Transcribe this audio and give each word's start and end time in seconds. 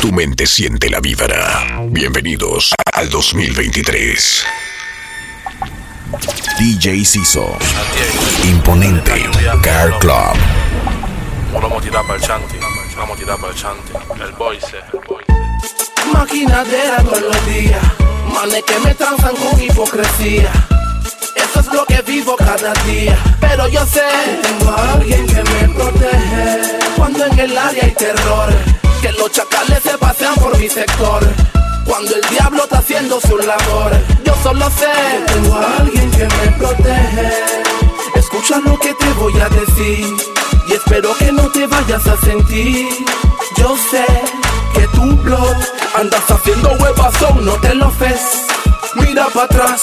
Tu 0.00 0.10
mente 0.12 0.46
siente 0.46 0.88
la 0.88 0.98
vibra. 0.98 1.78
Bienvenidos 1.88 2.72
al 2.94 3.10
2023. 3.10 4.46
DJ 6.58 7.04
Ciso. 7.04 7.58
Imponente. 8.44 9.28
Car 9.62 9.98
Club. 9.98 10.38
Vamos 11.52 11.72
a 11.78 11.80
tirar 11.82 12.06
para 12.06 12.14
el 12.18 12.22
chanti. 12.22 12.56
Vamos 12.96 13.14
a 13.14 13.20
tirar 13.20 13.38
para 13.38 13.52
el 13.52 13.58
chanti. 13.58 13.92
El. 14.14 16.12
Maquinadera 16.14 17.02
todos 17.02 17.20
los 17.20 17.46
días. 17.46 17.82
Manes 18.32 18.62
que 18.62 18.78
me 18.78 18.94
transan 18.94 19.36
con 19.36 19.62
hipocresía. 19.62 20.50
Eso 21.36 21.60
es 21.60 21.66
lo 21.74 21.84
que 21.84 22.00
vivo 22.00 22.36
cada 22.36 22.72
día. 22.84 23.18
Pero 23.38 23.68
yo 23.68 23.84
sé 23.84 24.00
que 24.24 24.48
tengo 24.48 24.70
a 24.70 24.94
alguien 24.94 25.26
que 25.26 25.42
me 25.42 25.74
protege. 25.74 26.78
Cuando 26.96 27.26
en 27.26 27.38
el 27.38 27.58
área 27.58 27.84
hay 27.84 27.90
terror. 27.92 28.79
Que 29.00 29.12
los 29.12 29.30
chacales 29.32 29.82
se 29.82 29.96
pasean 29.96 30.34
por 30.34 30.58
mi 30.58 30.68
sector. 30.68 31.22
Cuando 31.86 32.14
el 32.14 32.20
diablo 32.28 32.64
está 32.64 32.78
haciendo 32.78 33.18
su 33.20 33.36
labor. 33.38 33.92
Yo 34.24 34.34
solo 34.42 34.68
sé 34.70 34.86
que 35.26 35.32
tengo 35.32 35.56
a 35.56 35.76
alguien 35.78 36.10
que 36.10 36.24
me 36.24 36.52
protege. 36.58 37.30
Escucha 38.14 38.58
lo 38.58 38.78
que 38.78 38.92
te 38.94 39.12
voy 39.14 39.40
a 39.40 39.48
decir. 39.48 40.06
Y 40.68 40.72
espero 40.74 41.16
que 41.16 41.32
no 41.32 41.48
te 41.50 41.66
vayas 41.66 42.06
a 42.06 42.16
sentir. 42.18 42.88
Yo 43.56 43.74
sé 43.90 44.04
que 44.74 44.86
tu 44.88 45.16
blog 45.16 45.56
andas 45.94 46.30
haciendo 46.30 46.70
huevazón, 46.72 47.44
no 47.44 47.54
te 47.54 47.74
lo 47.74 47.90
ves. 47.98 48.46
Mira 48.96 49.26
para 49.28 49.46
atrás 49.46 49.82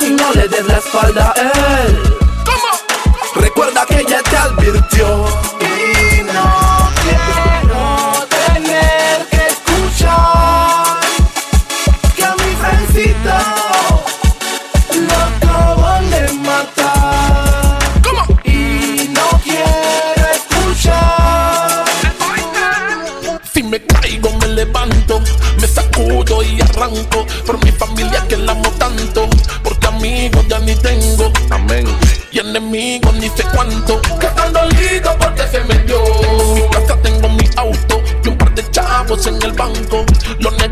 y 0.00 0.10
no 0.10 0.32
le 0.34 0.46
des 0.48 0.66
la 0.66 0.78
espalda 0.78 1.34
a 1.36 1.82
él. 1.82 2.18
Recuerda 3.34 3.84
que 3.86 4.00
ella 4.00 4.22
te 4.22 4.36
advirtió. 4.36 5.26
Y 5.60 6.22
no 6.22 6.77
Por 27.44 27.64
mi 27.64 27.72
familia 27.72 28.24
que 28.28 28.36
la 28.36 28.52
amo 28.52 28.70
tanto, 28.78 29.28
porque 29.62 29.86
amigos 29.86 30.46
ya 30.48 30.58
ni 30.58 30.74
tengo. 30.74 31.32
Amén. 31.50 31.86
Y 32.30 32.38
enemigos 32.38 33.14
ni 33.14 33.28
sé 33.30 33.44
cuánto. 33.54 34.00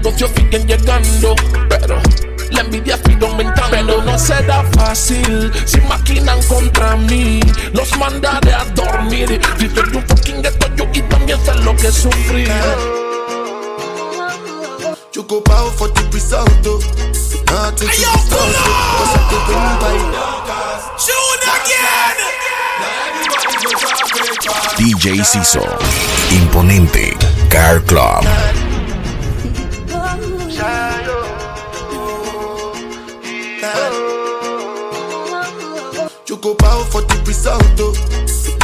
Negocios 0.06 0.30
siguen 0.36 0.66
llegando, 0.66 1.34
pero. 1.68 2.00
La 2.50 2.60
envidia 2.60 2.96
sido 2.98 3.26
aumentando 3.26 3.70
Pero 3.70 4.02
no 4.02 4.16
será 4.16 4.62
fácil 4.76 5.52
Si 5.64 5.80
maquinan 5.80 6.40
contra 6.44 6.94
mí 6.94 7.40
Los 7.72 7.98
mandaré 7.98 8.54
a 8.54 8.64
dormir 8.66 9.40
Si 9.58 9.68
soy 9.68 9.96
un 9.96 10.06
fucking 10.06 10.42
ghetto 10.42 10.68
yo 10.76 10.84
Y 10.94 11.02
también 11.02 11.44
sé 11.44 11.54
lo 11.56 11.74
que 11.74 11.90
sufrí 11.90 12.46
Choco 15.10 15.42
power 15.42 15.72
for 15.72 15.88
the 15.88 16.02
result, 16.12 16.48
though. 16.62 16.78
Nothing 17.46 17.74
to 17.74 17.86
discuss, 17.86 18.28
though. 18.28 18.52
Cause 18.98 19.16
I 19.16 19.20
take 19.30 19.48
win 19.48 19.74
by 19.80 19.96
DJ 24.76 25.24
Ciso. 25.24 25.64
Imponente. 26.30 27.16
Car 27.48 27.80
Club. 27.80 28.65
The 37.42 37.52
result, 37.52 37.76
though. 37.76 37.92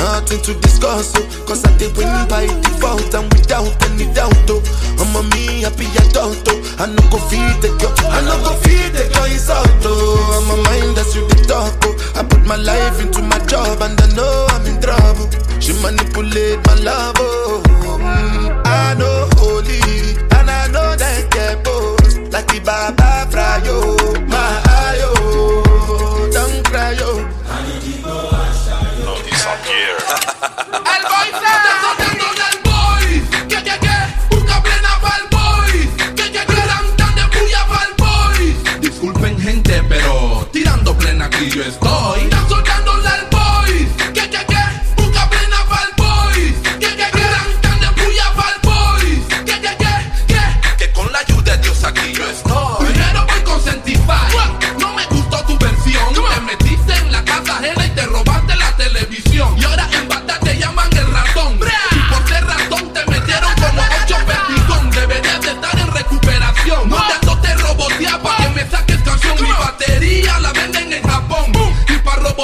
Nothing 0.03 0.43
to 0.43 0.55
discuss, 0.61 1.13
oh. 1.17 1.45
Cause 1.47 1.65
I 1.65 1.77
did 1.79 1.97
win 1.97 2.09
by 2.29 2.47
default 2.47 3.15
and 3.15 3.33
without 3.33 3.71
any 3.91 4.13
doubt, 4.13 4.35
oh. 4.49 4.63
I'm 4.99 5.15
a 5.17 5.23
me 5.35 5.63
happy 5.63 5.87
adult, 5.99 6.43
oh. 6.49 6.77
I 6.79 6.87
no 6.87 7.03
go 7.11 7.19
feed 7.31 7.63
the 7.63 7.71
girl, 7.79 7.95
I 8.11 8.21
no 8.23 8.35
go 8.43 8.55
feed 8.63 8.93
the 8.93 9.09
girl, 9.15 9.27
it's 9.31 9.49
out, 9.51 9.69
oh. 9.85 10.43
I'm 10.43 10.59
a 10.59 10.63
mind 10.65 10.97
that's 10.97 11.15
you 11.15 11.27
the 11.29 11.45
talk, 11.47 11.75
oh. 11.85 12.13
I 12.17 12.23
put 12.25 12.45
my 12.47 12.57
life 12.57 13.01
into 13.01 13.23
my 13.23 13.39
job 13.47 13.81
and 13.83 14.01
I 14.01 14.07
know 14.15 14.47
I'm 14.51 14.67
in 14.67 14.81
trouble. 14.81 15.29
She 15.61 15.73
manipulate 15.81 16.65
my 16.67 16.75
love, 16.83 17.15
oh. 17.19 17.63
Mm, 17.67 18.63
I 18.67 18.95
know 18.95 19.29
holy, 19.39 20.19
and 20.35 20.51
I 20.51 20.67
know 20.69 20.97
that 20.97 21.31
get 21.31 21.63
both. 21.65 22.03
Like 22.33 22.49
the 22.49 22.61
Baba 22.65 23.29
Frayo, 23.31 23.95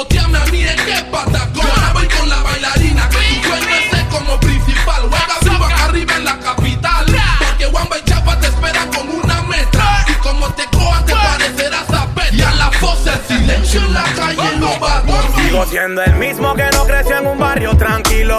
Que 0.07 0.93
es 0.93 1.03
patacón 1.03 1.55
Yo 1.55 1.61
ahora 1.61 1.91
voy 1.93 2.07
con 2.07 2.29
la 2.29 2.41
bailarina 2.41 3.09
Que 3.09 3.17
tu 3.17 3.47
sueño 3.47 3.75
es 3.91 4.03
como 4.05 4.39
principal. 4.39 5.01
Juega 5.09 5.65
acá 5.65 5.85
arriba 5.85 6.15
en 6.15 6.25
la 6.25 6.39
capital 6.39 7.05
Porque 7.71 7.99
y 7.99 8.09
Chapa 8.09 8.39
te 8.39 8.47
esperan 8.47 8.89
con 8.93 9.09
una 9.09 9.41
meta. 9.43 10.05
Y 10.07 10.13
como 10.21 10.53
te 10.53 10.63
cojan 10.67 11.05
te 11.05 11.13
parecerás 11.13 11.89
a 11.89 12.05
Peta 12.15 12.33
Y 12.33 12.41
a 12.41 12.51
la 12.53 12.71
voz 12.79 13.05
el 13.07 13.21
silencio 13.27 13.81
en 13.81 13.93
la 13.93 14.03
calle 14.15 14.57
no 14.57 14.79
va 14.79 14.99
a 14.99 15.41
Sigo 15.43 15.65
siendo 15.65 16.01
el 16.01 16.13
mismo 16.15 16.55
que 16.55 16.69
no 16.73 16.85
creció 16.85 17.17
en 17.17 17.27
un 17.27 17.37
barrio 17.37 17.75
tranquilo, 17.75 18.37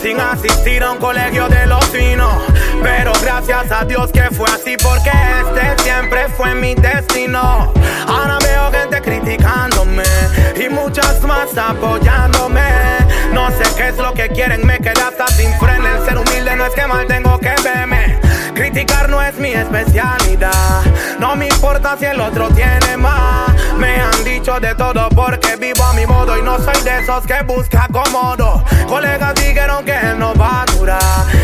sin 0.00 0.20
asistir 0.20 0.82
a 0.82 0.92
un 0.92 0.98
colegio 0.98 1.48
de 1.48 1.66
los 1.66 1.84
finos. 1.86 2.42
Pero 2.82 3.12
gracias 3.22 3.72
a 3.72 3.84
Dios 3.84 4.12
que 4.12 4.24
fue 4.30 4.48
así, 4.50 4.76
porque 4.76 5.10
este 5.10 5.82
siempre 5.82 6.28
fue 6.36 6.54
mi 6.54 6.74
destino. 6.74 7.72
Ahora 8.06 8.38
veo 8.42 8.70
gente 8.70 8.79
criticándome 9.10 10.04
y 10.54 10.68
muchas 10.68 11.20
más 11.22 11.56
apoyándome. 11.58 12.62
No 13.32 13.50
sé 13.50 13.64
qué 13.76 13.88
es 13.88 13.96
lo 13.96 14.12
que 14.14 14.28
quieren, 14.28 14.64
me 14.64 14.78
quedé 14.78 15.02
hasta 15.02 15.26
sin 15.28 15.52
freno. 15.58 15.86
El 15.88 16.04
ser 16.04 16.16
humilde 16.16 16.54
no 16.54 16.66
es 16.66 16.74
que 16.74 16.86
mal 16.86 17.06
tengo 17.08 17.38
que 17.38 17.54
verme. 17.64 18.20
Criticar 18.54 19.08
no 19.08 19.20
es 19.20 19.36
mi 19.38 19.52
especialidad. 19.52 20.82
No 21.18 21.34
me 21.34 21.48
importa 21.48 21.96
si 21.98 22.04
el 22.04 22.20
otro 22.20 22.48
tiene 22.50 22.96
más. 22.96 23.50
Me 23.78 24.00
han 24.00 24.22
dicho 24.22 24.60
de 24.60 24.74
todo 24.76 25.08
porque 25.08 25.56
vivo 25.56 25.82
a 25.82 25.92
mi 25.94 26.06
modo 26.06 26.38
y 26.38 26.42
no 26.42 26.58
soy 26.58 26.80
de 26.82 27.00
esos 27.00 27.26
que 27.26 27.42
busca 27.42 27.88
cómodo. 27.92 28.64
Colegas 28.86 29.34
dijeron 29.34 29.84
que 29.84 29.98
no 30.18 30.34
va 30.34 30.62
a 30.62 30.66
durar. 30.66 31.00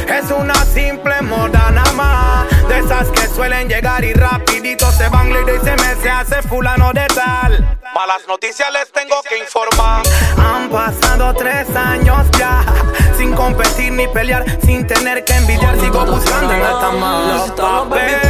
Es 0.09 0.31
una 0.31 0.55
simple 0.67 1.21
moda 1.23 1.71
nada 1.73 1.93
más. 1.93 2.56
De 2.69 2.79
esas 2.79 3.09
que 3.11 3.27
suelen 3.29 3.69
llegar 3.69 4.05
y 4.05 4.13
rapidito 4.13 4.91
se 4.93 5.09
van 5.09 5.31
y 5.31 5.65
se 5.65 5.73
me 5.77 6.03
se 6.03 6.11
hace 6.11 6.43
fulano 6.43 6.93
de 6.93 7.07
tal. 7.15 7.79
Malas 7.95 8.23
noticias 8.29 8.69
les 8.73 8.91
tengo 8.93 9.23
que 9.29 9.39
informar. 9.39 10.03
Han 10.37 10.69
pasado 10.69 11.35
tres 11.35 11.69
años 11.75 12.27
ya. 12.39 12.65
Sin 13.17 13.33
competir 13.35 13.93
ni 13.93 14.07
pelear, 14.09 14.45
sin 14.65 14.87
tener 14.87 15.25
que 15.25 15.35
envidiar. 15.35 15.79
Sigo 15.81 16.05
buscando 16.05 16.53
en 16.53 16.63
alta 16.63 16.91
papeles. 17.57 18.21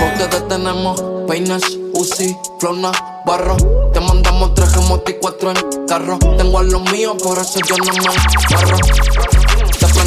Porque 0.00 0.24
te 0.30 0.40
tenemos 0.42 1.02
peines, 1.26 1.62
Uzi, 1.92 2.36
Flona, 2.60 2.92
Barro. 3.26 3.56
Te 3.92 4.00
mandamos 4.00 4.54
tres 4.54 4.72
gemotes 4.72 5.14
y 5.14 5.18
cuatro 5.18 5.50
en 5.50 5.86
carro. 5.86 6.18
Tengo 6.36 6.58
a 6.58 6.62
los 6.62 6.82
míos, 6.92 7.16
por 7.22 7.38
eso 7.38 7.60
yo 7.60 7.76
no 7.76 7.84
me 7.92 8.00
barro. 8.00 9.57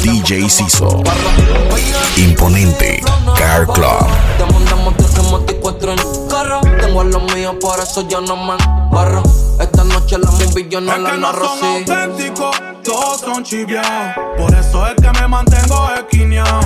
DJ 0.02 0.48
Ciso. 0.50 1.00
Imponente. 2.16 3.00
Car 3.36 3.66
Club. 3.68 4.06
Tengo 6.80 7.00
a 7.00 7.04
los 7.04 7.22
míos, 7.34 7.54
por 7.60 7.78
eso 7.78 8.06
yo 8.08 8.20
no 8.20 8.36
me 8.36 8.56
barro. 8.90 9.22
Esta 9.60 9.84
noche 9.84 10.18
la 10.18 10.30
movie 10.32 10.68
yo 10.68 10.80
no 10.80 10.92
Es 10.92 11.00
la 11.00 11.10
que 11.12 11.16
no 11.18 11.32
narro, 11.32 11.46
son 11.46 11.58
sí. 11.60 11.66
auténticos, 11.90 12.56
todos 12.82 13.20
son 13.20 13.44
chiviados. 13.44 14.16
Por 14.36 14.52
eso 14.52 14.86
es 14.88 14.94
que 14.96 15.20
me 15.20 15.28
mantengo 15.28 15.88
esquineado. 15.94 16.60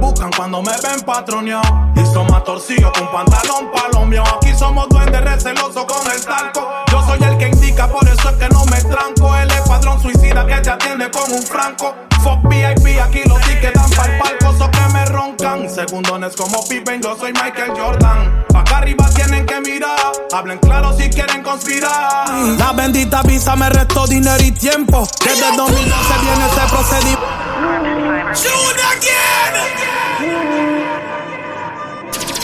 buscan 0.00 0.30
cuando 0.36 0.60
me 0.60 0.72
ven 0.72 1.00
patroneado. 1.06 1.92
Y 1.94 2.04
son 2.12 2.26
más 2.26 2.42
torcidos 2.42 2.92
con 2.98 3.10
pantalón 3.12 3.70
palomio. 3.72 4.24
Aquí 4.36 4.52
somos 4.58 4.88
duendes 4.88 5.20
recelosos 5.22 5.84
con 5.84 6.10
el 6.12 6.24
talco. 6.24 6.68
Yo 6.90 7.06
soy 7.06 7.22
el 7.22 7.38
que 7.38 7.48
indica, 7.48 7.86
por 7.86 8.06
eso 8.08 8.30
es 8.30 8.36
que 8.36 8.48
no 8.48 8.64
me 8.64 8.82
tranco. 8.82 9.36
El 9.36 9.48
escuadrón 9.68 10.00
suicida 10.00 10.46
que 10.46 10.54
te 10.62 10.70
atiende 10.70 11.10
con 11.10 11.30
un 11.30 11.42
franco. 11.42 11.94
Fuck 12.22 12.48
VIP, 12.48 13.00
aquí 13.02 13.20
los 13.26 13.38
tickets 13.42 13.74
dan 13.74 13.90
pa'l 13.90 14.18
palco, 14.18 14.56
so 14.56 14.70
que 14.70 14.92
me 14.94 15.04
roncan. 15.04 15.68
Segundones 15.68 16.34
como 16.36 16.66
Pippen, 16.66 17.02
yo 17.02 17.14
soy 17.18 17.32
Michael 17.34 17.72
Jordan. 17.76 18.44
Pa' 18.48 18.60
acá 18.60 18.78
arriba 18.78 19.10
tienen 19.14 19.44
que 19.44 19.60
mirar, 19.60 19.98
hablen 20.32 20.58
claro 20.58 20.96
si 20.96 21.10
quieren 21.10 21.42
conspirar. 21.42 22.28
La 22.58 22.72
bendita 22.72 23.22
visa 23.22 23.56
me 23.56 23.68
restó 23.68 24.06
dinero 24.06 24.42
y 24.42 24.52
tiempo. 24.52 25.06
Desde 25.22 25.54
2012 25.54 26.14
viene 26.22 26.46
ese 26.46 26.60
procedimiento. 26.70 27.26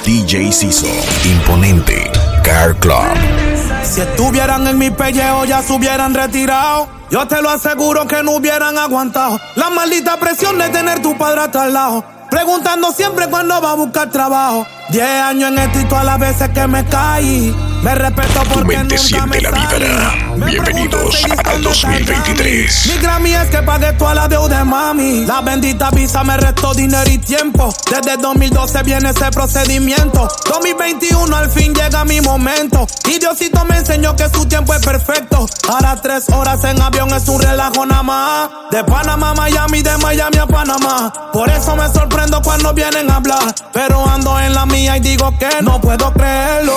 DJ 0.05 0.53
Ciso, 0.53 0.87
imponente. 1.25 2.11
Car 2.43 2.77
Club. 2.77 3.54
Si 3.85 4.01
estuvieran 4.01 4.67
en 4.67 4.79
mi 4.79 4.91
pellejo 4.91 5.45
ya 5.45 5.63
se 5.63 5.73
hubieran 5.73 6.15
retirado. 6.15 6.89
Yo 7.11 7.29
te 7.29 7.41
lo 7.43 7.51
aseguro 7.51 8.07
que 8.07 8.23
no 8.23 8.33
hubieran 8.33 8.79
aguantado. 8.79 9.39
La 9.57 9.71
maldita 9.71 10.17
presión 10.19 10.59
de 10.59 10.69
tener 10.71 11.01
tu 11.01 11.17
padre 11.17 11.43
al 11.59 11.73
lado. 11.73 12.05
Preguntando 12.31 12.93
siempre 12.93 13.29
cuándo 13.29 13.61
va 13.61 13.73
a 13.73 13.75
buscar 13.75 14.11
trabajo. 14.11 14.67
Diez 14.95 15.05
años 15.05 15.51
en 15.51 15.59
esto 15.59 15.81
y 15.81 15.85
todas 15.87 16.05
las 16.05 16.21
veces 16.21 16.51
que 16.51 16.69
me 16.69 16.85
caí. 16.85 17.53
Me 17.83 17.97
respeto 17.97 18.41
Tu 18.45 18.49
porque 18.51 18.77
mente 18.77 18.95
nunca 18.95 19.09
siente 19.09 19.27
me 19.29 19.41
la 19.41 19.51
vibra. 19.51 20.47
Bienvenidos 20.47 21.05
al 21.05 21.13
si 21.13 21.23
dónde 21.23 21.35
está 21.35 21.53
el 21.53 21.63
2023. 21.65 22.87
Grammy. 22.87 22.95
Mi 22.95 23.03
Grammy 23.03 23.33
es 23.35 23.51
que 23.51 23.63
pagué 23.63 23.93
toda 23.95 24.15
la 24.15 24.29
deuda 24.29 24.59
de 24.59 24.65
mami. 24.65 25.27
La 25.27 25.41
bendita 25.41 25.91
visa 25.91 26.23
me 26.23 26.37
restó 26.37 26.73
dinero 26.75 27.11
y 27.11 27.19
tiempo. 27.19 27.75
Desde 27.91 28.17
2012 28.19 28.83
viene 28.85 29.11
ese 29.11 29.31
procedimiento. 29.33 30.29
2021 30.49 31.37
al 31.37 31.51
fin 31.51 31.75
llega 31.75 32.05
mi 32.05 32.21
momento. 32.21 32.87
Y 33.07 33.19
Diosito 33.19 33.65
me 33.65 33.79
enseñó 33.79 34.15
que 34.15 34.29
su 34.29 34.47
tiempo 34.47 34.75
es 34.75 34.87
perfecto. 34.87 35.45
Ahora 35.69 35.97
tres 36.01 36.29
horas 36.31 36.63
en 36.63 36.81
avión 36.81 37.13
es 37.13 37.29
un 37.29 37.43
relajo 37.43 37.85
nada 37.85 38.03
más. 38.05 38.51
De 38.71 38.85
Panamá 38.85 39.31
a 39.31 39.35
Miami, 39.35 39.83
de 39.83 39.99
Miami 39.99 40.39
a 40.39 40.47
Panamá. 40.47 41.13
Por 41.33 41.51
eso 41.51 41.75
me 41.75 41.89
sorprendo 41.89 42.41
cuando 42.43 42.73
vienen 42.73 43.11
a 43.11 43.17
hablar. 43.17 43.55
Pero 43.73 44.09
ando 44.09 44.39
en 44.39 44.55
la 44.55 44.65
mía 44.67 44.84
y 44.87 45.01
digo 45.01 45.33
que 45.39 45.63
no 45.63 45.81
puedo 45.81 46.13
creerlo. 46.13 46.75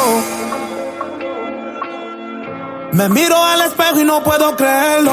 Me 2.93 3.09
miro 3.09 3.35
al 3.35 3.61
espejo 3.61 3.99
y 3.99 4.05
no 4.05 4.23
puedo 4.23 4.55
creerlo. 4.55 5.11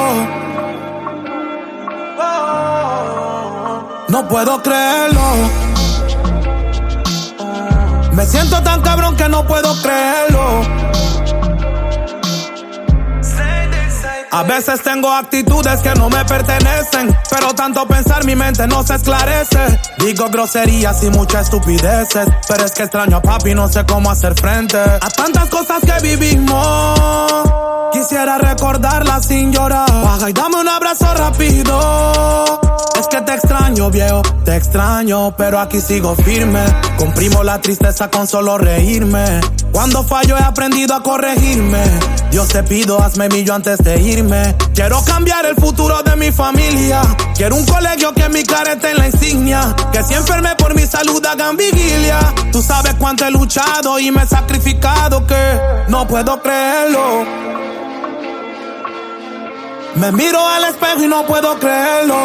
No 4.07 4.27
puedo 4.29 4.63
creerlo. 4.63 5.21
Me 8.13 8.25
siento 8.25 8.63
tan 8.63 8.81
cabrón 8.81 9.17
que 9.17 9.27
no 9.27 9.45
puedo 9.45 9.75
creerlo. 9.81 10.61
A 14.35 14.43
veces 14.43 14.81
tengo 14.83 15.09
actitudes 15.13 15.79
que 15.79 15.93
no 15.95 16.09
me 16.09 16.25
pertenecen, 16.25 17.17
pero 17.29 17.53
tanto 17.53 17.87
pensar 17.87 18.25
mi 18.25 18.35
mente 18.35 18.67
no 18.67 18.83
se 18.83 18.95
esclarece. 18.95 19.79
Digo 19.99 20.27
groserías 20.27 21.01
y 21.05 21.09
muchas 21.09 21.43
estupideces, 21.43 22.27
pero 22.45 22.65
es 22.65 22.73
que 22.73 22.83
extraño 22.83 23.15
a 23.15 23.21
papi, 23.21 23.55
no 23.55 23.69
sé 23.69 23.85
cómo 23.85 24.11
hacer 24.11 24.35
frente 24.35 24.77
a 24.77 24.99
tantas 24.99 25.47
cosas 25.47 25.81
que 25.85 26.05
vivimos. 26.05 27.49
Quisiera 27.93 28.37
recordarlas 28.37 29.25
sin 29.25 29.53
llorar. 29.53 29.89
Baja 29.89 30.29
y 30.29 30.33
dame 30.33 30.57
un 30.57 30.67
abrazo 30.67 31.13
rápido. 31.13 32.59
Es 32.99 33.07
que 33.07 33.21
te 33.21 33.35
extraño, 33.35 33.89
viejo, 33.89 34.21
te 34.43 34.57
extraño, 34.57 35.33
pero 35.37 35.61
aquí 35.61 35.79
sigo 35.79 36.13
firme. 36.13 36.59
Comprimo 36.97 37.41
la 37.41 37.61
tristeza 37.61 38.09
con 38.09 38.27
solo 38.27 38.57
reírme. 38.57 39.39
Cuando 39.71 40.03
fallo 40.03 40.37
he 40.37 40.43
aprendido 40.43 40.93
a 40.93 41.03
corregirme. 41.03 41.83
Dios 42.31 42.47
te 42.49 42.63
pido, 42.63 43.01
hazme 43.01 43.29
millo 43.29 43.53
antes 43.53 43.77
de 43.79 43.97
irme. 44.01 44.24
Quiero 44.73 45.03
cambiar 45.03 45.45
el 45.45 45.55
futuro 45.55 46.01
de 46.01 46.15
mi 46.15 46.31
familia. 46.31 47.01
Quiero 47.35 47.55
un 47.55 47.65
colegio 47.65 48.11
que 48.13 48.27
mi 48.29 48.43
cara 48.43 48.73
esté 48.73 48.91
en 48.91 48.97
la 48.97 49.07
insignia. 49.07 49.75
Que 49.91 50.01
si 50.03 50.15
enferme 50.15 50.55
por 50.55 50.73
mi 50.73 50.81
salud 50.87 51.23
hagan 51.25 51.55
vigilia. 51.55 52.19
Tú 52.51 52.61
sabes 52.61 52.95
cuánto 52.95 53.25
he 53.25 53.31
luchado 53.31 53.99
y 53.99 54.09
me 54.09 54.23
he 54.23 54.27
sacrificado 54.27 55.25
que 55.27 55.59
no 55.89 56.07
puedo 56.07 56.41
creerlo. 56.41 57.23
Me 59.95 60.11
miro 60.11 60.45
al 60.47 60.65
espejo 60.65 61.03
y 61.03 61.07
no 61.07 61.25
puedo 61.25 61.59
creerlo. 61.59 62.15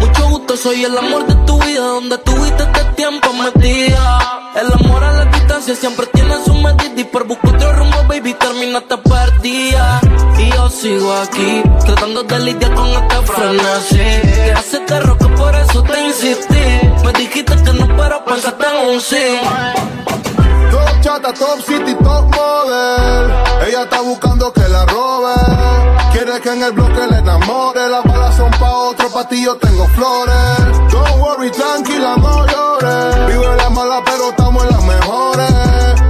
Mucho 0.00 0.28
gusto, 0.30 0.56
soy 0.56 0.84
el 0.84 0.96
amor 0.96 1.26
de 1.26 1.34
tu 1.46 1.60
vida, 1.62 1.80
donde 1.80 2.18
tuviste 2.18 2.62
este 2.62 2.77
El 3.00 4.72
amor 4.72 5.04
a 5.04 5.12
la 5.12 5.24
distancia 5.26 5.76
siempre 5.76 6.04
tiene 6.06 6.34
su 6.44 6.52
medida 6.54 7.00
y 7.00 7.04
por 7.04 7.28
buscar 7.28 7.54
otro 7.54 7.72
rumbo, 7.74 8.02
baby, 8.08 8.34
termina 8.34 8.78
esta 8.78 9.00
partida. 9.00 10.00
Y 10.36 10.50
yo 10.50 10.68
sigo 10.68 11.12
aquí, 11.12 11.62
tratando 11.86 12.24
de 12.24 12.40
lidiar 12.40 12.74
con 12.74 12.88
esta 12.88 13.22
frenesí. 13.22 13.96
Que 13.96 14.52
hace 14.56 14.80
te 14.80 14.98
roca, 14.98 15.28
por 15.36 15.54
eso 15.54 15.82
te 15.84 16.06
insistí. 16.06 16.64
Me 17.04 17.12
dijiste 17.12 17.54
que 17.62 17.72
no, 17.72 17.86
pero 17.96 18.24
pensaste 18.24 18.66
en 18.66 18.90
un 18.90 19.00
sí. 19.00 19.16
Top 20.70 21.00
chata, 21.00 21.32
top 21.32 21.60
city, 21.66 21.94
top 21.94 22.24
model. 22.34 23.24
Ella 23.66 23.82
está 23.82 24.00
buscando 24.02 24.52
que 24.52 24.68
la 24.68 24.84
robe. 24.86 25.34
Quiere 26.12 26.40
que 26.40 26.50
en 26.52 26.62
el 26.62 26.72
bloque 26.72 27.06
le 27.10 27.18
enamore. 27.18 27.88
Las 27.88 28.04
balas 28.04 28.36
son 28.36 28.50
pa' 28.52 28.72
otro, 28.72 29.08
pa' 29.10 29.28
ti 29.28 29.44
yo 29.44 29.56
tengo 29.56 29.86
flores. 29.88 30.92
Don't 30.92 31.20
worry, 31.20 31.50
tranquila, 31.50 32.16
no 32.16 32.46
llores. 32.46 33.26
Vive 33.28 33.56
la 33.56 33.70
mala, 33.70 34.02
pero 34.04 34.30
estamos 34.30 34.62
en 34.64 34.70
las 34.70 34.84
mejores. 34.84 35.52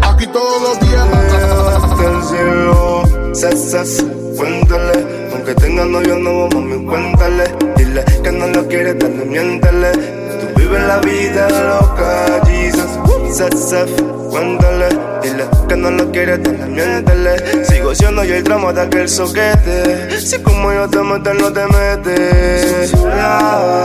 Aquí 0.02 0.26
todos 0.28 0.62
los 0.62 0.80
días. 0.80 1.06
hasta 1.82 2.04
el 2.10 2.22
cielo. 2.24 3.34
Sas, 3.34 3.70
sas, 3.70 4.04
cuéntale. 4.36 5.28
Aunque 5.32 5.54
tenga 5.54 5.84
novio, 5.84 6.16
no 6.16 6.48
mami, 6.54 6.84
cuéntale. 6.86 7.44
Dile 7.76 8.04
que 8.22 8.32
no 8.32 8.46
lo 8.48 8.66
quiere, 8.66 8.94
dale, 8.94 9.24
miéntale. 9.24 9.92
Tú 9.92 10.60
vives 10.60 10.82
la 10.82 10.98
vida 10.98 11.48
loca, 11.48 12.40
Jesus. 12.46 12.57
Sas, 13.32 13.70
sas, 13.70 13.90
cuéntale. 14.30 14.88
Dile 15.22 15.44
que 15.68 15.76
no 15.76 15.90
lo 15.90 16.10
quiere, 16.10 16.38
dale, 16.38 16.66
miéntale. 16.66 17.64
Sigo 17.64 17.94
siendo 17.94 18.24
yo 18.24 18.34
el 18.34 18.42
drama 18.42 18.72
de 18.72 18.82
aquel 18.82 19.08
soquete. 19.08 20.20
Si 20.20 20.38
como 20.38 20.72
yo 20.72 20.88
te 20.88 20.98
meto, 20.98 21.34
no 21.34 21.52
te 21.52 21.64
metes. 21.66 22.90
Susurraba, 22.90 23.84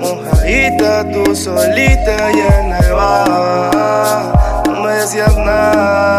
mojadita, 0.00 1.10
tú 1.10 1.34
solita 1.34 2.30
y 2.32 2.40
en 2.40 2.72
el 2.72 2.92
bar. 2.92 4.62
No 4.66 4.80
me 4.82 4.92
decías 4.94 5.36
nada, 5.36 6.18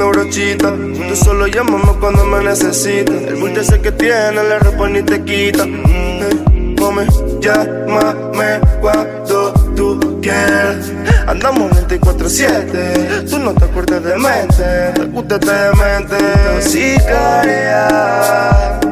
te 0.00 0.06
pidiendo 0.06 0.08
brochita. 0.08 1.08
Tú 1.08 1.16
solo 1.16 1.46
llámame 1.46 1.92
cuando 2.00 2.24
me 2.24 2.42
necesitas 2.42 3.14
El 3.14 3.36
bulto 3.36 3.60
ese 3.60 3.80
que 3.80 3.92
tiene 3.92 4.42
le 4.42 4.58
repone 4.58 5.00
y 5.00 5.02
te 5.02 5.22
quita. 5.22 5.66
Mm, 5.66 6.76
Mami, 6.80 7.06
llámame 7.40 8.60
cuando 8.80 9.52
tú 9.76 10.18
quieras. 10.22 10.90
Andamos 11.26 11.70
24-7 11.72 13.28
Tú 13.28 13.38
no 13.38 13.52
te 13.54 13.64
acuerdas 13.64 14.02
de 14.02 14.16
mente. 14.16 14.92
Te 14.94 15.04
gusta 15.06 15.38
de 15.38 15.70
mente. 15.76 16.16
Sicaria 16.62 17.90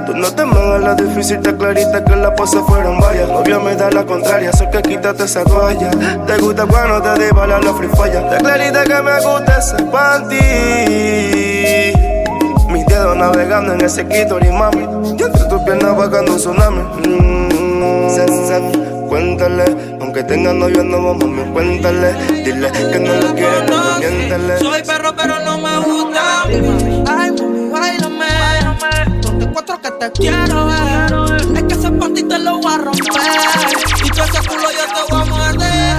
Tú 0.09 0.17
no 0.17 0.33
te 0.33 0.45
me 0.47 0.79
la 0.79 0.95
difícil, 0.95 1.37
está 1.37 1.55
clarita 1.55 2.03
que 2.03 2.17
la 2.17 2.35
pose 2.35 2.59
fueron 2.63 2.99
varias. 2.99 3.29
Novio 3.29 3.61
me 3.61 3.77
da 3.77 3.91
la 3.91 4.07
contraria, 4.07 4.51
so 4.55 4.71
que 4.71 4.81
quítate 4.81 5.25
esa 5.25 5.45
toalla. 5.45 5.91
Te 6.27 6.39
gusta 6.39 6.65
cuando 6.65 7.03
te 7.03 7.27
di 7.27 7.31
bala 7.31 7.61
la 7.61 7.75
free 7.75 7.91
falla. 7.91 8.21
Está 8.21 8.39
clarita 8.39 8.85
que 8.85 9.03
me 9.03 9.21
gusta 9.21 9.59
ese 9.59 9.77
panty. 9.93 10.39
Mis 12.73 12.87
dedos 12.87 13.19
navegando 13.19 13.75
en 13.75 13.83
ese 13.83 14.01
y 14.01 14.07
mami. 14.51 14.87
Y 15.09 15.23
entre 15.23 15.45
tus 15.45 15.61
piernas 15.61 15.95
bajando 15.95 16.33
un 16.33 16.39
tsunami. 16.39 16.81
Mm, 17.07 18.09
cuéntale, 19.11 19.65
aunque 20.01 20.23
tenga 20.23 20.55
novio 20.55 20.85
no 20.85 21.05
vamos, 21.05 21.29
me 21.29 21.43
cuéntale. 21.53 22.15
Dile 22.45 22.73
que 22.73 22.99
no 22.99 23.13
lo 23.13 23.35
quieres, 23.35 23.71
me 23.71 23.77
miéntale. 24.09 24.59
Soy 24.59 24.83
perro, 24.85 25.15
pero 25.15 25.39
no 25.41 25.59
me 25.59 25.79
gusta 25.81 26.47
cuatro 29.53 29.81
que 29.81 29.91
te 29.93 30.13
quiero. 30.13 30.69
Es 31.55 31.63
que 31.65 31.75
ese 31.75 31.91
panty 31.91 32.23
lo 32.23 32.59
voy 32.59 32.73
a 32.73 32.79
romper. 32.79 33.23
Y 34.05 34.11
tú 34.11 34.23
ese 34.23 34.49
culo 34.49 34.69
yo 34.71 34.85
te 34.95 35.13
voy 35.13 35.21
a 35.21 35.25
morder. 35.25 35.97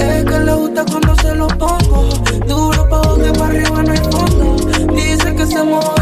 Es 0.00 0.24
que 0.24 0.38
le 0.38 0.54
gusta 0.54 0.84
cuando 0.84 1.16
se 1.16 1.34
lo 1.34 1.48
pongo. 1.48 2.08
Duro 2.46 2.88
pa' 2.88 2.98
donde 2.98 3.32
para 3.32 3.46
arriba 3.46 3.82
no 3.82 3.92
hay 3.92 3.98
fondo. 3.98 4.94
Dice 4.94 5.34
que 5.34 5.46
se 5.46 5.62
mueve. 5.62 5.97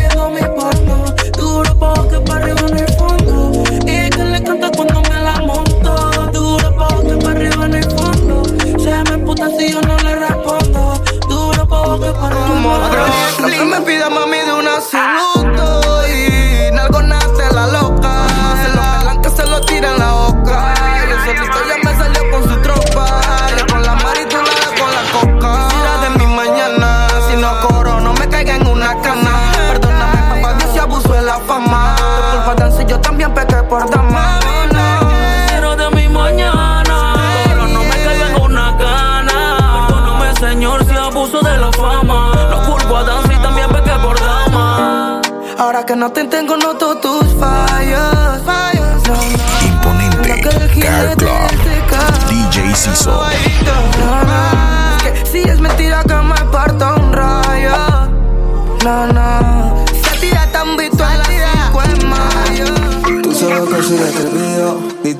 No 45.96 46.12
te 46.12 46.24
tengo, 46.24 46.56
noto 46.56 46.96
tus 46.98 47.24
fallos. 47.40 48.42
fallos 48.44 49.08
no, 49.08 49.14
no. 49.14 49.66
Imponente. 49.66 50.40
Car 50.80 51.16
Club. 51.16 52.28
DJ 52.28 52.74
Ciso. 52.74 53.22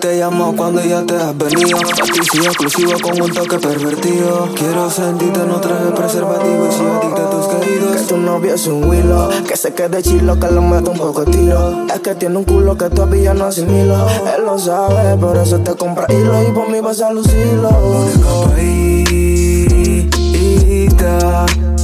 Te 0.06 0.18
llamo 0.18 0.54
cuando 0.56 0.80
ya 0.84 1.04
te 1.04 1.16
has 1.16 1.36
venido. 1.36 1.78
A 1.78 2.04
ti 2.04 2.20
sí 2.30 2.38
exclusivo 2.38 2.92
con 3.02 3.20
un 3.20 3.32
toque 3.32 3.58
pervertido. 3.58 4.48
Quiero 4.54 4.88
sentirte 4.88 5.40
no 5.40 5.60
traje 5.60 5.90
preservativo. 5.96 6.68
Y 6.68 6.72
soy 6.72 6.86
adicta 6.86 7.26
a 7.26 7.30
tus 7.30 7.46
queridos. 7.46 7.96
Que 7.96 8.02
tu 8.02 8.16
novio 8.18 8.54
es 8.54 8.66
un 8.68 8.84
huilo 8.84 9.30
Que 9.48 9.56
se 9.56 9.75
quede 9.75 10.02
chilo 10.02 10.38
que 10.38 10.48
lo 10.48 10.62
meto 10.62 10.92
un 10.92 10.98
poco 10.98 11.25
de 11.25 11.32
tiro. 11.32 11.86
Es 11.92 12.00
que 12.00 12.14
tiene 12.14 12.36
un 12.36 12.44
culo 12.44 12.78
que 12.78 12.88
todavía 12.88 13.34
no 13.34 13.46
asimilo. 13.46 14.06
Él 14.36 14.44
lo 14.44 14.56
sabe, 14.58 15.16
por 15.16 15.36
eso 15.38 15.58
te 15.58 15.75
compra 15.75 16.06
hilo. 16.08 16.40
Y 16.48 16.52
por 16.52 16.70
mí 16.70 16.80
vas 16.80 17.00
a 17.00 17.12
lucirlo. 17.12 17.70
Escapadita 18.14 18.76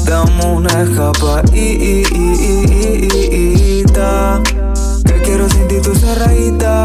Dame 0.04 0.46
una 0.46 0.82
escapadita 0.82 1.50
Que 5.04 5.22
quiero 5.24 5.48
sentir 5.48 5.82
tu 5.82 5.94
cerradita 5.94 6.84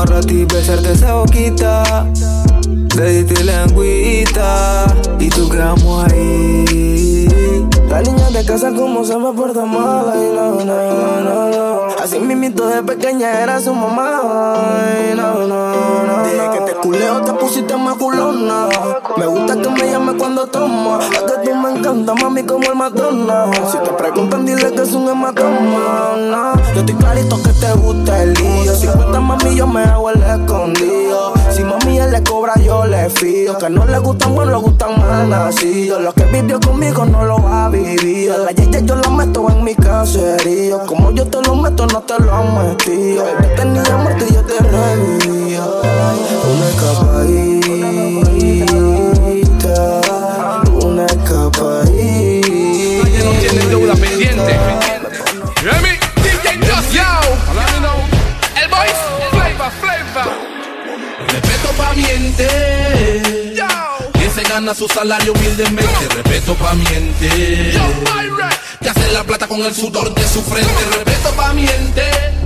Amarrarte 0.00 0.32
y 0.32 0.44
besarte 0.46 0.92
esa 0.92 1.12
boquita 1.12 2.06
De 2.96 3.22
ti 3.22 3.42
lengüita 3.42 4.86
Y 5.18 5.28
tú 5.28 5.46
quedamos 5.50 6.10
ahí 6.10 7.28
La 7.86 8.00
niña 8.00 8.30
de 8.30 8.42
casa 8.46 8.72
como 8.72 9.04
se 9.04 9.18
me 9.18 9.30
porta 9.34 9.66
mala 9.66 10.14
y 10.16 10.34
no, 10.34 10.64
no, 10.64 11.20
no, 11.20 11.50
no. 11.50 11.69
Así 12.02 12.18
mismito 12.18 12.66
de 12.66 12.82
pequeña 12.82 13.42
era 13.42 13.60
su 13.60 13.74
mamá. 13.74 14.22
Ay, 14.54 15.12
no, 15.14 15.46
no, 15.46 16.06
no 16.06 16.24
Dije 16.24 16.50
que 16.54 16.72
te 16.72 16.78
culeo, 16.78 17.20
te 17.20 17.32
pusiste 17.34 17.76
más 17.76 17.96
culona. 17.96 18.68
Me 19.18 19.26
gusta 19.26 19.54
que 19.60 19.68
me 19.68 19.90
llame 19.90 20.16
cuando 20.16 20.46
toma 20.46 21.00
Es 21.12 21.20
que 21.20 21.50
tú 21.50 21.54
me 21.54 21.70
encanta, 21.72 22.14
mami, 22.14 22.42
como 22.44 22.64
el 22.70 22.74
Madonna. 22.74 23.50
Si 23.70 23.76
te 23.76 23.90
preguntan, 23.90 24.46
dile 24.46 24.72
que 24.72 24.80
es 24.82 24.92
un 24.94 25.10
hematoma 25.10 26.16
no. 26.16 26.54
Yo 26.74 26.80
estoy 26.80 26.94
clarito 26.94 27.36
que 27.42 27.52
te 27.52 27.72
gusta 27.74 28.22
el 28.22 28.32
lío. 28.32 28.74
Si 28.74 28.86
cuenta 28.86 29.20
mami, 29.20 29.54
yo 29.56 29.66
me 29.66 29.82
hago 29.82 30.10
el 30.10 30.22
escondido 30.22 31.39
Si 31.60 31.66
mami 31.66 31.98
él 31.98 32.10
le 32.10 32.22
cobra, 32.22 32.54
yo 32.56 32.86
le 32.86 33.10
fío. 33.10 33.58
Que 33.58 33.68
no 33.68 33.84
le 33.84 33.98
gustan 33.98 34.34
buenos, 34.34 34.54
le 34.54 34.60
gustan 34.62 34.98
mal 34.98 35.28
nacidos. 35.28 36.00
Lo 36.00 36.10
que 36.14 36.24
vivió 36.24 36.58
conmigo 36.58 37.04
no 37.04 37.22
lo 37.26 37.36
ha 37.46 37.68
vivido. 37.68 38.46
La 38.46 38.50
yaya 38.52 38.80
yo 38.80 38.96
la 38.96 39.10
meto 39.10 39.46
en 39.50 39.62
mi 39.62 39.74
caserío. 39.74 40.86
Como 40.86 41.10
yo 41.10 41.26
te 41.26 41.42
lo 41.42 41.54
meto, 41.56 41.86
no 41.86 42.00
te 42.00 42.14
lo 42.18 42.44
metido. 42.44 43.26
Yo 43.42 43.48
tenía 43.56 43.94
muerto 43.98 44.24
y 44.26 44.32
yo 44.32 44.42
te 44.42 44.58
revivía 44.58 45.62
Una 46.50 46.68
escapadita 46.70 48.29
Pamiente. 61.90 62.46
Que 64.12 64.30
se 64.30 64.42
gana 64.48 64.72
su 64.76 64.86
salario 64.86 65.32
humildemente. 65.32 66.08
Respeto 66.14 66.54
pamiente. 66.54 67.28
Que 68.80 68.88
hace 68.88 69.12
la 69.12 69.24
plata 69.24 69.48
con 69.48 69.60
el 69.62 69.74
sudor 69.74 70.14
de 70.14 70.22
su 70.22 70.40
frente. 70.40 70.72
Respeto 70.92 71.30
pamiente. 71.34 72.02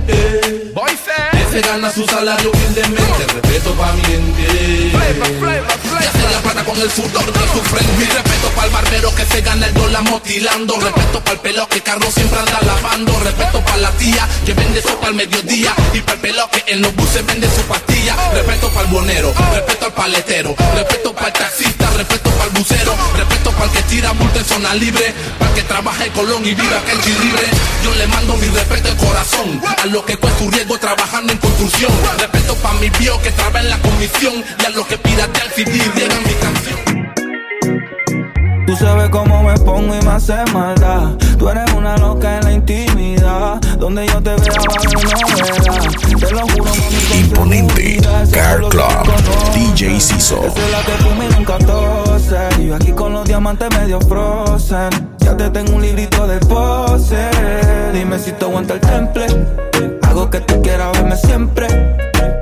Que 0.07 1.34
se 1.55 1.61
gana 1.61 1.89
su 1.89 2.05
salario 2.05 2.51
humildemente. 2.51 3.27
Respeto 3.33 3.73
pamiente. 3.75 4.43
Que 4.43 6.07
hace 6.07 6.33
la 6.33 6.39
plata 6.41 6.65
con 6.65 6.77
el 6.81 6.91
sudor 6.91 7.31
de 7.31 7.47
su 7.53 7.61
frente. 7.61 7.93
Mi 7.97 8.03
respeto 8.03 8.49
para 8.55 8.67
el 8.67 8.73
barbero 8.73 9.15
que 9.15 9.25
se 9.25 9.41
gana 9.41 9.67
el 9.67 9.73
dólar 9.73 10.03
motilando. 10.03 10.77
Respeto 10.77 11.21
para 11.21 11.31
el 11.31 11.39
pelo 11.39 11.67
que 11.69 11.79
Carlos 11.81 12.13
siempre 12.13 12.39
anda 12.39 12.59
lavando. 12.61 13.17
Respeto 13.21 13.61
para 13.61 13.77
la 13.77 13.91
tía 13.91 14.27
que 14.45 14.53
vende 14.53 14.81
sopa 14.81 15.07
al 15.07 15.15
mediodía. 15.15 15.73
Y 15.93 16.01
para 16.01 16.15
el 16.15 16.19
pelo 16.19 16.49
que 16.51 16.73
en 16.73 16.81
los 16.81 16.93
buses 16.93 17.25
vende 17.25 17.47
su 17.49 17.61
pastilla. 17.61 18.17
Respeto 18.33 18.69
para 18.71 18.87
el 18.87 18.93
bonero. 18.93 19.33
Respeto 19.53 19.85
al 19.85 19.93
paletero. 19.93 20.55
Respeto 20.75 21.13
para 21.13 21.27
el 21.27 21.33
taxista. 21.33 21.89
Respeto 21.95 22.31
para 22.31 22.45
el 22.45 22.51
bucero. 22.51 22.95
Respeto 23.15 23.51
para 23.51 23.65
el 23.65 23.71
que 23.71 23.83
tira 23.83 24.11
multa 24.11 24.39
en 24.39 24.45
zona 24.45 24.75
libre. 24.75 25.13
Para 25.39 25.51
el 25.51 25.55
que 25.55 25.63
trabaja 25.63 26.05
en 26.05 26.11
Colón 26.11 26.45
y 26.45 26.53
viva 26.53 26.83
que 26.83 26.91
el 26.91 27.21
libre. 27.21 27.47
Yo 27.81 27.95
le 27.95 28.07
mando 28.07 28.35
mi 28.35 28.47
respeto 28.47 28.89
de 28.89 28.95
corazón. 28.97 29.61
A 29.81 29.85
lo 29.85 30.03
que 30.05 30.17
cuesta 30.17 30.43
un 30.43 30.51
riesgo 30.51 30.77
trabajando 30.77 31.31
en 31.31 31.44
construcción. 31.45 31.91
Respeto 32.17 32.55
para 32.55 32.79
mi 32.79 32.89
bio 32.89 33.19
que 33.21 33.31
trabaja 33.31 33.61
en 33.61 33.69
la 33.69 33.77
comisión. 33.79 34.43
Y 34.61 34.65
a 34.65 34.69
los 34.69 34.85
que 34.87 34.97
piratean 34.97 35.47
CD 35.55 35.71
llegan 35.95 36.23
mi 36.23 36.33
canción. 36.33 37.05
Tú 38.65 38.75
sabes 38.75 39.09
cómo 39.09 39.43
me 39.43 39.53
pongo 39.59 39.95
y 39.95 40.01
me 40.03 40.11
hace 40.11 40.43
maldad. 40.51 41.11
Tú 41.37 41.49
eres 41.49 41.71
una 41.73 41.97
loca 41.97 42.37
en 42.37 42.43
la 42.45 42.51
intimidad. 42.51 43.61
Donde 43.77 44.07
yo 44.07 44.21
te 44.21 44.31
vea 44.31 44.53
va 44.57 44.73
a 44.73 44.79
haber 44.79 44.93
novedad. 44.93 45.89
Te 46.19 46.31
lo 46.31 46.41
juro, 46.47 46.71
mami. 46.75 47.19
Imponente. 47.19 48.01
Car 48.31 48.61
Club. 48.69 49.53
DJ 49.53 49.99
Ciso. 49.99 50.43
Esa 50.45 50.65
es 50.65 50.71
la 50.71 50.81
que 50.83 51.25
en 51.25 51.37
un 51.37 51.45
14. 51.45 52.35
Y 52.59 52.67
yo 52.67 52.75
aquí 52.75 52.91
con 52.91 53.13
los 53.13 53.25
diamantes 53.25 53.69
medio 53.77 54.01
frozen. 54.01 54.89
Ya 55.19 55.37
te 55.37 55.49
tengo 55.51 55.75
un 55.75 55.81
librito 55.83 56.25
de 56.25 56.39
pose. 56.39 57.29
Dime 57.93 58.17
si 58.17 58.31
te 58.31 58.45
aguanta 58.45 58.73
el 58.73 58.79
temple. 58.79 59.94
Hago 60.15 60.29
que 60.29 60.39
tú 60.39 60.61
quieras 60.61 60.93
verme 60.93 61.17
siempre. 61.17 61.67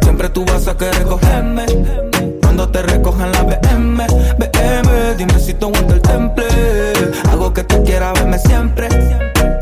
Siempre 0.04 0.30
tú 0.30 0.46
vas 0.46 0.68
a 0.68 0.78
querer 0.78 1.02
cogerme. 1.06 1.66
Cuando 2.40 2.70
te 2.70 2.84
recojan 2.84 3.32
la 3.32 3.42
BM, 3.42 3.98
BM, 4.38 5.16
dime 5.18 5.40
si 5.40 5.56
te 5.56 5.66
aguanta 5.66 5.96
el 5.96 6.02
temple. 6.04 6.46
Hago 7.32 7.52
que 7.52 7.64
tú 7.64 7.84
quieras 7.84 8.14
verme 8.14 8.38
siempre. 8.38 8.90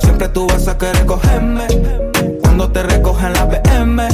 Siempre 0.02 0.28
tú 0.28 0.46
vas 0.46 0.68
a 0.68 0.78
querer 0.78 1.06
cogerme. 1.06 1.68
Cuando 2.42 2.70
te 2.70 2.84
recojan 2.84 3.32
la 3.32 3.46
BM, 3.46 4.06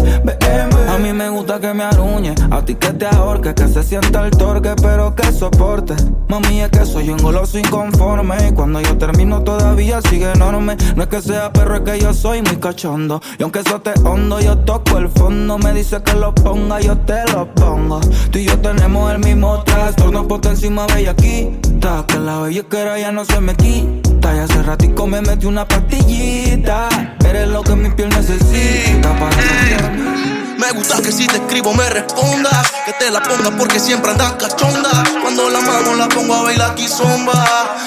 me 1.18 1.30
gusta 1.30 1.60
que 1.60 1.74
me 1.74 1.84
aruñe, 1.84 2.36
a 2.52 2.64
ti 2.64 2.76
que 2.76 2.94
te 2.94 3.08
ahorque, 3.08 3.56
que 3.56 3.68
se 3.68 3.82
sienta 3.82 4.24
el 4.24 4.32
torque, 4.32 4.76
pero 4.80 5.16
que 5.16 5.32
soporte. 5.32 5.96
Mami, 6.28 6.62
es 6.62 6.70
que 6.70 6.86
soy 6.86 7.10
un 7.10 7.18
goloso 7.18 7.58
inconforme. 7.58 8.36
Y 8.48 8.52
cuando 8.54 8.80
yo 8.82 8.98
termino 8.98 9.42
todavía 9.42 10.00
sigue 10.02 10.32
enorme. 10.32 10.78
No 10.96 11.04
es 11.04 11.10
que 11.10 11.22
sea 11.22 11.52
perro, 11.52 11.78
es 11.78 11.82
que 11.82 12.00
yo 12.00 12.14
soy 12.14 12.44
muy 12.44 12.58
cachondo. 12.58 13.20
Y 13.40 13.44
aunque 13.44 13.60
eso 13.60 13.82
te 13.82 13.94
hondo, 14.02 14.40
yo 14.40 14.60
toco 14.60 15.00
el 15.00 15.10
fondo. 15.10 15.58
Me 15.58 15.74
dice 15.74 16.02
que 16.04 16.14
lo 16.14 16.36
ponga, 16.36 16.80
yo 16.82 16.96
te 17.00 17.26
lo 17.34 17.52
pongo. 17.56 18.00
Tú 18.32 18.38
y 18.38 18.46
yo 18.46 18.60
tenemos 18.60 19.12
el 19.12 19.20
mismo 19.20 19.64
trastorno, 19.64 20.28
ponte 20.28 20.50
encima 20.50 20.86
bellaquita. 20.86 22.06
Que 22.08 22.20
la 22.20 22.42
bellaquera 22.42 23.00
ya 23.00 23.12
no 23.12 23.26
se 23.26 23.42
me 23.42 23.56
quita. 23.56 24.36
Y 24.36 24.40
hace 24.40 24.62
ratico 24.62 25.08
me 25.08 25.22
metí 25.22 25.48
una 25.48 25.68
pastillita. 25.68 26.90
Eres 27.28 27.48
lo 27.48 27.64
que 27.64 27.76
mi 27.76 27.90
piel 27.90 28.10
necesita 28.10 29.18
para 29.18 29.32
saciarme. 29.32 30.27
Me 30.58 30.72
gusta 30.72 31.02
que 31.02 31.12
si 31.12 31.28
te 31.28 31.38
escribo 31.38 31.74
me 31.74 31.88
respondas 31.90 32.72
Que 32.86 32.94
te 32.94 33.12
la 33.12 33.22
ponga 33.22 33.52
porque 33.52 33.80
siempre 33.80 34.12
andas 34.12 34.34
cachonda 34.34 35.04
Cuando 35.22 35.50
la 35.50 35.62
mano 35.62 35.96
la 35.96 36.08
pongo 36.10 36.34
a 36.34 36.44
bailar 36.44 36.72
aquí 36.72 36.88
zomba 36.88 37.46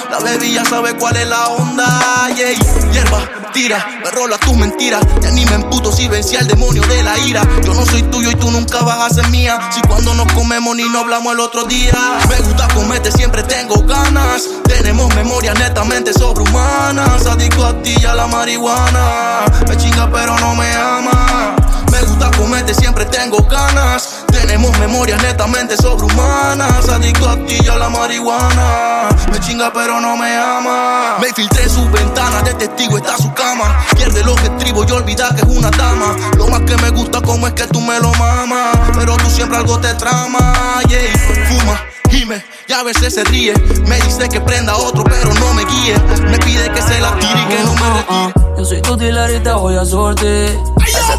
La 0.09 0.19
baby 0.19 0.53
ya 0.53 0.65
sabe 0.65 0.93
cuál 0.95 1.17
es 1.17 1.27
la 1.27 1.47
onda. 1.49 2.29
Yeah. 2.35 2.91
Hierba, 2.91 3.19
tira, 3.53 3.85
me 4.03 4.11
rola 4.11 4.37
tus 4.37 4.55
mentiras. 4.55 5.01
Ya 5.21 5.31
ni 5.31 5.45
me 5.45 5.55
emputo 5.55 5.91
si 5.91 6.07
vencí 6.07 6.35
al 6.35 6.47
demonio 6.47 6.81
de 6.83 7.03
la 7.03 7.17
ira. 7.19 7.43
Yo 7.63 7.73
no 7.73 7.85
soy 7.85 8.03
tuyo 8.03 8.31
y 8.31 8.35
tú 8.35 8.51
nunca 8.51 8.81
vas 8.81 9.11
a 9.11 9.13
ser 9.13 9.27
mía. 9.29 9.59
Si 9.73 9.81
cuando 9.81 10.13
nos 10.13 10.31
comemos 10.33 10.75
ni 10.75 10.83
nos 10.83 11.03
hablamos 11.03 11.33
el 11.33 11.39
otro 11.39 11.63
día. 11.65 11.93
Me 12.29 12.37
gusta 12.39 12.67
comerte, 12.73 13.11
siempre 13.11 13.43
tengo 13.43 13.81
ganas. 13.83 14.47
Tenemos 14.67 15.13
memorias 15.15 15.57
netamente 15.57 16.13
sobrehumanas. 16.13 17.25
Adicto 17.25 17.65
a 17.65 17.81
ti 17.81 17.95
y 17.99 18.05
a 18.05 18.15
la 18.15 18.27
marihuana. 18.27 19.45
Me 19.67 19.77
chinga 19.77 20.09
pero 20.11 20.37
no 20.39 20.55
me 20.55 20.73
ama 20.73 21.55
me 21.91 22.01
gusta 22.01 22.31
comerte, 22.31 22.73
siempre 22.73 23.05
tengo 23.05 23.37
ganas. 23.43 24.23
Tenemos 24.31 24.77
memorias 24.79 25.21
netamente 25.21 25.75
sobrehumanas. 25.77 26.87
Adicto 26.89 27.29
a 27.29 27.35
ti 27.45 27.57
y 27.63 27.67
a 27.67 27.75
la 27.75 27.89
marihuana. 27.89 29.09
Me 29.31 29.39
chinga, 29.39 29.71
pero 29.73 29.99
no 29.99 30.17
me 30.17 30.35
ama. 30.35 31.17
Me 31.19 31.31
filtré 31.33 31.69
su 31.69 31.87
ventana, 31.89 32.41
de 32.41 32.53
testigo 32.53 32.97
está 32.97 33.17
su 33.17 33.31
cama. 33.33 33.85
Pierde 33.95 34.23
lo 34.23 34.35
que 34.35 34.47
escribo 34.47 34.85
y 34.87 34.91
olvida 34.91 35.35
que 35.35 35.41
es 35.41 35.47
una 35.47 35.69
dama. 35.71 36.15
Lo 36.37 36.47
más 36.47 36.61
que 36.61 36.77
me 36.77 36.89
gusta, 36.89 37.21
como 37.21 37.47
es 37.47 37.53
que 37.53 37.67
tú 37.67 37.81
me 37.81 37.99
lo 37.99 38.11
mamas. 38.15 38.77
Pero 38.95 39.17
tú 39.17 39.29
siempre 39.29 39.57
algo 39.57 39.77
te 39.79 39.93
trama. 39.95 40.53
Yeah, 40.87 41.47
fuma. 41.47 41.81
Gime, 42.09 42.43
y 42.67 42.73
a 42.73 42.83
veces 42.83 43.13
se 43.13 43.23
ríe. 43.23 43.53
Me 43.87 43.95
dice 44.01 44.27
que 44.27 44.41
prenda 44.41 44.75
otro, 44.75 45.03
pero 45.03 45.33
no 45.33 45.53
me 45.53 45.63
guíe. 45.65 45.97
Me 46.23 46.37
pide 46.39 46.69
que 46.71 46.81
se 46.81 46.99
la 46.99 47.17
tire 47.19 47.41
y 47.41 47.45
que 47.45 47.63
no 47.63 47.73
me 47.75 47.89
retire. 47.93 48.33
Yo 48.57 48.65
soy 48.65 48.81
tu 48.81 48.97
dealer 48.97 49.35
y 49.35 49.39
te 49.39 49.51
voy 49.53 49.75
a 49.75 49.85
sorte. 49.85 50.47
Ese 50.85 51.17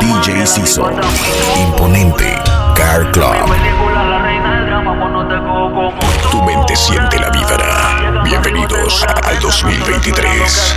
DJ 0.00 0.44
Ciso. 0.44 0.90
Imponente. 1.56 2.34
Car 2.74 3.08
Club. 3.12 3.46
Tu 6.32 6.42
mente 6.42 6.74
siente 6.74 7.20
la 7.20 7.30
vibra. 7.30 8.22
Bienvenidos 8.24 9.04
al 9.24 9.38
2023. 9.38 10.74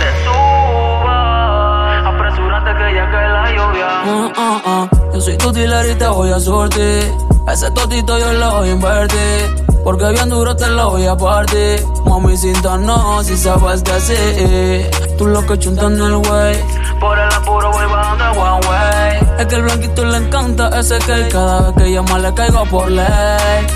Uh, 4.04 4.30
uh, 4.36 4.60
uh. 4.64 4.88
Yo 5.14 5.20
soy 5.20 5.36
tu 5.36 5.50
y 5.50 5.94
te 5.96 6.06
voy 6.06 6.30
a 6.30 6.38
sortear. 6.38 7.35
Ese 7.50 7.70
totito 7.70 8.18
yo 8.18 8.32
lo 8.32 8.66
invertir. 8.66 9.66
Porque 9.84 10.04
bien 10.10 10.28
duro 10.28 10.56
te 10.56 10.66
lo 10.68 10.90
voy 10.90 11.06
a 11.06 11.16
partir. 11.16 11.80
Mami, 12.04 12.36
sin 12.36 12.60
no, 12.62 13.22
si 13.22 13.36
sabes 13.36 13.84
qué 13.84 13.92
hacer. 13.92 14.90
Tú 15.16 15.26
lo 15.26 15.46
que 15.46 15.56
chuntando 15.56 16.06
el 16.06 16.14
way. 16.28 16.60
Por 16.98 17.16
el 17.16 17.32
apuro 17.32 17.70
voy 17.70 17.86
bajando 17.86 18.24
el 18.24 18.38
one 18.38 18.66
way. 18.66 19.38
Es 19.38 19.46
que 19.46 19.54
el 19.54 19.62
blanquito 19.62 20.04
le 20.04 20.16
encanta 20.16 20.76
ese 20.76 20.98
que 20.98 21.28
cada 21.28 21.70
vez 21.70 21.74
que 21.76 21.92
llama 21.92 22.18
le 22.18 22.34
caigo 22.34 22.64
por 22.64 22.90
ley. 22.90 23.66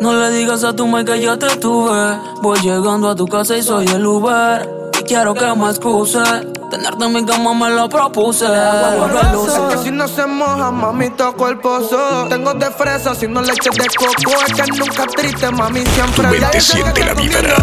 No 0.00 0.12
le 0.12 0.30
digas 0.30 0.62
a 0.62 0.76
tu 0.76 0.86
madre 0.86 1.14
que 1.14 1.22
yo 1.22 1.36
te 1.36 1.56
tuve. 1.56 2.18
Voy 2.40 2.60
llegando 2.60 3.10
a 3.10 3.16
tu 3.16 3.26
casa 3.26 3.56
y 3.56 3.62
soy 3.64 3.86
el 3.88 4.06
Uber. 4.06 4.90
Y 5.00 5.02
quiero 5.02 5.34
que 5.34 5.54
me 5.56 5.70
excuse. 5.70 6.18
Tenerte 6.70 7.02
en 7.02 7.12
mi 7.14 7.24
cama 7.24 7.54
me 7.54 7.70
lo 7.70 7.88
propuse. 7.88 8.44
Que 8.44 9.78
si 9.82 9.90
no 9.90 10.06
se 10.06 10.26
moja, 10.26 10.70
mami, 10.70 11.08
toco 11.10 11.48
el 11.48 11.58
pozo. 11.58 12.26
Tengo 12.28 12.52
de 12.52 12.70
fresa, 12.70 13.14
si 13.14 13.26
no 13.26 13.40
leche 13.40 13.70
de 13.70 13.86
coco. 13.96 14.34
Es 14.46 14.52
que 14.52 14.70
nunca 14.72 15.06
triste, 15.06 15.50
mami, 15.50 15.84
siempre. 15.86 16.28
Tu 16.28 16.40
mente 16.40 16.60
siente 16.60 17.04
la 17.04 17.14
vibra. 17.14 17.56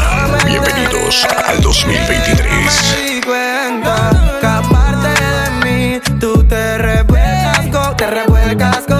Bienvenidos 0.45 1.23
al 1.45 1.61
2023. 1.61 2.49
Me 2.97 3.13
di 3.13 3.21
cuenta 3.21 4.09
que 4.41 4.47
aparte 4.47 5.09
de 5.23 5.51
mí, 5.63 5.99
tú 6.19 6.43
te 6.43 6.77
revuelcas 6.79 7.67
con, 7.71 7.97
te 7.97 8.07
revuelcas 8.07 8.94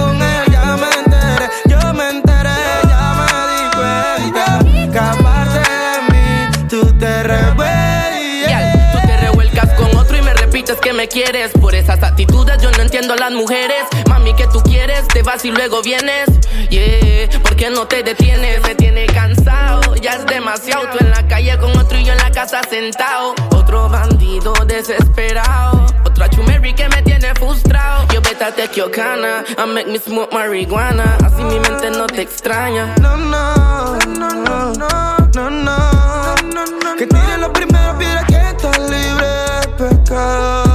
que 10.86 10.92
me 10.92 11.08
quieres. 11.08 11.50
Por 11.60 11.74
esas 11.74 12.00
actitudes 12.00 12.62
yo 12.62 12.70
no 12.70 12.80
entiendo 12.80 13.14
a 13.14 13.16
las 13.16 13.32
mujeres. 13.32 13.82
Mami, 14.08 14.34
que 14.34 14.46
tú 14.46 14.62
quieres? 14.62 15.08
Te 15.08 15.22
vas 15.24 15.44
y 15.44 15.50
luego 15.50 15.82
vienes. 15.82 16.26
Yeah, 16.70 17.28
¿por 17.42 17.56
qué 17.56 17.70
no 17.70 17.88
te 17.88 18.04
detienes? 18.04 18.62
Me 18.62 18.76
tiene 18.76 19.06
cansado, 19.06 19.96
ya 19.96 20.12
es 20.12 20.26
demasiado. 20.26 20.86
Tú 20.92 20.98
en 21.00 21.10
la 21.10 21.26
calle 21.26 21.58
con 21.58 21.76
otro 21.76 21.98
y 21.98 22.04
yo 22.04 22.12
en 22.12 22.18
la 22.18 22.30
casa 22.30 22.60
sentado. 22.70 23.34
Otro 23.50 23.88
bandido 23.88 24.52
desesperado. 24.64 25.86
Otra 26.04 26.30
chumeri 26.30 26.72
que 26.72 26.88
me 26.88 27.02
tiene 27.02 27.34
frustrado. 27.34 28.06
Yo 28.14 28.20
vete 28.20 28.44
a 28.44 28.54
Tequiocana, 28.54 29.44
I 29.58 29.66
make 29.66 29.88
me 29.88 29.98
smoke 29.98 30.32
marihuana. 30.32 31.18
Así 31.24 31.42
mi 31.42 31.58
mente 31.58 31.90
no 31.90 32.06
te 32.06 32.22
extraña. 32.22 32.94
No, 33.00 33.16
no, 33.16 33.98
no, 34.06 34.28
no, 34.30 34.72
no, 34.72 35.26
no, 35.34 35.50
no. 35.50 36.96
Que 36.96 37.08
tire 37.08 37.38
la 37.38 37.52
primera 37.52 37.98
piedra 37.98 38.24
que 38.24 38.36
está 38.36 38.70
libre 38.78 39.26
de 39.26 39.68
pecado. 39.76 40.65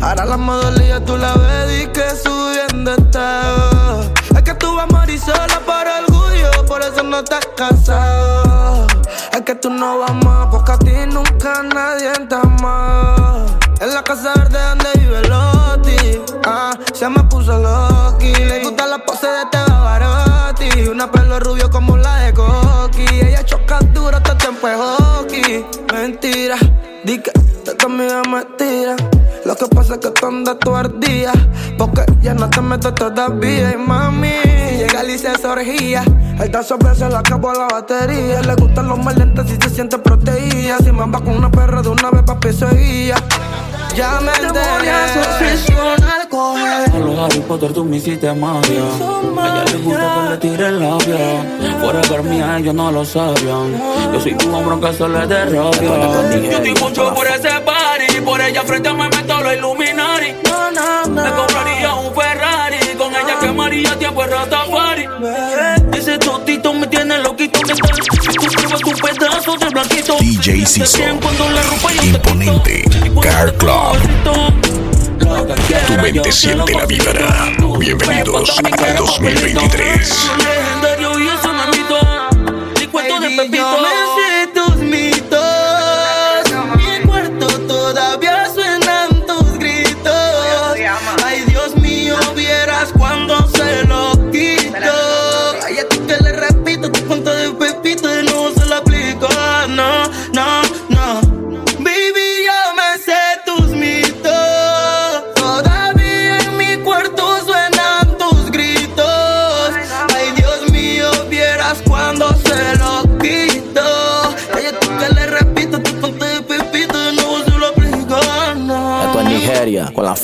Ahora 0.00 0.24
la 0.24 0.36
modalidad 0.38 1.02
tú 1.02 1.16
la 1.16 1.34
ves 1.34 1.82
y 1.82 1.86
que 1.88 2.10
subiendo 2.16 2.94
está. 2.94 4.00
Es 4.34 4.42
que 4.42 4.54
tú 4.54 4.74
vas 4.74 4.84
a 4.84 4.86
morir 4.86 5.20
sola 5.20 5.60
por 5.66 5.86
orgullo, 5.86 6.64
por 6.66 6.80
eso 6.82 7.02
no 7.02 7.18
estás 7.18 7.46
casado. 7.54 8.86
Es 9.32 9.42
que 9.42 9.54
tú 9.56 9.68
no 9.68 9.98
vas 9.98 10.14
más, 10.24 10.46
porque 10.50 10.72
a 10.72 10.78
ti 10.78 10.92
nunca 11.06 11.62
nadie 11.62 12.12
te 12.28 12.34
ama. 12.34 13.44
En 13.80 13.94
la 13.94 14.02
casa 14.02 14.32
verde 14.36 14.58
donde 14.58 14.88
vive 14.98 15.28
Loti, 15.28 16.20
ah, 16.46 16.72
se 16.94 17.08
me 17.08 17.22
puso 17.24 17.58
Loki. 17.58 18.34
Le 18.34 18.62
gusta 18.64 18.86
la 18.86 18.98
pose 19.04 19.26
de 19.26 19.46
Tebabarotti, 19.50 20.88
una 20.88 21.10
pelo 21.10 21.40
rubio 21.40 21.70
como 21.70 21.98
la 21.98 22.16
de 22.16 22.32
Coqui. 22.32 23.06
Ella 23.20 23.44
choca 23.44 23.78
duro, 23.92 24.20
todo 24.22 24.36
tiempo 24.36 24.66
es 24.66 24.76
hockey. 24.76 25.66
Mentira, 25.92 26.56
di 27.04 27.18
que 27.18 27.32
te 27.64 27.76
conmigo 27.76 28.22
me 28.28 28.44
tira. 28.56 28.96
Lo 29.50 29.56
que 29.56 29.66
pasa 29.66 29.94
es 29.94 29.98
que 29.98 30.10
tú 30.10 30.26
andas 30.26 30.60
tu 30.60 30.76
ardía, 30.76 31.32
porque 31.76 32.04
ya 32.22 32.34
no 32.34 32.48
te 32.48 32.60
meto 32.60 32.94
todavía. 32.94 33.72
Y 33.72 33.78
mami, 33.78 34.30
llega 34.78 35.00
Alicia 35.00 35.32
esa 35.32 35.50
orgía. 35.50 36.04
El 36.40 36.52
tazo 36.52 36.78
se 36.94 37.08
le 37.08 37.16
acabó 37.16 37.52
la 37.52 37.66
batería. 37.66 38.42
Le 38.42 38.54
gustan 38.54 38.86
los 38.86 39.04
maleantes 39.04 39.50
y 39.50 39.60
se 39.60 39.68
siente 39.70 39.98
protegida. 39.98 40.78
Si 40.78 40.92
me 40.92 41.04
va 41.04 41.18
con 41.18 41.36
una 41.36 41.50
perra 41.50 41.82
de 41.82 41.88
una 41.88 42.12
vez, 42.12 42.22
papi, 42.22 42.52
seguía. 42.52 43.16
Ya 44.00 44.18
me 44.18 44.32
enteré. 44.32 44.90
A 46.94 46.98
los 46.98 47.18
Harry 47.18 47.40
Potter 47.40 47.70
tú 47.74 47.84
me 47.84 47.98
hiciste 47.98 48.32
magia. 48.32 48.80
A 48.80 49.46
ella 49.46 49.64
le 49.70 49.76
gusta 49.76 50.14
que 50.14 50.30
le 50.30 50.36
tire 50.38 50.68
el 50.68 50.80
labio. 50.80 51.18
Fuera 51.82 52.00
por 52.08 52.22
mí, 52.22 52.40
a 52.40 52.56
ellos 52.56 52.74
no 52.74 52.90
lo 52.90 53.04
sabían. 53.04 53.78
Yo 54.10 54.18
soy 54.18 54.34
tu 54.36 54.56
hombre 54.56 54.88
que 54.88 54.96
se 54.96 55.06
le 55.06 55.26
de 55.26 55.44
rabia. 55.44 56.50
Yo 56.50 56.62
te 56.62 56.74
mucho 56.80 57.12
por 57.12 57.26
ese 57.26 57.50
party. 57.60 58.20
Por 58.24 58.40
ella 58.40 58.62
frente 58.62 58.88
a 58.88 58.94
mí 58.94 59.02
me 59.02 59.08
meto 59.10 59.38
los 59.42 59.52
Illuminati. 59.52 60.34
Me 61.10 61.30
compraría 61.32 61.94
un 61.94 62.14
Ferrari. 62.14 62.78
Con 62.96 63.14
ella 63.14 63.38
quemaría 63.38 63.98
tiempo 63.98 64.24
en 64.24 64.30
Rastafari. 64.30 65.08
Ese 65.92 66.16
totito 66.16 66.72
me 66.72 66.86
tiene 66.86 67.18
loquito. 67.18 67.60
Que 67.60 67.74
DJ 70.18 70.66
Ciso. 70.66 71.02
Imponente. 72.02 72.84
Car 73.22 73.54
Club. 73.56 73.96
Tu 75.86 75.92
mente 76.02 76.32
siente 76.32 76.72
la 76.72 76.86
vibra. 76.86 77.52
Bienvenidos 77.78 78.58
al 78.58 78.96
2023. 78.96 80.30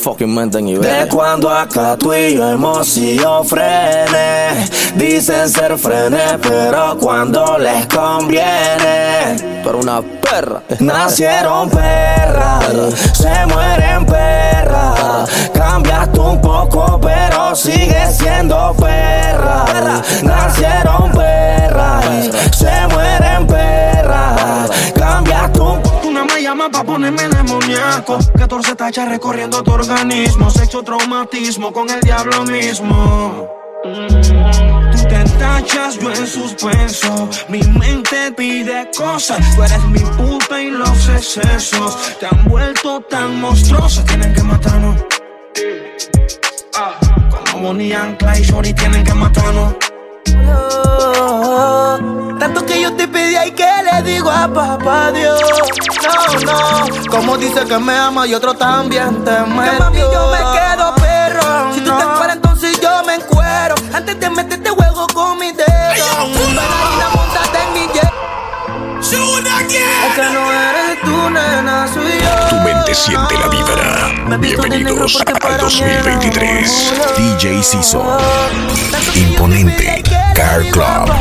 Fucking 0.07 0.79
De 0.79 1.05
cuando 1.11 1.49
acá 1.49 1.97
tú 1.97 2.13
y 2.13 2.35
yo 2.37 2.49
hemos 2.49 2.87
sido 2.87 3.43
frenes. 3.43 4.95
Dicen 4.95 5.49
ser 5.49 5.77
frenes, 5.77 6.37
pero 6.41 6.97
cuando 6.97 7.57
les 7.57 7.85
conviene. 7.87 9.35
Pero 9.61 9.79
una 9.79 10.01
perra. 10.01 10.61
Nacieron 10.79 11.69
perras, 11.69 12.63
se 13.11 13.45
mueren 13.47 14.05
perras. 14.05 15.29
Cambiaste 15.53 16.19
un 16.21 16.39
poco, 16.39 17.01
pero 17.01 17.53
sigues 17.53 18.17
siendo 18.17 18.73
perra. 18.79 19.65
Nacieron 20.23 21.11
perras, 21.11 22.29
se 22.55 22.87
mueren 22.93 23.45
perras 23.45 23.86
pa' 26.65 26.83
ponerme 26.83 27.29
demoníaco. 27.29 28.17
14 28.37 28.75
tachas 28.75 29.07
recorriendo 29.09 29.61
tu 29.63 29.71
organismo. 29.71 30.49
Sexo 30.49 30.81
traumatismo 30.83 31.71
con 31.71 31.89
el 31.89 31.99
diablo 32.01 32.43
mismo. 32.45 33.47
Tú 33.83 34.97
te 35.07 35.23
tachas, 35.39 35.99
yo 35.99 36.11
en 36.11 36.27
suspenso. 36.27 37.29
Mi 37.47 37.61
mente 37.61 38.31
pide 38.35 38.89
cosas. 38.97 39.39
Tú 39.55 39.63
eres 39.63 39.83
mi 39.85 39.99
puta 39.99 40.61
y 40.61 40.71
los 40.71 41.09
excesos. 41.09 42.17
Te 42.19 42.25
han 42.25 42.43
vuelto 42.45 43.01
tan 43.01 43.39
monstruosa 43.39 44.03
Tienen 44.05 44.33
que 44.33 44.43
matarnos. 44.43 45.05
Como 47.51 47.67
Bonnie 47.67 47.93
and 47.93 48.17
Clyde, 48.17 48.43
Shorty 48.43 48.73
tienen 48.73 49.03
que 49.03 49.13
matarnos. 49.13 49.75
Tanto 52.39 52.65
que 52.65 52.81
yo 52.81 52.93
te 52.93 53.07
pedí 53.07 53.35
y 53.47 53.51
que 53.51 53.67
le 53.83 54.11
digo 54.11 54.29
a 54.29 54.47
papá 54.47 55.11
Dios. 55.11 55.41
No, 56.07 56.87
no. 56.87 57.11
Como 57.11 57.37
dice 57.37 57.65
que 57.65 57.77
me 57.77 57.97
ama 57.97 58.27
y 58.27 58.33
otro 58.33 58.53
también 58.53 59.23
te 59.23 59.31
metió. 59.41 59.71
Que 59.71 59.79
mami 59.79 59.99
yo 59.99 60.31
me 60.31 60.37
quedo 60.59 60.95
perro. 60.95 61.73
Si 61.73 61.81
tú 61.81 61.91
te 61.97 62.03
encueras 62.03 62.35
entonces 62.35 62.79
yo 62.81 63.03
me 63.05 63.15
encuero. 63.15 63.75
Antes 63.93 64.19
de 64.19 64.29
meterte 64.29 64.69
juego 64.69 65.07
con 65.13 65.39
mi 65.39 65.51
dedo. 65.51 65.67
Bailarina, 65.67 67.09
montate 67.13 67.59
en 67.63 67.73
mi 67.73 67.93
jet. 67.93 68.11
Es 68.99 70.15
que 70.15 70.21
no 70.33 70.51
eres 70.51 71.01
tú, 71.03 71.29
nena, 71.29 71.87
soy 71.93 72.19
yo. 72.19 72.49
Tu 72.49 72.55
mente 72.57 72.95
siente 72.95 73.37
la 73.37 73.47
vibra. 73.47 74.37
Bienvenidos 74.37 75.17
al 75.41 75.57
2023. 75.57 76.93
DJ 77.17 77.63
Ciso. 77.63 78.03
Imponente. 79.15 80.03
Car 80.35 80.61
Club. 80.71 81.11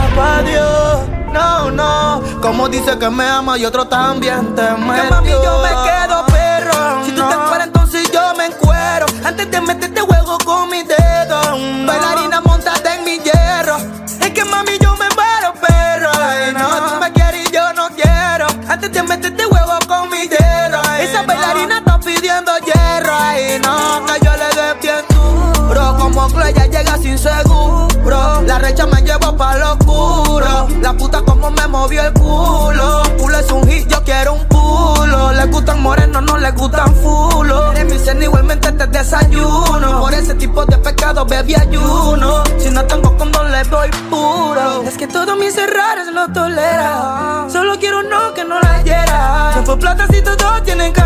No, 1.36 1.70
no, 1.70 2.22
como 2.40 2.66
dice 2.68 2.98
que 2.98 3.10
me 3.10 3.28
ama 3.28 3.58
y 3.58 3.66
otro 3.66 3.86
también 3.86 4.54
te 4.54 4.62
metió. 4.72 5.10
mami 5.10 5.30
yo 5.30 5.62
me 5.62 5.68
quedo 5.68 6.26
perro. 6.26 7.04
Si 7.04 7.12
tú 7.12 7.22
te 7.28 7.34
fueras 7.34 7.66
entonces 7.66 8.10
yo 8.10 8.34
me 8.36 8.46
encuero. 8.46 9.04
Antes 9.22 9.50
de 9.50 9.60
meterte 9.60 10.00
juego 10.00 10.38
con 10.46 10.70
mi 10.70 10.82
dedo. 10.82 11.40
Bailarina 11.86 12.40
montada 12.40 12.94
en 12.94 13.04
mi 13.04 13.18
hierro. 13.18 13.76
Es 14.20 14.30
que 14.30 14.44
mami 14.46 14.78
yo 14.80 14.92
me 14.96 15.08
muero 15.14 15.52
perro. 15.60 16.10
Ay, 16.18 16.54
no, 16.54 16.68
tú 16.88 17.00
me 17.00 17.12
quieres 17.12 17.48
y 17.50 17.52
yo 17.52 17.70
no 17.74 17.88
quiero. 17.90 18.46
Antes 18.66 18.90
de 18.92 19.02
meterte 19.02 19.46
huevo 19.46 19.72
con 19.86 20.08
mi 20.08 20.26
dedo. 20.26 20.80
Esa 20.98 21.22
bailarina 21.22 21.78
está 21.78 22.00
pidiendo 22.00 22.52
hierro. 22.64 23.12
Ay, 23.14 23.60
no, 23.62 24.06
que 24.06 24.24
yo 24.24 24.32
le 24.32 24.48
dé 24.54 24.74
bien 24.80 25.04
duro. 25.10 25.96
Como 25.98 26.30
Chloe 26.30 26.54
ya 26.54 26.66
llega 26.66 26.96
sin 26.96 27.18
seguro. 27.18 27.88
La 28.08 28.58
recha 28.60 28.86
me 28.86 29.02
llevo 29.02 29.36
pa' 29.36 29.56
lo 29.56 29.72
oscuro. 29.72 30.68
La 30.80 30.92
puta 30.92 31.22
como 31.22 31.50
me 31.50 31.66
movió 31.66 32.02
el 32.02 32.12
culo. 32.12 33.02
Pulo 33.18 33.38
es 33.38 33.50
un 33.50 33.68
hit, 33.68 33.88
yo 33.88 34.00
quiero 34.04 34.34
un 34.34 34.46
pulo. 34.46 35.32
Le 35.32 35.46
gustan 35.46 35.82
morenos, 35.82 36.22
no 36.22 36.38
le 36.38 36.52
gustan 36.52 36.94
fulo. 36.94 37.72
En 37.72 37.88
mi 37.88 37.98
cena 37.98 38.22
igualmente 38.22 38.70
te 38.70 38.86
desayuno. 38.86 40.00
Por 40.00 40.14
ese 40.14 40.34
tipo 40.34 40.64
de 40.66 40.78
pecado 40.78 41.26
bebí 41.26 41.56
ayuno. 41.56 42.44
Si 42.58 42.70
no 42.70 42.84
tengo 42.84 43.16
condón 43.16 43.50
le 43.50 43.64
doy 43.64 43.90
puro. 44.08 44.82
Es 44.86 44.96
que 44.96 45.08
todos 45.08 45.36
mis 45.36 45.56
errores 45.58 46.06
lo 46.12 46.28
tolera. 46.28 47.46
Solo 47.50 47.76
quiero 47.80 48.04
no 48.04 48.32
que 48.34 48.44
no 48.44 48.60
la 48.60 48.82
hiera. 48.82 49.50
Se 49.54 49.62
fue 49.62 49.76
plata 49.78 50.06
si 50.12 50.22
todos 50.22 50.62
tienen 50.62 50.92
cartera. 50.92 51.05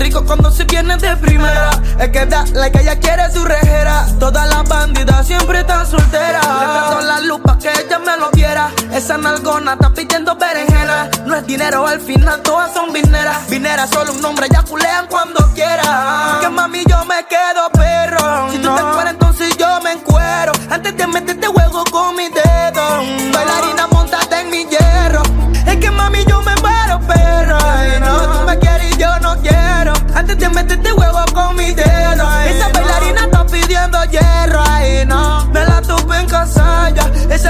Rico 0.00 0.24
cuando 0.24 0.50
se 0.50 0.64
viene 0.64 0.96
de 0.96 1.16
primera. 1.16 1.70
Es 1.98 2.08
que 2.08 2.26
da 2.26 2.44
la 2.54 2.70
que 2.70 2.80
ella 2.80 2.98
quiere 2.98 3.30
su 3.30 3.44
rejera. 3.44 4.06
Todas 4.18 4.48
las 4.48 4.68
bandidas 4.68 5.26
siempre 5.26 5.60
están 5.60 5.86
solteras. 5.86 6.44
Le 6.44 6.66
prendo 6.66 7.00
la 7.06 7.20
luz 7.20 7.40
pa' 7.44 7.58
que 7.58 7.68
ella 7.68 7.98
me 7.98 8.16
lo 8.16 8.30
viera. 8.30 8.70
Esa 8.92 9.18
nalgona 9.18 9.74
está 9.74 9.92
pidiendo 9.92 10.34
berenjena. 10.36 11.10
No 11.26 11.36
es 11.36 11.46
dinero, 11.46 11.86
al 11.86 12.00
final 12.00 12.40
todas 12.42 12.72
son 12.72 12.92
vineras. 12.92 13.48
Vineras 13.48 13.90
solo 13.90 14.12
un 14.12 14.22
nombre, 14.22 14.46
ya 14.50 14.62
culean 14.62 15.06
cuando 15.08 15.19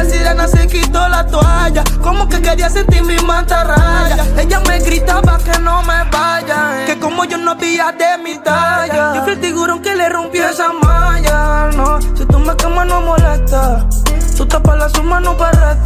Esa 0.01 0.11
sirena 0.11 0.49
se 0.49 0.67
quitó 0.67 1.07
la 1.09 1.27
toalla. 1.27 1.85
Como 2.01 2.27
que 2.27 2.41
quería 2.41 2.71
sentir 2.71 3.03
mi 3.03 3.19
mantarraya. 3.19 4.25
Ella 4.39 4.61
me 4.67 4.79
gritaba 4.79 5.37
que 5.39 5.59
no 5.59 5.83
me 5.83 6.05
vaya. 6.11 6.87
Que 6.87 6.99
como 6.99 7.25
yo 7.27 7.37
no 7.37 7.51
había 7.51 7.93
de 7.93 8.17
mi 8.23 8.39
talla. 8.39 9.15
Yo 9.15 9.25
fui 9.25 9.33
el 9.35 9.41
tiburón 9.41 9.83
que 9.83 9.95
le 9.95 10.09
rompió 10.09 10.49
esa 10.49 10.73
malla. 10.73 11.69
No, 11.77 12.01
si 12.01 12.25
tú 12.25 12.39
me 12.39 12.57
quemas 12.57 12.87
no 12.87 13.03
molesta. 13.03 13.87
Tú 14.39 14.47
tapas 14.47 14.79
la 14.79 14.89
suma, 14.89 15.21
no 15.21 15.37
para 15.37 15.77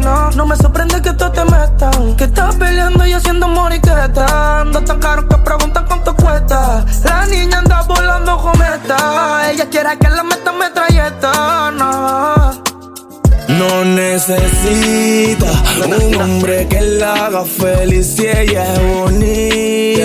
no, 0.00 0.30
no 0.30 0.46
me 0.46 0.56
sorprende 0.56 1.02
que 1.02 1.12
tú 1.12 1.30
te 1.30 1.44
metan. 1.44 2.16
Que 2.16 2.24
estás 2.24 2.56
peleando 2.56 3.04
y 3.04 3.12
haciendo 3.12 3.46
moriqueta. 3.46 4.60
Ando 4.60 4.80
tan 4.82 4.98
caro 5.00 5.28
que 5.28 5.36
preguntan 5.36 5.84
cuánto 5.84 6.16
cuesta. 6.16 6.82
La 7.04 7.26
niña 7.26 7.58
anda 7.58 7.82
volando 7.82 8.38
cometa. 8.38 9.50
Ella 9.50 9.68
quiere 9.68 9.98
que 9.98 10.08
la 10.08 10.22
meta 10.22 10.50
metralleta. 10.50 11.70
No. 11.72 12.39
No 13.60 13.84
necesita 13.84 15.52
un 15.86 16.14
hombre 16.14 16.66
que 16.66 16.80
la 16.80 17.26
haga 17.26 17.44
feliz 17.44 18.06
si 18.16 18.26
ella 18.26 18.72
es 18.72 18.80
bonita. 18.80 20.00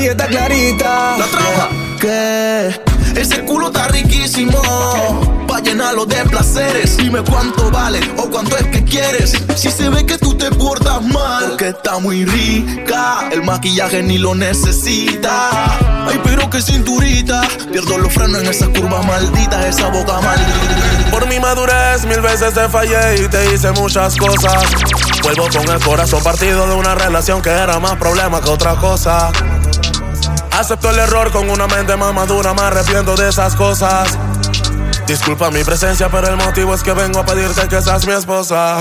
Y 0.00 0.06
está 0.06 0.28
clarita. 0.28 1.16
La 1.18 1.26
trabaja. 1.26 2.89
Ese 3.16 3.44
culo 3.44 3.68
está 3.68 3.88
riquísimo. 3.88 4.60
Pa' 5.46 5.60
llenarlo 5.60 6.06
de 6.06 6.24
placeres. 6.24 6.96
Dime 6.96 7.22
cuánto 7.22 7.70
vale 7.70 8.00
o 8.16 8.30
cuánto 8.30 8.56
es 8.56 8.66
que 8.68 8.84
quieres. 8.84 9.34
Si 9.56 9.70
se 9.70 9.88
ve 9.88 10.06
que 10.06 10.18
tú 10.18 10.34
te 10.34 10.50
portas 10.50 11.02
mal, 11.02 11.50
porque 11.50 11.68
está 11.68 11.98
muy 11.98 12.24
rica. 12.24 13.28
El 13.32 13.42
maquillaje 13.42 14.02
ni 14.02 14.18
lo 14.18 14.34
necesita. 14.34 15.50
Ay, 16.06 16.20
pero 16.24 16.48
qué 16.50 16.62
cinturita. 16.62 17.42
Pierdo 17.70 17.98
los 17.98 18.12
frenos 18.12 18.42
en 18.42 18.48
esas 18.48 18.68
curvas 18.68 19.04
malditas. 19.06 19.64
Esa 19.66 19.88
boca 19.88 20.20
maldita. 20.20 21.10
Por 21.10 21.26
mi 21.26 21.40
madurez, 21.40 22.04
mil 22.06 22.20
veces 22.20 22.54
te 22.54 22.68
fallé 22.68 23.24
y 23.24 23.28
te 23.28 23.54
hice 23.54 23.72
muchas 23.72 24.16
cosas. 24.16 24.64
Vuelvo 25.22 25.48
con 25.48 25.68
el 25.68 25.80
corazón 25.82 26.22
partido 26.22 26.66
de 26.68 26.74
una 26.74 26.94
relación 26.94 27.42
que 27.42 27.50
era 27.50 27.78
más 27.80 27.96
problema 27.96 28.40
que 28.40 28.50
otra 28.50 28.76
cosa. 28.76 29.30
Acepto 30.60 30.90
el 30.90 30.98
error 30.98 31.32
con 31.32 31.48
una 31.48 31.66
mente 31.66 31.96
más 31.96 32.12
madura, 32.12 32.52
me 32.52 32.60
arrepiento 32.60 33.16
de 33.16 33.30
esas 33.30 33.56
cosas. 33.56 34.10
Disculpa 35.06 35.50
mi 35.50 35.64
presencia, 35.64 36.10
pero 36.10 36.28
el 36.28 36.36
motivo 36.36 36.74
es 36.74 36.82
que 36.82 36.92
vengo 36.92 37.20
a 37.20 37.24
pedirte 37.24 37.66
que 37.66 37.80
seas 37.80 38.06
mi 38.06 38.12
esposa. 38.12 38.76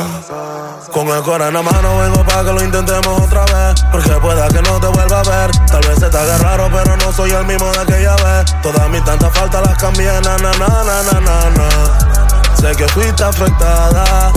Con 0.92 1.08
el 1.08 1.24
corazón 1.24 1.48
en 1.48 1.54
la 1.54 1.62
mano 1.62 2.00
vengo 2.00 2.26
para 2.26 2.44
que 2.44 2.52
lo 2.52 2.62
intentemos 2.62 3.22
otra 3.22 3.46
vez. 3.46 3.82
Porque 3.94 4.10
pueda 4.10 4.50
que 4.50 4.62
no 4.62 4.78
te 4.82 4.88
vuelva 4.88 5.22
a 5.22 5.24
ver. 5.24 5.52
Tal 5.68 5.80
vez 5.88 6.00
se 6.00 6.10
te 6.10 6.18
haga 6.18 6.38
raro, 6.40 6.70
pero 6.70 6.98
no 6.98 7.14
soy 7.14 7.32
el 7.32 7.46
mismo 7.46 7.72
de 7.72 7.80
aquella 7.80 8.16
vez. 8.18 8.62
Todas 8.62 8.90
mis 8.90 9.04
tantas 9.06 9.34
faltas 9.34 9.66
las 9.66 9.78
cambié, 9.78 10.12
na 10.20 10.38
na 10.38 10.52
na 10.52 10.68
na 10.84 11.04
na 11.04 11.20
na. 11.22 11.50
na. 11.50 12.56
Sé 12.60 12.76
que 12.76 12.90
fuiste 12.90 13.24
afectada, 13.24 14.34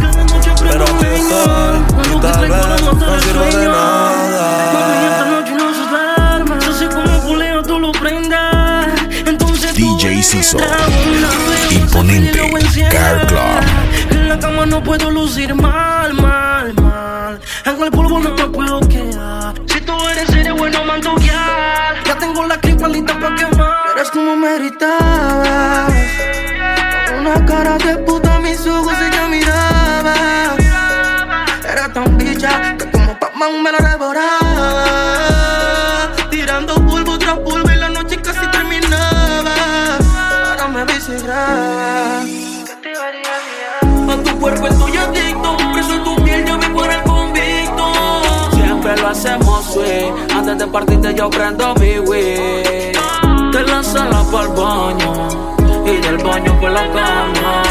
pero 0.61 0.85
aquí 0.85 1.07
estoy. 1.07 1.83
Y 2.14 2.20
tal 2.20 2.48
vez 2.48 2.83
no 2.83 3.20
sirvo 3.20 3.44
de 3.46 3.66
nada. 3.66 5.62
DJ 10.23 10.43
Ciso. 10.43 10.57
Imponente. 11.71 12.39
Car 12.91 13.27
Club. 13.27 14.11
En 14.11 14.29
la 14.29 14.39
cama 14.39 14.65
no 14.67 14.81
puedo 14.81 15.11
lucir 15.11 15.53
mal, 15.53 16.15
mal, 16.15 16.73
mal. 16.75 17.41
En 17.65 17.83
el 17.83 17.91
polvo 17.91 18.21
no 18.21 18.31
me 18.31 18.47
puedo 18.47 18.81
quedar. 18.89 19.53
Si 19.67 19.81
tú 19.81 19.93
eres, 20.11 20.31
eres 20.31 20.53
bueno 20.57 20.85
mantoquear. 20.85 22.05
Ya 22.07 22.17
tengo 22.19 22.47
la 22.47 22.57
clipa 22.57 22.87
lista 22.89 23.19
pa' 23.19 23.35
quemar. 23.35 23.97
Eres 23.97 24.11
como 24.13 24.37
me 24.37 24.59
gritabas. 24.59 25.93
Con 27.09 27.27
una 27.27 27.45
cara 27.45 27.77
de 27.79 27.97
puta, 27.99 28.39
mis 28.39 28.65
ojos 28.65 28.95
ella 29.01 29.27
miraba. 29.27 30.15
Era 31.69 31.93
tan 31.93 32.17
bicha 32.17 32.77
que 32.79 32.89
como 32.93 33.19
Pac-Man 33.19 33.63
me 33.63 33.73
la 33.73 33.91
devoraba. 33.91 35.32
Cuerpo 44.42 44.66
estoy 44.66 44.96
adicto. 44.96 45.57
Preso 45.72 45.94
en 45.94 46.05
tu 46.05 46.16
piel, 46.24 46.44
yo 46.44 46.59
vengo 46.59 46.85
el 46.85 47.02
convicto. 47.05 47.92
Siempre 48.52 48.96
lo 48.96 49.09
hacemos 49.09 49.64
sweet. 49.72 50.12
Antes 50.37 50.59
de 50.59 50.66
partirte 50.66 51.14
yo 51.14 51.31
prendo 51.31 51.74
mi 51.76 51.98
weed. 52.00 52.92
Te 53.52 53.62
la 53.62 53.83
sala 53.83 54.24
para 54.31 54.44
el 54.44 54.55
baño 54.55 55.28
y 55.87 55.96
del 56.00 56.18
baño 56.18 56.61
por 56.61 56.70
la 56.70 56.85
cama. 56.92 57.62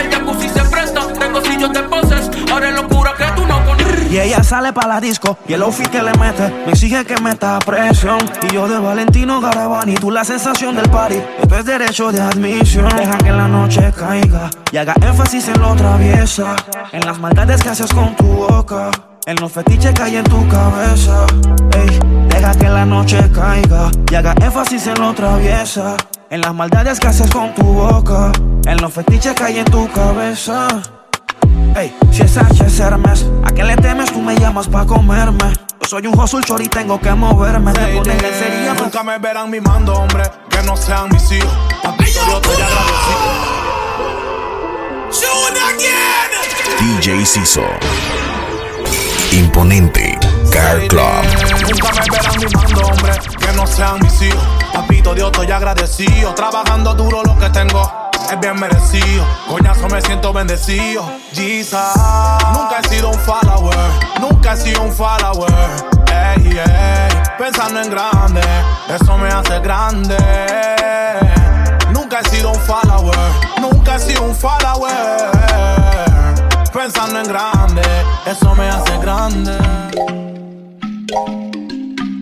El 0.00 0.10
jacuzzi 0.10 0.48
se 0.48 0.64
presta, 0.64 1.06
tengo 1.18 1.40
sillos 1.42 1.72
de 1.72 1.82
poses. 1.82 2.30
Ahora 2.50 2.68
es 2.70 2.74
Y 4.10 4.18
ella 4.18 4.42
sale 4.42 4.72
para 4.72 4.88
la 4.88 5.00
disco 5.00 5.36
y 5.48 5.54
el 5.54 5.62
outfit 5.62 5.88
que 5.88 6.02
le 6.02 6.12
mete 6.14 6.48
me 6.64 6.72
exige 6.72 7.04
que 7.04 7.20
meta 7.20 7.58
presión. 7.58 8.18
Y 8.48 8.54
yo 8.54 8.68
de 8.68 8.78
Valentino 8.78 9.40
Garavani, 9.40 9.94
tú 9.94 10.10
la 10.10 10.24
sensación 10.24 10.76
del 10.76 10.88
party. 10.88 11.20
Esto 11.42 11.58
es 11.58 11.64
derecho 11.64 12.12
de 12.12 12.20
admisión. 12.20 12.88
Deja 12.96 13.18
que 13.18 13.32
la 13.32 13.48
noche 13.48 13.92
caiga 13.96 14.48
y 14.70 14.76
haga 14.76 14.94
énfasis 15.02 15.48
en 15.48 15.60
lo 15.60 15.74
traviesa. 15.74 16.54
En 16.92 17.00
las 17.00 17.18
maldades 17.18 17.62
que 17.62 17.68
haces 17.70 17.92
con 17.92 18.14
tu 18.16 18.26
boca. 18.26 18.90
En 19.26 19.36
los 19.36 19.50
fetiches 19.50 19.92
que 19.92 20.02
hay 20.02 20.16
en 20.16 20.24
tu 20.24 20.46
cabeza. 20.48 21.26
Ey, 21.76 21.98
deja 22.28 22.54
que 22.54 22.68
la 22.68 22.86
noche 22.86 23.18
caiga 23.34 23.90
y 24.08 24.14
haga 24.14 24.34
énfasis 24.40 24.86
en 24.86 25.00
lo 25.00 25.12
traviesa. 25.14 25.96
En 26.30 26.42
las 26.42 26.54
maldades 26.54 27.00
que 27.00 27.08
haces 27.08 27.28
con 27.30 27.52
tu 27.54 27.64
boca. 27.64 28.30
En 28.66 28.76
los 28.78 28.92
fetiches 28.92 29.34
que 29.34 29.42
hay 29.42 29.58
en 29.58 29.64
tu 29.64 29.90
cabeza. 29.90 30.68
Ey, 31.76 31.94
si 32.10 32.22
es 32.22 32.36
H 32.38 32.64
es 32.64 32.80
Hermes, 32.80 33.26
¿a 33.76 33.82
qué 33.82 33.88
le 33.88 33.88
temes? 33.88 34.12
Tú 34.12 34.20
me 34.20 34.34
llamas 34.36 34.68
pa' 34.68 34.86
comerme. 34.86 35.52
Yo 35.80 35.88
soy 35.88 36.06
un 36.06 36.18
hustle 36.18 36.40
chor 36.42 36.62
y 36.62 36.68
tengo 36.68 37.00
que 37.00 37.12
moverme. 37.12 37.72
Te 37.72 37.96
ponen 37.96 38.18
lencería, 38.18 38.74
Nunca 38.74 39.02
me 39.02 39.18
verán 39.18 39.50
mimando, 39.50 39.94
hombre, 39.94 40.24
que 40.48 40.62
no 40.62 40.76
sean 40.76 41.08
mis 41.10 41.30
hijos. 41.32 41.52
Papi, 41.82 42.04
yo 42.04 42.36
estoy 42.36 42.62
agradecido. 42.62 43.56
DJ 46.80 47.26
Ciso. 47.26 47.64
Imponente 49.32 50.18
Car 50.50 50.86
Club. 50.88 51.02
Nunca 51.62 51.92
me 51.92 52.10
verán 52.10 52.38
mimando 52.38 52.86
hombres 52.86 53.18
que 53.38 53.52
no 53.52 53.66
sean 53.66 54.00
mis 54.00 54.22
hijos. 54.22 54.42
Papito 54.72 55.14
Dios, 55.14 55.30
estoy 55.32 55.50
agradecido. 55.50 56.34
Trabajando 56.34 56.94
duro 56.94 57.22
lo 57.22 57.38
que 57.38 57.48
tengo 57.50 58.05
es 58.30 58.40
bien 58.40 58.58
merecido. 58.58 59.24
Coñazo, 59.48 59.88
me 59.88 60.00
siento 60.02 60.32
bendecido. 60.32 61.04
Jesus. 61.32 61.78
Nunca 62.52 62.80
he 62.82 62.88
sido 62.88 63.10
un 63.10 63.18
follower. 63.20 63.76
Nunca 64.20 64.52
he 64.52 64.56
sido 64.56 64.82
un 64.82 64.92
follower. 64.92 65.52
Ey, 66.08 66.58
ey. 66.58 67.22
Pensando 67.38 67.80
en 67.80 67.90
grande. 67.90 68.40
Eso 68.88 69.18
me 69.18 69.28
hace 69.28 69.60
grande. 69.60 70.16
Nunca 71.92 72.20
he 72.20 72.28
sido 72.30 72.50
un 72.50 72.60
follower. 72.60 73.16
Nunca 73.60 73.96
he 73.96 73.98
sido 74.00 74.22
un 74.22 74.34
follower. 74.34 75.30
Pensando 76.72 77.20
en 77.20 77.28
grande. 77.28 77.82
Eso 78.26 78.54
me 78.54 78.68
hace 78.68 78.98
grande. 78.98 79.56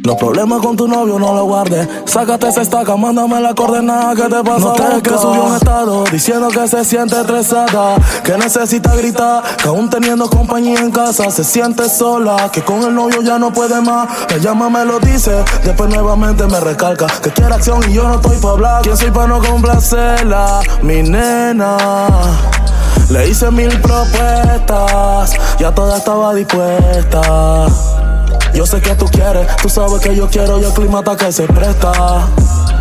Los 0.05 0.17
problemas 0.17 0.61
con 0.61 0.77
tu 0.77 0.87
novio 0.87 1.19
no 1.19 1.33
lo 1.33 1.47
guardes. 1.47 1.89
Sácate 2.05 2.49
esa 2.49 2.61
estaca, 2.61 2.95
mándame 2.95 3.41
la 3.41 3.55
coordenada 3.55 4.15
que 4.15 4.25
te 4.25 4.45
pasa. 4.45 4.59
No 4.59 4.73
te 4.75 5.03
que 5.03 5.17
subió 5.17 5.45
un 5.45 5.57
estado 5.57 6.05
diciendo 6.13 6.49
que 6.49 6.69
se 6.69 6.85
siente 6.85 7.19
estresada, 7.19 7.97
que 8.23 8.37
necesita 8.37 8.95
gritar, 8.97 9.43
que 9.57 9.67
aún 9.67 9.89
teniendo 9.89 10.29
compañía 10.29 10.81
en 10.81 10.91
casa 10.91 11.31
se 11.31 11.43
siente 11.43 11.89
sola, 11.89 12.51
que 12.53 12.63
con 12.63 12.83
el 12.83 12.95
novio 12.95 13.23
ya 13.23 13.39
no 13.39 13.51
puede 13.51 13.81
más. 13.81 14.07
Me 14.29 14.41
llama, 14.41 14.69
me 14.69 14.85
lo 14.85 15.01
dice, 15.01 15.43
después 15.65 15.89
nuevamente 15.89 16.47
me 16.49 16.61
recalca 16.61 17.07
que 17.23 17.31
quiere 17.31 17.55
acción 17.55 17.81
y 17.89 17.95
yo 17.95 18.07
no 18.07 18.17
estoy 18.17 18.37
para 18.37 18.53
hablar. 18.53 18.83
¿Quién 18.83 18.99
soy 18.99 19.11
para 19.11 19.29
no 19.29 19.41
complacerla? 19.41 20.61
Mi 20.83 21.03
nena. 21.03 21.79
Le 23.09 23.27
hice 23.27 23.51
mil 23.51 23.71
propuestas, 23.81 25.33
ya 25.59 25.75
toda 25.75 25.97
estaba 25.97 26.35
dispuesta. 26.35 27.69
Yo 28.55 28.65
sé 28.65 28.81
que 28.81 28.95
tú 28.95 29.07
quieres, 29.07 29.49
tú 29.57 29.69
sabes 29.69 30.01
que 30.01 30.15
yo 30.15 30.29
quiero 30.31 30.61
y 30.61 30.65
el 30.65 30.73
clima 30.73 31.01
está 31.01 31.17
que 31.17 31.33
se 31.33 31.47
presta. 31.49 32.29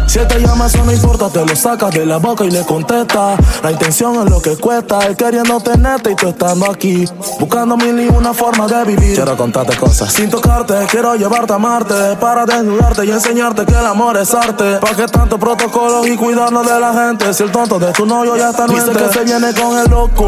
Si 0.08 0.20
él 0.20 0.28
te 0.28 0.40
llama, 0.40 0.68
eso 0.68 0.84
no 0.84 0.92
importa, 0.92 1.30
te 1.30 1.46
lo 1.46 1.56
sacas 1.56 1.92
de 1.92 2.06
la 2.06 2.18
boca 2.18 2.44
y 2.46 2.52
le 2.52 2.64
contesta. 2.64 3.36
La 3.64 3.72
intención 3.72 4.16
es 4.24 4.30
lo 4.30 4.42
que 4.42 4.58
cuesta, 4.58 5.00
él 5.08 5.16
queriendo 5.16 5.60
tenerte 5.60 6.12
y 6.12 6.16
tú 6.16 6.28
estando 6.28 6.70
aquí. 6.70 7.06
Buscando 7.40 7.78
mil 7.78 8.00
y 8.00 8.08
una 8.10 8.34
forma 8.34 8.68
de 8.68 8.84
vivir. 8.86 9.16
Quiero 9.16 9.36
contarte 9.36 9.76
cosas. 9.78 10.14
Sin 10.14 10.30
tocarte, 10.30 10.74
quiero 10.90 11.16
llevarte 11.16 11.54
a 11.54 11.58
Marte. 11.58 12.16
Para 12.20 12.46
desnudarte 12.46 13.06
y 13.06 13.12
enseñarte 13.12 13.66
que 13.66 13.74
el 13.74 13.86
amor 13.86 14.18
es 14.18 14.34
arte. 14.34 14.78
¿Para 14.78 14.96
qué 14.96 15.08
tanto 15.08 15.40
protocolo 15.40 16.06
y 16.06 16.16
cuidarnos 16.16 16.68
de 16.68 16.80
la 16.80 16.94
gente? 16.94 17.34
Si 17.34 17.44
el 17.44 17.52
tonto 17.52 17.80
de 17.80 17.92
tu 17.94 18.06
novio 18.06 18.36
ya 18.36 18.50
está 18.50 18.68
Dice 18.68 18.92
que 18.92 19.10
se 19.12 19.24
viene 19.24 19.54
con 19.54 19.78
el 19.78 19.90
loco. 19.90 20.28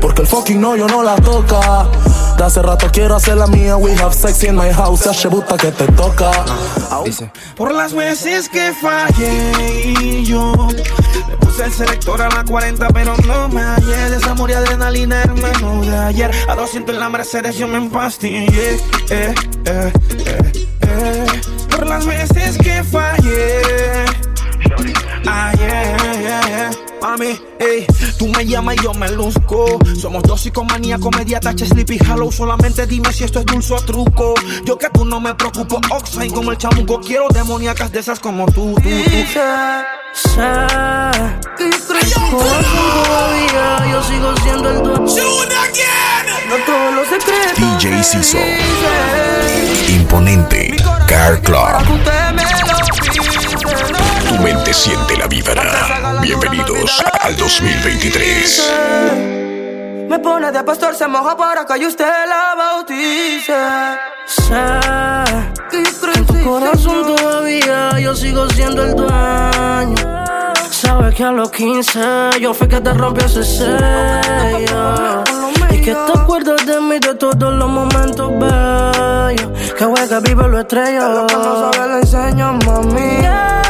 Porque 0.00 0.22
el 0.22 0.28
fucking 0.28 0.60
novio 0.60 0.86
no 0.86 1.02
la 1.02 1.16
toca. 1.16 1.86
De 2.36 2.44
hace 2.44 2.62
rato 2.62 2.86
quiero 2.92 3.16
hacer 3.16 3.36
la 3.36 3.46
mía. 3.46 3.76
We 3.76 3.94
have 3.96 4.14
sex 4.14 4.44
in 4.44 4.56
my 4.56 4.70
house. 4.72 5.00
Se 5.00 5.28
buta 5.28 5.56
que 5.56 5.72
te 5.72 5.86
toca. 5.88 6.30
Dice, 7.04 7.30
por 7.56 7.72
las 7.72 7.92
veces 7.94 8.48
que 8.48 8.72
fallé 8.90 9.92
y 10.00 10.24
yo 10.24 10.68
le 11.28 11.36
puse 11.36 11.64
el 11.64 11.72
selector 11.72 12.20
a 12.22 12.28
la 12.28 12.44
40, 12.44 12.88
pero 12.88 13.16
no 13.26 13.48
me 13.48 13.62
hallé. 13.62 14.10
Desamor 14.10 14.50
y 14.50 14.54
adrenalina, 14.54 15.22
hermano 15.22 15.82
de 15.82 15.96
ayer. 15.96 16.30
A 16.48 16.54
200 16.54 16.94
en 16.94 17.00
la 17.00 17.08
Mercedes 17.08 17.56
yo 17.56 17.68
me 17.68 17.78
empastillé. 17.78 18.74
Eh, 18.74 18.80
eh, 19.10 19.34
eh, 19.64 20.52
eh. 20.82 21.26
Por 21.70 21.86
las 21.86 22.04
veces 22.06 22.58
que 22.58 22.82
fallé. 22.84 23.62
Ayer, 25.26 26.70
mami, 27.00 27.38
ey, 27.58 27.86
tú 28.18 28.28
me 28.28 28.44
llamas 28.46 28.76
y 28.76 28.84
yo 28.84 28.94
me 28.94 29.10
luzco. 29.10 29.78
Somos 29.98 30.22
dos 30.22 30.40
psicomanía, 30.40 30.98
comedia, 30.98 31.40
tacha, 31.40 31.66
sleepy, 31.66 31.98
hollow. 32.08 32.30
Solamente 32.32 32.86
dime 32.86 33.12
si 33.12 33.24
esto 33.24 33.40
es 33.40 33.46
dulce 33.46 33.74
o 33.74 33.80
truco. 33.80 34.34
Yo 34.64 34.78
que 34.78 34.88
tú 34.90 35.04
no 35.04 35.20
me 35.20 35.34
preocupo, 35.34 35.80
Oxide 35.90 36.30
como 36.30 36.50
el 36.50 36.58
chamuco. 36.58 37.00
Quiero 37.00 37.28
demoníacas 37.28 37.92
de 37.92 38.00
esas 38.00 38.20
como 38.20 38.46
tú, 38.46 38.74
tú, 38.74 38.82
tú. 38.82 38.88
Que 41.56 41.70
todavía 43.04 43.92
yo 43.92 44.02
sigo 44.02 44.36
siendo 44.42 44.70
el 44.70 44.82
dueño. 44.82 45.06
No 46.48 46.56
todos 46.66 46.94
los 46.94 47.08
secretos. 47.08 47.82
DJ 47.82 48.02
Ciso. 48.02 48.38
Imponente 49.88 50.76
Car 51.06 51.40
Club. 51.42 52.79
Tu 54.30 54.38
mente 54.38 54.72
siente 54.72 55.16
la 55.16 55.26
vibra. 55.26 56.20
Bienvenidos 56.22 57.02
al 57.20 57.36
2023. 57.36 58.72
Me 60.08 60.20
pone 60.20 60.52
de 60.52 60.62
pastor, 60.62 60.94
se 60.94 61.08
moja 61.08 61.36
para 61.36 61.66
que 61.66 61.80
yo 61.80 61.88
usted 61.88 62.06
la 62.28 62.54
bautice. 62.54 63.52
Sé 64.26 64.54
que 65.68 65.78
en 66.16 66.26
tu 66.26 66.44
corazón 66.44 67.16
todavía 67.16 67.98
yo 67.98 68.14
sigo 68.14 68.48
siendo 68.50 68.84
el 68.84 68.94
dueño. 68.94 69.96
Sabes 70.70 71.12
que 71.16 71.24
a 71.24 71.32
los 71.32 71.50
15 71.50 72.00
yo 72.40 72.54
fui 72.54 72.68
que 72.68 72.80
te 72.80 72.94
rompió 72.94 73.26
ese 73.26 73.42
sello. 73.42 75.24
Y 75.72 75.80
que 75.80 75.92
te 75.92 76.12
acuerdas 76.14 76.64
de 76.66 76.80
mí 76.80 77.00
de 77.00 77.16
todos 77.16 77.52
los 77.52 77.68
momentos 77.68 78.30
bellos. 78.38 79.50
Que 79.76 79.84
juega 79.84 80.20
vive 80.20 80.46
lo 80.46 80.60
estrello. 80.60 81.26
Que 81.26 81.34
no 81.34 81.72
sabe 81.72 81.88
le 81.88 81.98
enseño, 81.98 82.52
mami. 82.64 83.69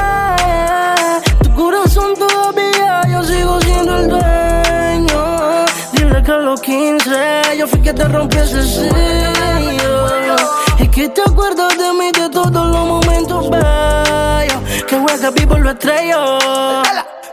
15 7.10 7.58
yo 7.58 7.66
fui 7.66 7.80
que 7.82 7.92
te 7.92 8.04
rompí 8.04 8.36
ese 8.36 8.62
sello. 8.62 10.06
Y 10.78 10.88
que 10.88 11.08
te 11.08 11.22
acuerdas 11.22 11.76
de 11.76 11.92
mí 11.92 12.12
de 12.12 12.28
todos 12.30 12.52
los 12.52 12.86
momentos 12.86 13.50
bellos. 13.50 14.84
Que 14.86 14.96
juega 14.96 15.30
vivo 15.30 15.58
lo 15.58 15.70
estrello. 15.70 16.38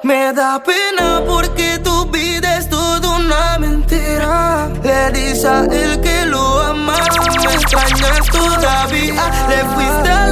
Me 0.04 0.34
da 0.34 0.62
pena 0.64 1.22
porque 1.28 1.80
tu 1.84 2.06
vida 2.06 2.58
es 2.58 2.70
toda 2.70 3.18
una 3.18 3.60
mentira. 3.60 4.70
Le 4.84 5.12
dices 5.12 5.46
a 5.46 5.66
él 5.66 6.02
que 6.02 6.26
lo 6.26 6.60
amas, 6.62 7.10
me 7.46 7.54
extrañas 7.54 8.26
todavía. 8.32 9.24
Le 9.50 9.64
fuiste 9.76 10.10
a 10.10 10.27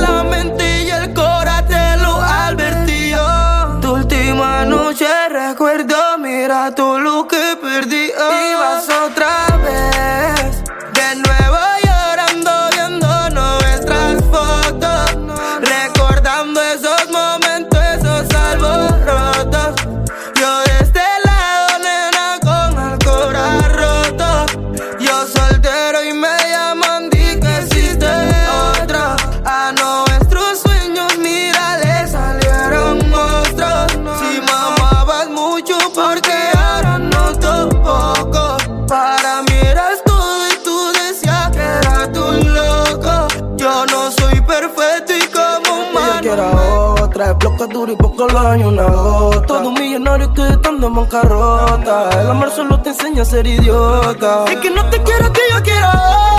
y 47.91 47.95
poco 47.95 48.28
lo 48.28 48.41
daño 48.41 48.69
una 48.69 48.88
gota. 48.88 49.45
Todo 49.45 49.71
millonario 49.71 50.34
que 50.34 50.48
estando 50.48 50.88
en 50.88 50.95
bancarrota. 50.95 52.21
El 52.21 52.30
amor 52.30 52.52
solo 52.52 52.82
te 52.82 52.89
enseña 52.89 53.21
a 53.21 53.26
ser 53.26 53.45
idiota. 53.45 54.45
Es 54.45 54.58
que 54.58 54.69
no 54.69 54.86
te 54.89 55.02
quiero 55.04 55.32
que 55.32 55.41
yo 55.52 55.63
quiero 55.63 55.88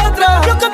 otra. 0.09 0.41
Bloque 0.41 0.67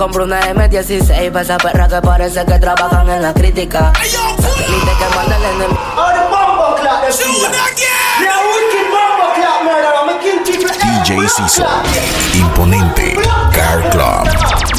compro 0.00 0.24
una 0.24 0.40
M16 0.40 1.30
para 1.30 1.42
esa 1.42 1.58
perra 1.58 1.86
que 1.86 2.00
parece 2.00 2.42
que 2.46 2.58
trabajan 2.58 3.06
en 3.10 3.20
la 3.20 3.34
crítica. 3.34 3.92
Satélite 4.02 4.92
que 4.98 5.14
manda 5.14 5.36
el 5.36 5.44
enemigo. 5.44 5.78
DJ 11.04 11.28
Ciso. 11.28 11.66
Imponente 12.32 13.14
Car 13.52 13.90
Club. 13.90 14.69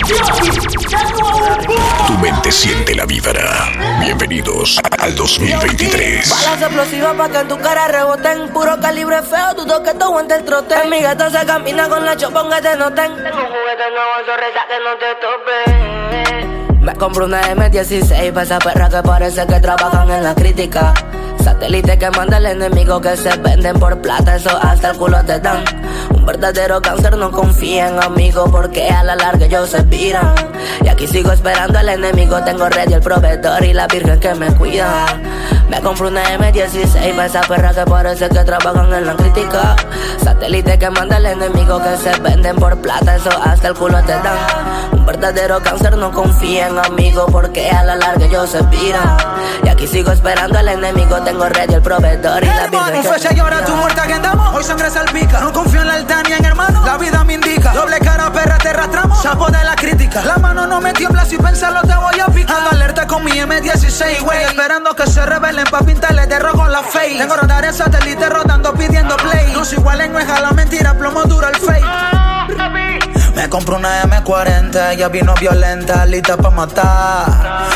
Bienvenidos 4.32 4.80
al 4.98 5.14
2023. 5.14 6.30
Balas 6.30 6.62
explosivas 6.62 7.16
pa' 7.16 7.28
que 7.28 7.38
en 7.40 7.48
tu 7.50 7.58
cara 7.60 7.90
reboten. 7.90 8.48
Puro 8.54 8.80
calibre 8.80 9.22
feo, 9.24 9.54
dudo 9.58 9.84
que 9.84 9.94
te 9.94 10.04
aguante 10.06 10.36
el 10.36 10.46
trote. 10.46 10.74
En 10.82 10.90
mi 10.90 11.02
gato 11.02 11.30
se 11.30 11.46
camina 11.46 11.90
con 11.90 12.06
la 12.06 12.16
chopa, 12.16 12.40
aunque 12.40 12.62
te 12.62 12.78
noten. 12.78 13.12
Tengo 13.14 13.28
un 13.28 13.48
juguete 13.48 13.84
nuevo, 13.92 14.14
que 14.70 14.80
no 14.86 14.96
te 15.02 15.16
tope. 15.20 16.80
Me 16.80 16.96
compro 16.96 17.26
una 17.26 17.42
M16 17.42 18.32
pa' 18.32 18.44
esa 18.44 18.60
perra 18.60 18.88
que 18.88 19.02
parece 19.06 19.46
que 19.46 19.60
trabajan 19.60 20.10
en 20.10 20.24
la 20.24 20.34
crítica. 20.34 20.94
Satélite 21.44 21.98
que 22.00 22.10
manda 22.12 22.38
el 22.38 22.46
enemigo 22.46 23.02
que 23.02 23.18
se 23.18 23.36
venden 23.36 23.78
por 23.82 24.00
plata, 24.00 24.38
eso 24.38 24.58
hasta 24.62 24.92
el 24.92 24.98
culo 24.98 25.22
te 25.26 25.42
dan. 25.42 25.66
Un 26.10 26.26
verdadero 26.26 26.82
cáncer 26.82 27.18
no 27.18 27.32
confía 27.32 27.90
en 27.90 28.02
amigos 28.02 28.50
porque 28.50 28.88
a 28.88 29.04
la 29.04 29.18
larga 29.18 29.46
ellos 29.46 29.70
se 29.70 29.82
viran. 29.82 30.51
Y 30.84 30.88
aquí 30.88 31.08
sigo 31.08 31.32
esperando 31.32 31.80
al 31.80 31.90
enemigo, 31.90 32.42
tengo 32.44 32.70
red 32.70 32.90
y 32.90 32.94
el 32.94 33.02
proveedor 33.02 33.64
y 33.64 33.74
la 33.74 33.88
virgen 33.88 34.20
que 34.20 34.34
me 34.36 34.48
cuida. 34.56 35.06
Me 35.72 35.80
compro 35.80 36.10
una 36.10 36.22
M16 36.38 37.16
para 37.16 37.28
esa 37.28 37.40
perra 37.44 37.74
que 37.74 37.86
parece 37.90 38.28
que 38.28 38.44
trabajan 38.44 38.94
en 38.94 39.08
la 39.08 39.16
crítica. 39.16 39.78
Satélite 40.22 40.78
que 40.78 40.90
manda 40.90 41.16
el 41.16 41.28
enemigo 41.28 41.82
que 41.82 41.96
se 41.96 42.20
venden 42.20 42.58
por 42.58 42.78
plata, 42.82 43.16
eso 43.16 43.30
hasta 43.42 43.70
el 43.70 43.76
culo 43.76 44.04
te 44.04 44.12
dan. 44.12 44.92
Un 44.92 45.06
verdadero 45.06 45.62
cáncer 45.62 45.96
no 45.96 46.12
confía 46.12 46.68
en 46.68 46.78
amigos 46.78 47.26
porque 47.32 47.70
a 47.70 47.86
la 47.86 47.96
larga 47.96 48.26
ellos 48.26 48.50
se 48.50 48.62
viran. 48.64 49.16
Y 49.64 49.70
aquí 49.70 49.88
sigo 49.88 50.12
esperando 50.12 50.60
al 50.60 50.68
enemigo, 50.68 51.22
tengo 51.22 51.48
red 51.48 51.72
y 51.72 51.76
el 51.76 51.82
proveedor 51.82 52.44
y 52.44 52.48
la 52.48 52.68
virgen 52.68 53.02
que 53.02 53.08
fecha 53.08 53.34
y 53.34 53.40
ahora 53.40 53.64
tu 53.64 53.74
muerte 53.74 54.02
agendamos. 54.02 54.54
Hoy 54.54 54.66
sangre 54.66 54.90
salpica. 54.90 55.40
No 55.40 55.54
confío 55.54 55.82
en 55.82 55.88
la 55.88 55.94
altania 55.94 56.36
en 56.36 56.46
hermano. 56.46 56.86
La 56.86 56.98
vida 56.98 57.24
me 57.24 57.36
indica. 57.36 57.72
Doble 57.72 57.98
cara, 58.00 58.30
perra, 58.34 58.58
te 58.58 58.70
arrastramos. 58.70 59.22
Sapo 59.22 59.46
de 59.50 59.64
la 59.64 59.76
crítica. 59.78 60.22
La 60.26 60.36
mano 60.36 60.68
no 60.68 60.82
me 60.82 60.92
tiembla 60.92 61.24
si 61.24 61.38
pensarlo 61.38 61.82
te 61.84 61.96
voy 61.96 62.20
a 62.20 62.26
picar. 62.26 62.58
Ando 62.58 62.72
alerta 62.72 63.08
con 63.08 63.24
mi 63.24 63.32
M16, 63.32 64.22
güey. 64.22 64.44
Esperando 64.44 64.94
que 64.96 65.08
se 65.08 65.26
rebelen 65.62 65.68
pa' 65.72 65.86
pintarle 65.86 66.28
de 66.28 66.40
rojo 66.40 66.68
la 66.68 66.82
face. 66.82 67.18
Tengo 67.18 67.36
radar 67.36 67.66
en 67.66 67.74
satélite 67.74 68.30
rodando 68.30 68.74
pidiendo 68.74 69.16
play. 69.18 69.52
No 69.54 69.66
se 69.66 69.76
igualen, 69.76 70.12
no 70.12 70.20
es 70.20 70.30
a 70.30 70.40
la 70.40 70.52
mentira, 70.52 70.94
plomo 70.98 71.24
duro 71.24 71.48
el 71.48 71.56
fake. 71.56 72.91
Me 73.36 73.50
compro 73.50 73.78
una 73.78 74.04
M40, 74.04 74.94
ella 74.94 75.08
vino 75.08 75.34
violenta, 75.40 76.06
lista 76.06 76.38
pa' 76.38 76.50
matar. 76.50 77.26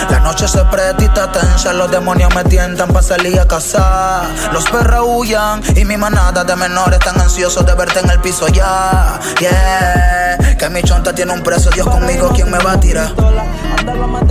La 0.09 0.19
noche 0.19 0.47
se 0.47 0.63
pretita 0.65 1.31
tensa, 1.31 1.73
los 1.73 1.89
demonios 1.89 2.33
me 2.35 2.43
tientan 2.43 2.89
pa' 2.89 3.01
salir 3.01 3.39
a 3.39 3.47
cazar. 3.47 4.25
Los 4.51 4.65
perros 4.69 5.05
huyan 5.07 5.61
y 5.75 5.85
mi 5.85 5.97
manada 5.97 6.43
de 6.43 6.55
menores 6.55 6.99
están 6.99 7.19
ansiosos 7.19 7.65
de 7.65 7.73
verte 7.73 7.99
en 7.99 8.09
el 8.09 8.19
piso 8.19 8.47
ya. 8.47 9.19
Yeah, 9.39 10.57
que 10.57 10.69
mi 10.69 10.81
chonta 10.83 11.13
tiene 11.13 11.33
un 11.33 11.41
precio, 11.41 11.71
Dios 11.71 11.87
conmigo, 11.87 12.31
¿quién 12.33 12.49
me 12.51 12.59
va 12.59 12.73
a 12.73 12.79
tirar? 12.79 13.13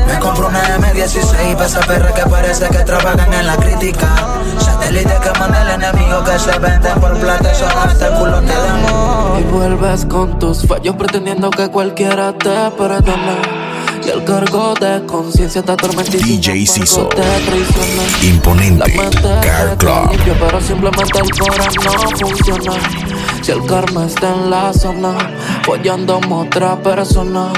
Me 0.06 0.18
compro 0.18 0.48
una 0.48 0.62
M16 0.78 1.56
pa' 1.56 1.66
esa 1.66 1.80
perra 1.80 2.12
que 2.12 2.22
parece 2.22 2.68
que 2.68 2.78
trabajan 2.78 3.32
en 3.32 3.46
la 3.46 3.56
crítica. 3.56 4.06
Satélite 4.58 5.18
que 5.22 5.38
manda 5.38 5.62
el 5.62 5.82
enemigo 5.82 6.22
que 6.24 6.38
se 6.38 6.58
venden 6.58 7.00
por 7.00 7.18
plata, 7.18 7.50
eso 7.50 7.66
hasta 7.66 8.08
el 8.08 8.14
culo. 8.14 8.42
Vuelves 9.66 10.04
con 10.04 10.38
tus 10.38 10.66
fallos 10.66 10.94
pretendiendo 10.94 11.48
que 11.48 11.70
cualquiera 11.70 12.36
te 12.36 12.70
perdone. 12.76 13.36
Y 14.04 14.10
el 14.10 14.22
cargo 14.22 14.74
de 14.74 15.06
conciencia 15.06 15.62
te 15.62 15.72
atormenta 15.72 16.18
y 16.18 16.20
DJ 16.20 16.66
Ciso. 16.66 17.08
Imponente. 18.22 18.92
Car 19.40 19.74
Club. 19.78 20.10
limpia, 20.10 20.36
pero 20.38 20.60
simplemente 20.60 21.18
el 21.18 21.30
corazón 21.30 21.82
no 21.82 22.26
funciona. 22.28 22.72
Si 23.40 23.52
el 23.52 23.64
karma 23.64 24.04
está 24.04 24.34
en 24.34 24.50
la 24.50 24.70
zona, 24.74 25.14
follando 25.62 26.20
a 26.22 26.34
otra 26.34 26.76
persona. 26.82 27.50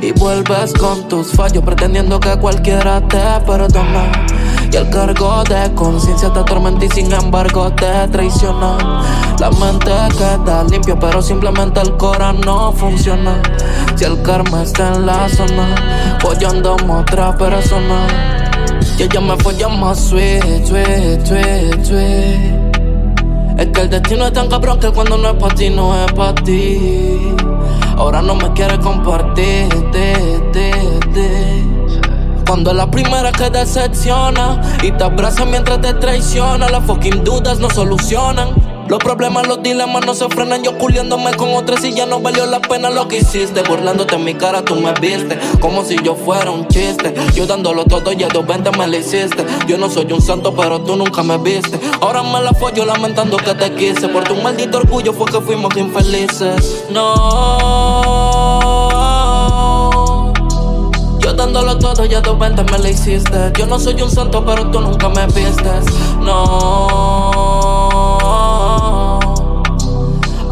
Y 0.00 0.12
vuelves 0.12 0.72
con 0.72 1.06
tus 1.06 1.32
fallos 1.32 1.62
pretendiendo 1.62 2.18
que 2.18 2.34
cualquiera 2.38 3.06
te 3.06 3.18
perdona. 3.46 4.10
Y 4.72 4.76
el 4.76 4.88
cargo 4.88 5.44
de 5.44 5.74
conciencia 5.74 6.32
te 6.32 6.38
atormenta 6.38 6.86
y 6.86 6.88
sin 6.88 7.12
embargo 7.12 7.70
te 7.72 8.08
traiciona. 8.08 9.02
La 9.38 9.50
mente 9.50 9.92
queda 10.16 10.64
limpia, 10.64 10.98
pero 10.98 11.20
simplemente 11.20 11.78
el 11.80 11.94
corazón 11.98 12.40
no 12.40 12.72
funciona. 12.72 13.42
Si 13.96 14.04
el 14.04 14.22
karma 14.22 14.62
está 14.62 14.94
en 14.94 15.04
la 15.04 15.28
zona, 15.28 16.18
follando 16.20 16.74
a 16.74 17.00
otra 17.00 17.36
persona. 17.36 18.06
Y 18.98 19.02
ella 19.02 19.20
me 19.20 19.36
folla 19.36 19.68
más 19.68 20.08
sweet, 20.08 20.64
sweet, 20.64 21.26
sweet, 21.26 21.84
sweet. 21.84 22.72
Es 23.58 23.66
que 23.66 23.80
el 23.82 23.90
destino 23.90 24.26
es 24.26 24.32
tan 24.32 24.48
cabrón 24.48 24.80
que 24.80 24.90
cuando 24.90 25.18
no 25.18 25.28
es 25.28 25.34
para 25.34 25.54
ti, 25.54 25.68
no 25.68 25.94
es 25.94 26.12
para 26.12 26.34
ti. 26.34 27.34
Ahora 27.98 28.22
no 28.22 28.34
me 28.34 28.50
quiere 28.54 28.78
compartir, 28.80 29.68
te, 29.92 30.40
te, 30.50 30.72
te. 31.12 31.71
Cuando 32.46 32.70
es 32.70 32.76
la 32.76 32.90
primera 32.90 33.32
que 33.32 33.50
decepciona 33.50 34.60
y 34.82 34.92
te 34.92 35.04
abraza 35.04 35.44
mientras 35.44 35.80
te 35.80 35.94
traiciona, 35.94 36.68
las 36.68 36.84
fucking 36.84 37.24
dudas 37.24 37.58
no 37.58 37.70
solucionan. 37.70 38.72
Los 38.88 38.98
problemas, 38.98 39.46
los 39.46 39.62
dilemas 39.62 40.04
no 40.04 40.12
se 40.12 40.28
frenan. 40.28 40.62
Yo 40.62 40.76
culiándome 40.76 41.32
con 41.34 41.54
otras 41.54 41.82
y 41.84 41.94
ya 41.94 42.04
no 42.04 42.20
valió 42.20 42.44
la 42.46 42.60
pena 42.60 42.90
lo 42.90 43.08
que 43.08 43.18
hiciste. 43.18 43.62
Burlándote 43.62 44.16
en 44.16 44.24
mi 44.24 44.34
cara, 44.34 44.62
tú 44.64 44.74
me 44.74 44.92
viste 44.94 45.38
como 45.60 45.82
si 45.82 45.96
yo 46.02 46.14
fuera 46.14 46.50
un 46.50 46.68
chiste. 46.68 47.14
Yo 47.34 47.46
dándolo 47.46 47.84
todo 47.84 48.12
y 48.12 48.22
a 48.22 48.28
dos 48.28 48.46
veinte 48.46 48.70
me 48.76 48.86
lo 48.86 48.96
hiciste. 48.98 49.46
Yo 49.66 49.78
no 49.78 49.88
soy 49.88 50.12
un 50.12 50.20
santo, 50.20 50.54
pero 50.54 50.80
tú 50.80 50.96
nunca 50.96 51.22
me 51.22 51.38
viste. 51.38 51.80
Ahora 52.00 52.22
me 52.22 52.42
la 52.42 52.52
follo 52.52 52.84
lamentando 52.84 53.38
que 53.38 53.54
te 53.54 53.72
quise. 53.74 54.08
Por 54.08 54.24
tu 54.24 54.34
maldito 54.34 54.78
orgullo 54.78 55.14
fue 55.14 55.26
que 55.26 55.40
fuimos 55.40 55.74
infelices. 55.76 56.84
No. 56.90 58.21
Yo 61.32 61.38
dándolo 61.38 61.78
todo, 61.78 62.04
ya 62.04 62.20
dos 62.20 62.38
veinte 62.38 62.62
me 62.62 62.78
lo 62.78 62.86
hiciste. 62.86 63.52
Yo 63.58 63.64
no 63.64 63.78
soy 63.78 64.02
un 64.02 64.10
santo, 64.10 64.44
pero 64.44 64.70
tú 64.70 64.80
nunca 64.80 65.08
me 65.08 65.26
vistes. 65.28 65.86
No. 66.20 66.38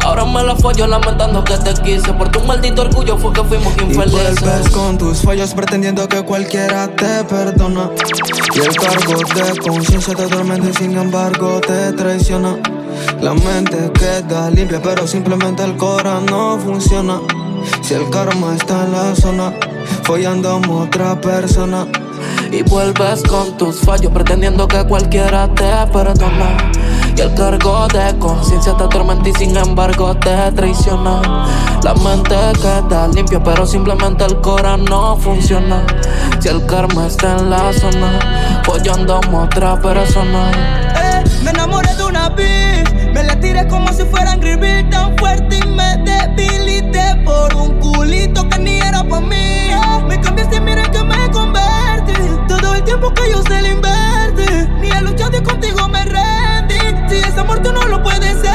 Ahora 0.03 0.25
me 0.25 0.41
la 0.41 0.55
follo 0.55 0.87
lamentando 0.87 1.43
que 1.43 1.55
te 1.57 1.75
quise. 1.83 2.11
Por 2.13 2.29
tu 2.31 2.39
maldito 2.39 2.81
orgullo 2.81 3.15
fue 3.19 3.31
que 3.31 3.43
fuimos 3.43 3.73
Y 3.77 3.83
infelices. 3.83 4.41
vuelves 4.41 4.69
con 4.71 4.97
tus 4.97 5.21
fallos 5.21 5.53
pretendiendo 5.53 6.07
que 6.07 6.23
cualquiera 6.23 6.87
te 6.95 7.23
perdona. 7.25 7.91
Y 8.55 8.59
el 8.59 8.75
cargo 8.75 9.13
de 9.35 9.59
conciencia 9.59 10.15
te 10.15 10.23
atormenta 10.23 10.67
y 10.67 10.73
sin 10.73 10.97
embargo 10.97 11.61
te 11.61 11.93
traiciona. 11.93 12.57
La 13.21 13.35
mente 13.35 13.91
queda 13.93 14.49
limpia, 14.49 14.81
pero 14.81 15.05
simplemente 15.05 15.63
el 15.63 15.77
corazón 15.77 16.25
no 16.25 16.57
funciona. 16.57 17.21
Si 17.83 17.93
el 17.93 18.09
karma 18.09 18.55
está 18.55 18.85
en 18.85 18.91
la 18.93 19.15
zona, 19.15 19.53
follando 20.03 20.49
a 20.49 20.57
otra 20.69 21.19
persona. 21.19 21.87
Y 22.51 22.63
vuelves 22.63 23.23
con 23.23 23.57
tus 23.57 23.79
fallos 23.81 24.11
pretendiendo 24.11 24.67
que 24.67 24.83
cualquiera 24.85 25.47
te 25.55 25.71
perdona. 25.91 26.71
Y 27.15 27.21
el 27.21 27.33
cargo 27.35 27.87
de 27.87 28.17
conciencia 28.19 28.75
te 28.75 28.83
atormenta 28.83 29.29
y 29.29 29.33
sin 29.33 29.55
embargo 29.55 30.15
te 30.15 30.51
traiciona. 30.51 31.21
La 31.83 31.93
mente 31.93 32.35
queda 32.61 33.07
limpia, 33.07 33.41
pero 33.43 33.65
simplemente 33.65 34.25
el 34.25 34.39
corazón 34.41 34.85
no 34.85 35.17
funciona. 35.17 35.85
Si 36.39 36.49
el 36.49 36.65
karma 36.65 37.07
está 37.07 37.37
en 37.37 37.49
la 37.49 37.73
zona, 37.73 38.61
follando 38.63 39.15
a 39.15 39.43
otra 39.43 39.79
persona. 39.79 40.51
Eh, 40.95 41.23
me 41.43 41.51
enamoré 41.51 41.93
de 41.95 42.03
una 42.03 42.29
bitch. 42.29 42.80
Me 43.21 43.27
la 43.27 43.39
tiré 43.39 43.67
como 43.67 43.87
si 43.93 44.03
fuera 44.05 44.31
Angry 44.31 44.89
tan 44.89 45.15
fuerte 45.15 45.55
y 45.55 45.67
me 45.67 45.95
debilité 45.97 47.21
por 47.23 47.55
un 47.55 47.79
culito 47.79 48.49
que 48.49 48.57
ni 48.57 48.79
era 48.79 49.03
pa' 49.03 49.21
mí. 49.21 49.69
Me 50.07 50.19
cambiaste, 50.19 50.59
mira 50.59 50.89
que 50.89 51.03
me 51.03 51.29
convertí. 51.29 52.13
Todo 52.47 52.73
el 52.73 52.83
tiempo 52.83 53.13
que 53.13 53.29
yo 53.29 53.43
se 53.43 53.61
le 53.61 53.73
invertí. 53.73 54.67
Ni 54.79 54.89
he 54.89 55.01
luchado 55.01 55.37
y 55.37 55.41
contigo 55.43 55.87
me 55.87 56.03
rendí. 56.03 56.79
Si 57.09 57.17
ese 57.17 57.39
amor 57.39 57.61
tú 57.61 57.71
no 57.71 57.85
lo 57.85 58.01
puedes 58.01 58.31
sentir. 58.31 58.50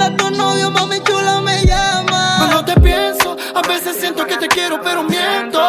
A 0.00 0.08
que 0.08 0.16
tenga 0.16 0.16
tu 0.16 0.30
novio, 0.30 0.70
mami 0.70 1.00
chula 1.02 1.40
me 1.40 1.64
llama. 1.64 2.36
Cuando 2.38 2.64
te 2.64 2.80
pienso, 2.80 3.36
a 3.54 3.60
veces 3.68 3.96
siento 3.96 4.26
que 4.26 4.36
te 4.36 4.48
quiero, 4.48 4.80
pero 4.80 5.02
miento. 5.02 5.60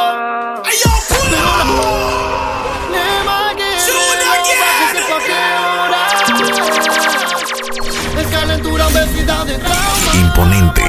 De 9.45 9.57
trauma. 9.57 10.13
Imponente 10.13 10.83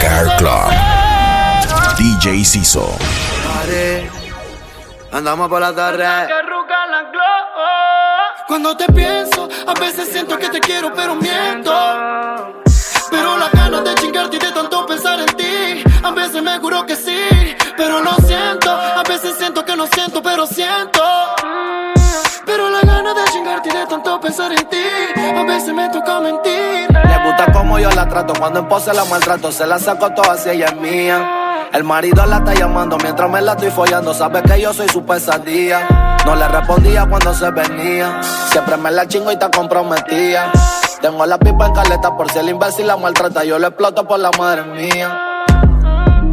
Car 0.00 0.36
Club. 0.38 0.72
DJ 1.98 2.44
Ciso. 2.44 2.96
Pare, 3.46 4.10
andamos 5.12 5.48
por 5.48 5.60
la 5.60 5.74
torre. 5.74 6.06
Cuando 8.46 8.76
te 8.76 8.90
pienso, 8.92 9.48
a 9.66 9.74
veces 9.78 10.08
siento 10.08 10.38
que 10.38 10.48
te 10.48 10.58
quiero, 10.58 10.92
pero 10.94 11.14
miento. 11.14 12.67
Juro 16.58 16.84
que 16.86 16.96
sí. 16.96 17.56
pero 17.76 18.00
no 18.00 18.14
siento. 18.26 18.70
A 18.70 19.02
veces 19.08 19.36
siento 19.38 19.64
que 19.64 19.76
no 19.76 19.86
siento, 19.86 20.22
pero 20.22 20.46
siento. 20.46 21.02
Pero 22.44 22.70
la 22.70 22.80
gana 22.80 23.12
de 23.14 23.24
chingarte 23.30 23.68
y 23.68 23.72
de 23.72 23.86
tanto 23.86 24.18
pensar 24.20 24.50
en 24.52 24.68
ti, 24.68 24.84
a 25.36 25.42
veces 25.44 25.74
me 25.74 25.88
toca 25.90 26.18
mentir. 26.20 26.88
Le 26.90 27.24
gusta 27.24 27.52
como 27.52 27.78
yo 27.78 27.90
la 27.90 28.08
trato, 28.08 28.32
cuando 28.38 28.60
en 28.60 28.68
pose 28.68 28.92
la 28.94 29.04
maltrato, 29.04 29.52
se 29.52 29.66
la 29.66 29.78
saco 29.78 30.10
toda 30.14 30.32
así 30.32 30.48
ella 30.50 30.66
es 30.66 30.76
mía. 30.76 31.68
El 31.74 31.84
marido 31.84 32.24
la 32.24 32.38
está 32.38 32.54
llamando 32.54 32.96
mientras 33.02 33.30
me 33.30 33.42
la 33.42 33.52
estoy 33.52 33.70
follando, 33.70 34.14
sabe 34.14 34.42
que 34.42 34.60
yo 34.62 34.72
soy 34.72 34.88
su 34.88 35.04
pesadilla. 35.04 36.16
No 36.24 36.34
le 36.36 36.48
respondía 36.48 37.04
cuando 37.06 37.34
se 37.34 37.50
venía, 37.50 38.20
siempre 38.50 38.78
me 38.78 38.90
la 38.90 39.06
chingo 39.06 39.30
y 39.30 39.34
está 39.34 39.50
comprometida. 39.50 40.50
Tengo 41.02 41.26
la 41.26 41.38
pipa 41.38 41.66
en 41.66 41.74
caleta 41.74 42.16
por 42.16 42.30
si 42.32 42.38
el 42.38 42.48
imbécil 42.48 42.86
la 42.86 42.96
maltrata, 42.96 43.44
yo 43.44 43.58
lo 43.58 43.66
exploto 43.68 44.08
por 44.08 44.18
la 44.18 44.30
madre 44.38 44.62
mía. 44.64 45.27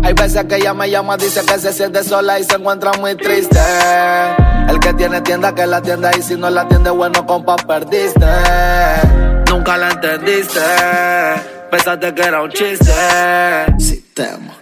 Hay 0.06 0.14
veces 0.14 0.46
que 0.46 0.58
ella 0.58 0.72
me 0.72 0.88
llama, 0.88 1.18
dice 1.18 1.42
que 1.44 1.58
se 1.58 1.74
siente 1.74 2.04
sola 2.04 2.40
y 2.40 2.44
se 2.44 2.54
encuentra 2.54 2.92
muy 2.94 3.16
triste. 3.16 3.60
El 4.70 4.80
que 4.80 4.94
tiene 4.94 5.20
tienda, 5.22 5.56
que 5.56 5.66
la 5.66 5.82
tienda 5.82 6.12
y 6.16 6.22
si 6.22 6.36
no 6.36 6.48
la 6.52 6.62
atiende, 6.62 6.92
bueno, 6.92 7.26
compa, 7.26 7.56
perdiste. 7.56 8.28
Nunca 9.50 9.78
la 9.78 9.90
entendiste, 9.90 10.60
pensaste 11.72 12.14
que 12.14 12.22
era 12.22 12.44
un 12.44 12.52
chiste. 12.52 12.94
Sí, 13.80 14.12
te 14.14 14.30
amo. 14.30 14.54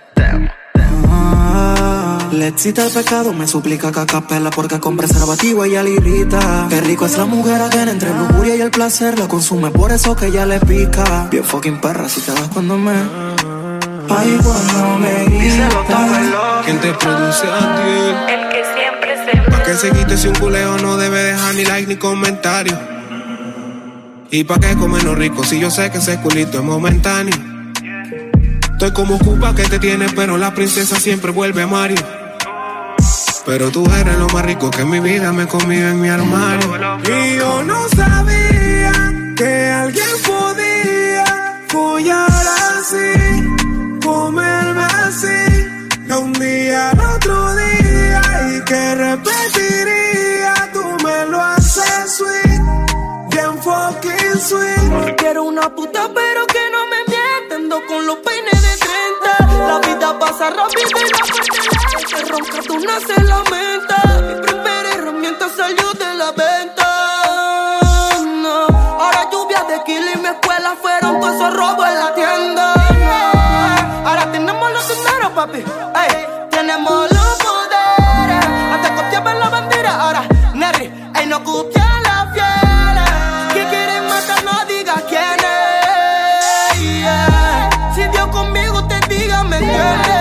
Le 2.32 2.48
excita 2.48 2.86
el 2.86 2.92
pecado, 2.92 3.34
me 3.34 3.46
suplica 3.46 3.92
que 3.92 4.00
a 4.00 4.06
capela 4.06 4.50
porque 4.50 4.80
con 4.80 4.96
preservativo 4.96 5.66
ella 5.66 5.84
le 5.84 5.92
irrita. 5.92 6.68
Qué 6.70 6.80
rico 6.80 7.06
es 7.06 7.18
la 7.18 7.26
mujer 7.26 7.62
ajena 7.62 7.92
entre 7.92 8.12
el 8.12 8.18
lujuria 8.18 8.56
y 8.56 8.62
el 8.62 8.72
placer, 8.72 9.20
lo 9.20 9.28
consume 9.28 9.72
por 9.72 9.92
eso 9.92 10.16
que 10.16 10.28
ella 10.28 10.46
le 10.46 10.62
pica. 10.62 11.28
Bien 11.30 11.44
fucking 11.44 11.82
perra 11.82 12.08
si 12.08 12.22
te 12.22 12.32
das 12.32 12.48
cuando 12.54 12.78
me. 12.78 12.94
Ay, 14.18 14.40
cuando 14.44 14.98
me 15.00 15.26
grita. 15.26 15.70
¿Quién 16.66 16.80
te 16.80 16.94
produce 16.94 17.48
a 17.48 17.76
ti? 17.76 18.32
El 18.34 18.50
que 18.50 18.64
siempre 18.76 19.26
se 19.26 19.52
Pa' 19.52 19.64
que 19.64 19.74
se 19.74 19.92
quite 19.92 20.18
si 20.18 20.28
un 20.28 20.36
culeo 20.36 20.78
no 20.78 20.98
debe 20.98 21.24
dejar 21.24 21.56
ni 21.56 21.66
like 21.66 21.88
ni 21.88 21.96
comentario. 21.96 22.78
¿Y 24.32 24.44
pa' 24.44 24.60
qué 24.60 24.76
comernos 24.76 25.18
rico 25.18 25.44
si 25.44 25.60
yo 25.60 25.70
sé 25.70 25.92
que 25.92 26.00
ese 26.00 26.20
culito 26.20 26.58
es 26.58 26.64
momentáneo? 26.64 27.36
Estoy 28.72 28.92
como 28.92 29.18
Cuba 29.20 29.54
que 29.56 29.64
te 29.64 29.80
tiene, 29.80 30.08
pero 30.16 30.38
la 30.38 30.54
princesa 30.54 31.00
siempre 31.00 31.32
vuelve 31.32 31.62
a 31.62 31.68
Mario. 31.68 32.04
Pero 33.46 33.72
tú 33.72 33.86
eres 33.94 34.18
lo 34.18 34.28
más 34.30 34.46
rico 34.46 34.72
que 34.72 34.82
en 34.82 34.90
mi 34.90 35.00
vida 35.00 35.32
me 35.34 35.44
he 35.44 35.48
comido 35.48 35.90
en 35.90 36.02
mi 36.02 36.10
armario. 36.10 37.00
Y 37.04 37.38
yo 37.38 37.64
no 37.64 37.88
sabía 37.90 39.14
que 39.38 39.70
alguien 39.70 40.08
podía 40.26 41.26
follar 41.68 42.32
así, 42.80 43.23
un 46.18 46.34
día 46.34 46.92
al 46.92 47.00
otro 47.00 47.56
día 47.56 48.22
y 48.52 48.62
que 48.66 48.96
repetiría, 48.96 50.70
tú 50.72 50.84
me 51.04 51.26
lo 51.26 51.42
haces 51.42 52.18
sweet, 52.18 52.62
bien 53.30 53.58
fucking 53.62 54.40
sweet. 54.40 55.16
Quiero 55.18 55.44
una 55.44 55.74
puta 55.74 56.10
pero 56.14 56.46
que 56.48 56.60
no 56.72 56.88
me 56.88 56.98
mienta 57.08 57.56
Ando 57.56 57.82
con 57.88 58.06
los 58.06 58.18
peines 58.18 58.62
de 58.62 58.78
30 58.78 59.68
La 59.68 59.80
vida 59.80 60.20
pasa 60.20 60.50
rápido 60.50 60.90
y 60.90 61.10
la 61.12 61.18
parte 61.18 62.08
Se 62.08 62.26
ronca, 62.26 62.62
tú 62.68 62.80
no 62.80 63.00
se 63.00 63.24
lamenta. 63.24 63.96
Mi 64.28 64.42
primera 64.42 64.90
herramienta 64.94 65.50
salió 65.56 65.92
de 65.94 66.14
la 66.16 66.32
venta. 66.32 67.80
No. 68.44 68.68
Ahora 69.02 69.30
lluvia 69.32 69.64
de 69.70 69.84
kill 69.86 70.06
y 70.14 70.18
mi 70.20 70.28
escuela 70.28 70.76
fueron 70.82 71.20
todos 71.20 71.36
esos 71.36 71.54
robos 71.56 71.88
en 71.88 71.96
la 71.96 72.14
tienda 72.14 72.63
papi. 75.46 75.60
Ey, 75.60 76.50
Tenemos 76.50 77.12
los 77.12 77.38
poderes. 77.46 78.46
Hasta 78.74 78.96
costeaba 78.96 79.34
la 79.34 79.50
bandera. 79.50 80.02
Ahora, 80.02 80.24
Nerry, 80.54 80.90
ey, 81.16 81.26
no 81.28 81.44
custea 81.44 82.02
la 82.04 82.32
fieles 82.34 83.54
Que 83.54 83.64
quieren 83.70 84.04
matar, 84.08 84.44
no 84.44 84.66
digas 84.68 85.04
quién 85.10 85.40
es. 85.40 86.80
Yeah. 86.80 87.70
Si 87.96 88.02
Dios 88.08 88.28
conmigo 88.28 88.88
te 88.88 89.00
diga, 89.10 89.44
me 89.44 89.58
entiendes. 89.58 90.14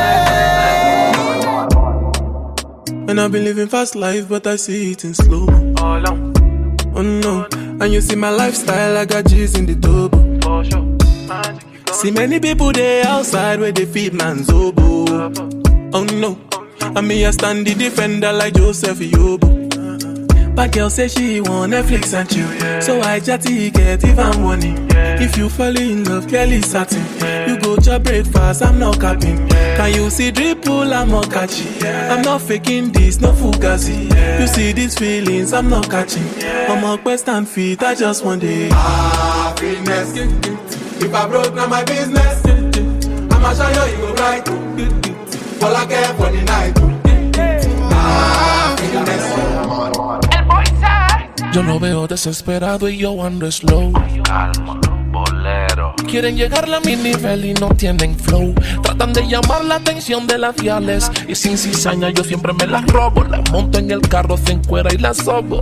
And 3.08 3.20
I've 3.20 3.30
been 3.30 3.44
living 3.44 3.68
fast 3.68 3.94
life, 3.94 4.26
but 4.28 4.46
I 4.46 4.56
see 4.56 4.92
it 4.92 5.04
in 5.04 5.14
slow. 5.14 5.46
Oh 6.94 7.02
no, 7.02 7.46
and 7.80 7.92
you 7.92 8.00
see 8.00 8.16
my 8.16 8.30
lifestyle, 8.30 8.96
I 8.96 9.04
got 9.06 9.26
G's 9.26 9.54
in 9.54 9.66
the 9.66 9.74
double. 9.74 10.91
See 12.02 12.10
many 12.10 12.40
people 12.40 12.72
there 12.72 13.06
outside 13.06 13.60
where 13.60 13.70
they 13.70 13.86
feed 13.86 14.12
man's 14.12 14.50
oboe. 14.50 15.30
Oh 15.94 16.02
no, 16.02 16.36
and 16.80 17.06
me 17.06 17.24
I 17.24 17.30
stand 17.30 17.64
the 17.64 17.74
defender 17.74 18.32
like 18.32 18.54
Joseph 18.54 18.98
Yobo. 18.98 20.56
But 20.56 20.72
girl 20.72 20.90
say 20.90 21.06
she 21.06 21.40
want 21.40 21.72
Netflix 21.72 22.12
and 22.12 22.28
chill, 22.28 22.82
so 22.82 23.00
I 23.02 23.20
chatty 23.20 23.70
get 23.70 24.04
even 24.04 24.42
money. 24.42 24.74
If 25.22 25.36
you 25.36 25.48
fall 25.48 25.78
in 25.78 26.02
love, 26.02 26.26
Kelly 26.26 26.60
satin. 26.62 27.04
You 27.48 27.60
go 27.60 27.76
to 27.76 28.00
breakfast, 28.00 28.62
I'm 28.62 28.80
not 28.80 29.00
capping. 29.00 29.48
Can 29.48 29.94
you 29.94 30.10
see 30.10 30.32
dripple, 30.32 30.92
I'm 30.92 31.08
not 31.08 31.30
catching. 31.30 31.86
I'm 31.86 32.22
not 32.22 32.42
faking 32.42 32.90
this, 32.90 33.20
no 33.20 33.30
fugazi. 33.30 34.10
You 34.40 34.48
see 34.48 34.72
these 34.72 34.98
feelings, 34.98 35.52
I'm 35.52 35.70
not 35.70 35.88
catching. 35.88 36.26
I'm 36.42 36.82
a 36.82 37.00
quest 37.00 37.28
and 37.28 37.48
feet, 37.48 37.80
I 37.80 37.94
just 37.94 38.24
want 38.24 38.42
it. 38.42 38.72
Happiness. 38.72 40.81
If 41.04 41.12
I 41.12 41.26
broke, 41.26 41.52
now 41.54 41.66
my 41.66 41.82
business. 41.82 42.40
I'ma 43.32 43.52
show 43.54 43.68
you, 43.74 43.84
you 43.90 43.98
go 44.06 44.14
right. 44.22 44.48
All 45.62 45.74
I 45.74 45.86
care 45.86 46.14
for 46.14 46.30
the 46.30 46.42
night. 46.44 46.78
Yo 51.52 51.62
lo 51.62 51.78
veo 51.80 52.06
desesperado 52.06 52.88
y 52.88 52.98
yo 52.98 53.22
ando 53.22 53.50
slow. 53.50 53.92
Calma, 54.24 54.80
bolero. 55.10 55.94
Quieren 56.08 56.36
llegar 56.36 56.72
a 56.72 56.80
mi 56.80 56.96
nivel 56.96 57.44
y 57.46 57.54
no 57.54 57.68
tienen 57.74 58.16
flow. 58.16 58.54
Tratan 58.82 59.12
de 59.12 59.26
llamar 59.26 59.64
la 59.64 59.74
atención 59.74 60.26
de 60.26 60.38
las 60.38 60.54
viales. 60.56 61.10
Y 61.28 61.34
sin 61.34 61.58
cizaña 61.58 62.10
yo 62.10 62.22
siempre 62.22 62.52
me 62.54 62.66
las 62.66 62.86
robo. 62.86 63.24
Las 63.24 63.50
monto 63.50 63.78
en 63.78 63.90
el 63.90 64.00
carro, 64.02 64.36
se 64.38 64.52
encuera 64.52 64.94
y 64.94 64.98
las 64.98 65.18
sobo. 65.18 65.60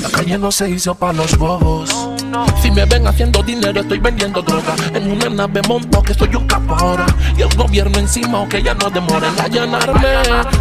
La 0.00 0.08
calle 0.10 0.38
no 0.38 0.52
se 0.52 0.70
hizo 0.70 0.94
para 0.94 1.12
los 1.12 1.36
bobos. 1.36 2.15
Si 2.60 2.70
me 2.70 2.84
ven 2.84 3.06
haciendo 3.06 3.42
dinero, 3.42 3.80
estoy 3.80 3.98
vendiendo 3.98 4.42
droga. 4.42 4.74
En 4.94 5.10
una 5.10 5.28
nave 5.28 5.62
monto 5.68 6.02
que 6.02 6.14
soy 6.14 6.34
un 6.34 6.46
capo 6.46 6.74
ahora. 6.74 7.06
Y 7.36 7.42
el 7.42 7.54
gobierno 7.54 7.98
encima, 7.98 8.40
o 8.40 8.48
que 8.48 8.62
ya 8.62 8.74
no 8.74 8.90
demoren 8.90 9.38
a 9.38 9.44
allanarme, 9.44 10.08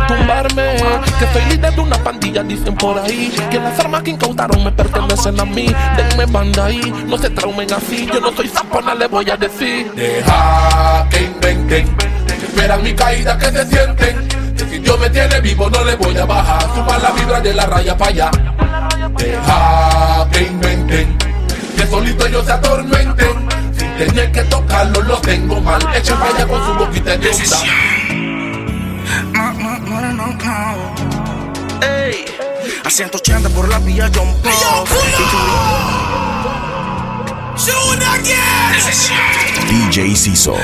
tumbarme. 0.07 0.77
Que 1.19 1.27
soy 1.33 1.45
líder 1.49 1.73
de 1.73 1.81
una 1.81 1.97
pandilla, 1.97 2.43
dicen 2.43 2.75
por 2.75 2.99
ahí. 2.99 3.33
Que 3.49 3.59
las 3.59 3.79
armas 3.79 4.03
que 4.03 4.11
incautaron 4.11 4.63
me 4.63 4.71
pertenecen 4.71 5.39
a 5.39 5.45
mí. 5.45 5.73
Denme 5.97 6.25
banda 6.25 6.65
ahí, 6.65 6.93
no 7.07 7.17
se 7.17 7.29
traumen 7.29 7.71
así. 7.73 8.07
Yo 8.13 8.19
no 8.19 8.31
soy 8.35 8.47
sapo, 8.47 8.81
no 8.81 8.93
le 8.93 9.07
voy 9.07 9.29
a 9.29 9.37
decir. 9.37 9.91
Deja 9.93 11.07
que 11.09 11.23
inventen. 11.23 11.95
Esperan 12.27 12.83
mi 12.83 12.93
caída, 12.93 13.37
que 13.37 13.45
se 13.45 13.65
sienten. 13.65 14.27
Que 14.55 14.65
si 14.69 14.79
Dios 14.79 14.99
me 14.99 15.09
tiene 15.09 15.41
vivo, 15.41 15.69
no 15.69 15.83
le 15.83 15.95
voy 15.95 16.17
a 16.17 16.25
bajar. 16.25 16.61
Suba 16.73 16.97
la 16.99 17.11
vibra 17.11 17.41
de 17.41 17.53
la 17.53 17.65
raya 17.65 17.97
para 17.97 18.11
allá. 18.11 18.31
Deja 19.17 20.27
que 20.31 20.43
inventen. 20.43 21.14
Que 21.85 21.91
solito 21.91 22.25
ellos 22.25 22.45
se 22.45 22.51
atormenten. 22.51 23.47
Sin 23.77 23.97
tener 23.97 24.31
que 24.31 24.41
tocarlo, 24.43 25.01
lo 25.03 25.17
tengo 25.19 25.61
mal. 25.61 25.81
Echen 25.95 26.17
allá 26.17 26.47
con 26.47 26.65
su 26.65 26.73
boquita 26.73 27.17
de 27.17 27.29
onda. 27.29 27.57
Ey, 31.81 32.25
a 32.83 32.89
180 32.89 33.49
por 33.49 33.69
la 33.69 33.79
vía 33.79 34.09
John 34.15 34.33
Paul. 34.41 34.87
DJ 39.69 40.15
Ciso. 40.15 40.55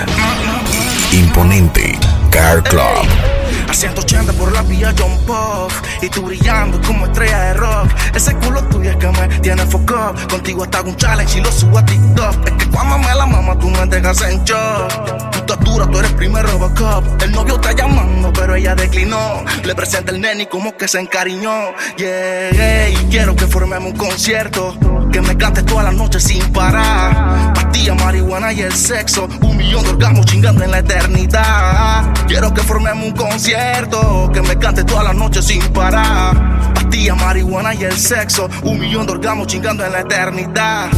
Imponente. 1.11 1.99
Car 2.31 2.63
Club. 2.63 3.40
A 3.71 3.73
180 3.73 4.33
por 4.33 4.51
la 4.51 4.63
vía 4.63 4.93
John 4.99 5.17
Pop 5.25 5.71
Y 6.01 6.09
tú 6.09 6.23
brillando 6.23 6.81
como 6.81 7.05
estrella 7.05 7.39
de 7.39 7.53
rock. 7.53 7.89
Ese 8.13 8.35
culo 8.35 8.61
tuyo 8.65 8.89
es 8.89 8.97
que 8.97 9.07
me 9.07 9.39
tiene 9.39 9.65
foco 9.65 10.13
Contigo 10.29 10.63
hasta 10.63 10.81
un 10.81 10.93
challenge 10.97 11.39
y 11.39 11.41
lo 11.41 11.49
subo 11.53 11.77
a 11.77 11.85
TikTok. 11.85 12.47
Es 12.47 12.51
que 12.51 12.69
cuando 12.69 12.97
me 12.97 13.15
la 13.15 13.25
mama 13.25 13.57
tú 13.57 13.69
me 13.69 13.85
dejas 13.85 14.21
en 14.23 14.43
shock. 14.43 15.31
Tu 15.31 15.37
estatura, 15.37 15.87
tú 15.87 15.99
eres 15.99 16.11
primer 16.11 16.45
Robocop. 16.47 17.23
El 17.23 17.31
novio 17.31 17.55
está 17.55 17.71
llamando 17.71 18.33
pero 18.33 18.55
ella 18.55 18.75
declinó. 18.75 19.45
Le 19.63 19.73
presenta 19.73 20.11
el 20.11 20.19
nene 20.19 20.49
como 20.49 20.75
que 20.75 20.89
se 20.89 20.99
encariñó. 20.99 21.73
Yeah, 21.95 22.89
y 22.89 22.95
quiero 23.09 23.37
que 23.37 23.47
formemos 23.47 23.93
un 23.93 23.97
concierto 23.97 24.75
Que 25.11 25.21
me 25.21 25.37
cantes 25.37 25.65
toda 25.65 25.83
la 25.83 25.91
noche 25.91 26.19
sin 26.19 26.41
parar 26.51 27.53
Pastilla, 27.53 27.93
marihuana 27.95 28.53
y 28.53 28.61
el 28.61 28.73
sexo 28.73 29.27
Un 29.41 29.57
millón 29.57 29.83
de 29.83 29.89
orgasmos 29.89 30.25
chingando 30.25 30.63
en 30.63 30.71
la 30.71 30.79
eternidad 30.79 32.11
Quiero 32.27 32.53
que 32.53 32.61
formemos 32.61 33.05
un 33.05 33.11
concierto 33.11 34.31
que 34.33 34.41
me 34.41 34.57
cante 34.57 34.85
toda 34.85 35.03
la 35.03 35.13
noche 35.13 35.41
sin 35.41 35.61
parar. 35.73 36.73
Pastilla, 36.73 37.13
marihuana 37.15 37.73
y 37.73 37.83
el 37.83 37.97
sexo. 37.97 38.49
Un 38.63 38.79
millón 38.79 39.05
de 39.05 39.11
orgasmos 39.11 39.47
chingando 39.47 39.85
en 39.85 39.91
la 39.91 39.99
eternidad. 39.99 40.89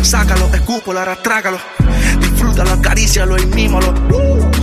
Sácalo, 0.00 0.48
escúpalo, 0.54 1.00
ahora 1.00 1.16
trágalo. 1.22 1.58
Disfrútalo, 2.20 2.72
acarícialo 2.72 3.36
y 3.36 3.46
mímalo. 3.46 3.92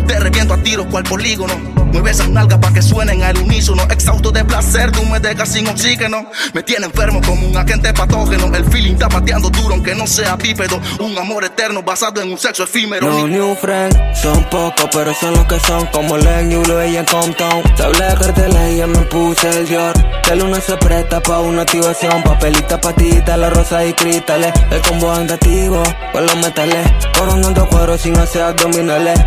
Te 0.07 0.19
reviento 0.19 0.55
a 0.55 0.57
tiros 0.57 0.87
cual 0.87 1.03
polígono. 1.03 1.53
Mueve 1.95 2.11
esas 2.11 2.27
nalgas 2.27 2.59
para 2.59 2.73
que 2.73 2.81
suenen 2.81 3.23
al 3.23 3.37
unísono. 3.37 3.83
Exhausto 3.83 4.29
de 4.29 4.43
placer, 4.43 4.91
tú 4.91 5.05
me 5.05 5.17
dejas 5.21 5.47
sin 5.47 5.65
oxígeno. 5.65 6.29
Me 6.53 6.61
tiene 6.61 6.87
enfermo 6.87 7.21
como 7.25 7.47
un 7.47 7.55
agente 7.55 7.93
patógeno. 7.93 8.53
El 8.53 8.65
feeling 8.65 8.95
está 8.95 9.07
pateando 9.07 9.49
duro 9.49 9.75
aunque 9.75 9.95
no 9.95 10.05
sea 10.05 10.35
bípedo. 10.35 10.77
Un 10.99 11.17
amor 11.17 11.45
eterno 11.45 11.83
basado 11.83 12.21
en 12.21 12.33
un 12.33 12.37
sexo 12.37 12.65
efímero. 12.65 13.07
No 13.07 13.25
new 13.29 13.55
friends, 13.55 13.97
son 14.21 14.43
pocos, 14.49 14.89
pero 14.91 15.13
son 15.13 15.35
los 15.35 15.45
que 15.45 15.57
son. 15.61 15.85
Como 15.85 16.17
Len 16.17 16.51
y 16.51 16.55
ella 16.55 16.99
en 16.99 17.05
Compton. 17.05 17.63
Te 17.77 17.83
hablé 17.83 18.03
de 18.07 18.15
carteles 18.15 18.73
y 18.73 18.77
ya 18.79 18.87
me 18.87 18.99
puse 19.03 19.47
el 19.47 19.65
Dior. 19.65 19.93
Que 20.23 20.35
luna 20.35 20.59
se 20.59 20.75
presta 20.75 21.21
pa' 21.21 21.39
una 21.39 21.61
activación. 21.61 22.23
Papelita, 22.23 22.81
patita, 22.81 23.37
la 23.37 23.49
rosa 23.51 23.85
y 23.85 23.93
cristales. 23.93 24.51
El 24.69 24.81
combo 24.81 25.13
andativo 25.13 25.81
con 26.11 26.25
los 26.25 26.35
metales. 26.35 26.91
Coronando 27.17 27.65
cuadros 27.69 28.01
sin 28.01 28.17
hacer 28.17 28.41
abdominales. 28.41 29.17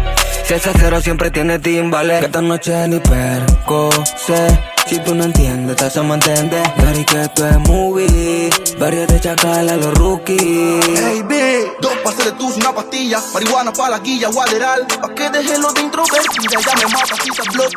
Si 0.49 0.55
ese 0.55 0.71
cero 0.79 0.99
siempre 1.03 1.31
tiene 1.31 1.59
timbales. 1.59 2.21
Que 2.21 2.29
ni 2.67 2.99
perco. 2.99 3.89
Si 4.87 4.99
tú 5.01 5.15
no 5.15 5.25
entiendes, 5.25 5.77
te 5.77 5.85
hacemos 5.85 6.17
entender. 6.17 6.63
Dari 6.77 7.05
que 7.05 7.23
esto 7.23 7.47
es 7.47 7.59
movie. 7.69 8.51
Varios 8.79 9.07
de 9.07 9.21
chacal 9.21 9.69
a 9.69 9.77
los 9.77 9.95
rookies. 9.95 10.41
Baby, 11.03 11.73
dos 11.81 11.93
pases 12.03 12.25
de 12.25 12.33
tus, 12.33 12.57
una 12.57 12.75
pastilla, 12.75 13.23
marihuana 13.33 13.73
pa' 13.73 13.91
la 13.91 13.99
guilla, 13.99 14.29
guaderal, 14.29 14.87
pa' 14.87 15.15
que 15.15 15.31
deje 15.31 15.59
lo 15.59 15.73
de 15.73 15.83
introvertida, 15.83 16.61
ya 16.61 16.77
me 16.77 16.93
mata, 16.93 17.17
quita 17.23 17.43
blood, 17.53 17.73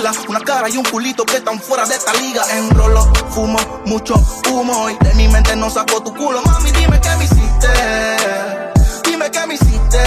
la 0.00 0.12
una 0.28 0.40
cara 0.40 0.68
y 0.68 0.76
un 0.76 0.84
culito 0.84 1.24
que 1.24 1.36
están 1.36 1.60
fuera 1.60 1.86
de 1.86 1.94
esta 1.94 2.12
liga, 2.14 2.42
enrolo, 2.56 3.12
fumo, 3.30 3.58
mucho 3.84 4.14
humo, 4.50 4.90
y 4.90 5.04
de 5.04 5.14
mi 5.14 5.28
mente 5.28 5.54
no 5.56 5.70
saco 5.70 6.02
tu 6.02 6.14
culo, 6.14 6.42
mami, 6.42 6.70
dime 6.72 7.00
qué 7.00 7.16
me 7.16 7.24
hiciste, 7.24 7.68
dime 9.04 9.30
qué 9.30 9.46
me 9.46 9.54
hiciste, 9.54 9.98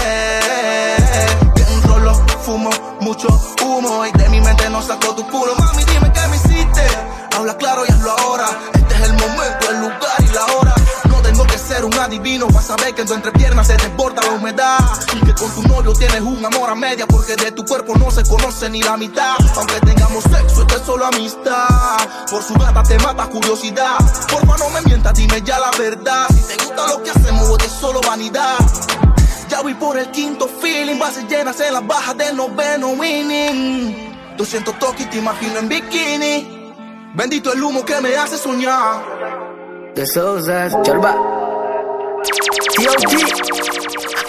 fumo, 2.50 2.72
mucho 3.02 3.28
humo, 3.64 4.06
y 4.08 4.12
de 4.12 4.28
mi 4.30 4.42
mente 4.42 4.68
no 4.72 4.82
saco 4.82 5.14
tu 5.14 5.24
culo, 5.28 5.56
mami, 5.56 5.84
dime 5.84 6.12
qué 6.12 6.28
me 6.30 6.36
hiciste, 6.36 6.82
habla 7.38 7.56
claro 7.58 7.84
y 7.88 7.92
hazlo 7.92 8.12
ahora, 8.12 8.48
este 8.74 8.96
es 8.96 9.02
el 9.02 9.14
momento, 9.14 9.70
el 9.70 9.82
lugar 9.82 10.20
y 10.20 10.28
la 10.34 10.46
hora, 10.56 10.76
no 11.10 11.22
tengo 11.22 11.44
que 11.46 11.60
ser 11.60 11.86
un 11.86 11.94
adivino 11.94 12.48
para 12.48 12.64
saber 12.64 12.96
que 12.96 13.02
en 13.02 13.08
tu 13.08 13.14
entrepierna 13.14 13.64
se 13.64 13.78
desborda 13.78 14.24
la 14.24 14.32
humedad 14.32 14.80
y 15.14 15.26
que 15.28 15.34
con 15.36 15.52
tu 15.52 15.62
novio 15.68 15.94
tienes 15.94 16.22
un 16.22 16.44
amor 16.44 16.72
a 16.72 16.76
media 16.76 17.06
porque 17.06 17.36
de 17.36 17.52
tu 17.52 17.64
cuerpo 17.66 17.96
no 17.96 18.10
se 18.10 18.24
conoce 18.24 18.68
ni 18.70 18.82
la 18.82 18.98
mitad. 18.98 19.36
Aunque 19.56 19.80
tengamos 19.82 20.24
sexo, 20.24 20.62
esto 20.62 20.76
es 20.76 20.82
solo 20.84 21.06
amistad. 21.06 21.68
Por 22.32 22.42
su 22.42 22.56
gata 22.56 22.82
te 22.84 22.98
mata 23.00 23.28
curiosidad. 23.28 23.98
Porfa, 24.30 24.58
no 24.58 24.70
me 24.72 24.82
mientas, 24.82 25.14
dime 25.14 25.42
ya 25.44 25.60
la 25.60 25.72
verdad. 25.78 26.26
Si 26.30 26.42
te 26.42 26.64
gusta 26.64 26.88
lo 26.88 27.04
que 27.04 27.12
hacemos, 27.12 27.58
es 27.64 27.72
solo 27.72 28.02
vanidad. 28.02 28.58
Ya 29.60 29.64
voy 29.64 29.74
por 29.74 29.98
el 29.98 30.10
quinto 30.12 30.48
feeling, 30.48 30.98
bases 30.98 31.28
llenas 31.28 31.60
en 31.60 31.74
las 31.74 31.86
bajas 31.86 32.18
del 32.18 32.34
noveno 32.34 32.92
winning. 32.92 33.94
200 34.38 34.80
toques 34.80 35.02
y 35.06 35.10
te 35.10 35.18
imagino 35.18 35.60
en 35.60 35.68
bikini. 35.68 36.72
Bendito 37.14 37.52
el 37.52 37.62
humo 37.62 37.84
que 37.84 38.00
me 38.00 38.16
hace 38.16 38.38
soñar. 38.38 39.04
De 39.96 40.08
Sousa, 40.08 40.70
Chorba. 40.82 41.14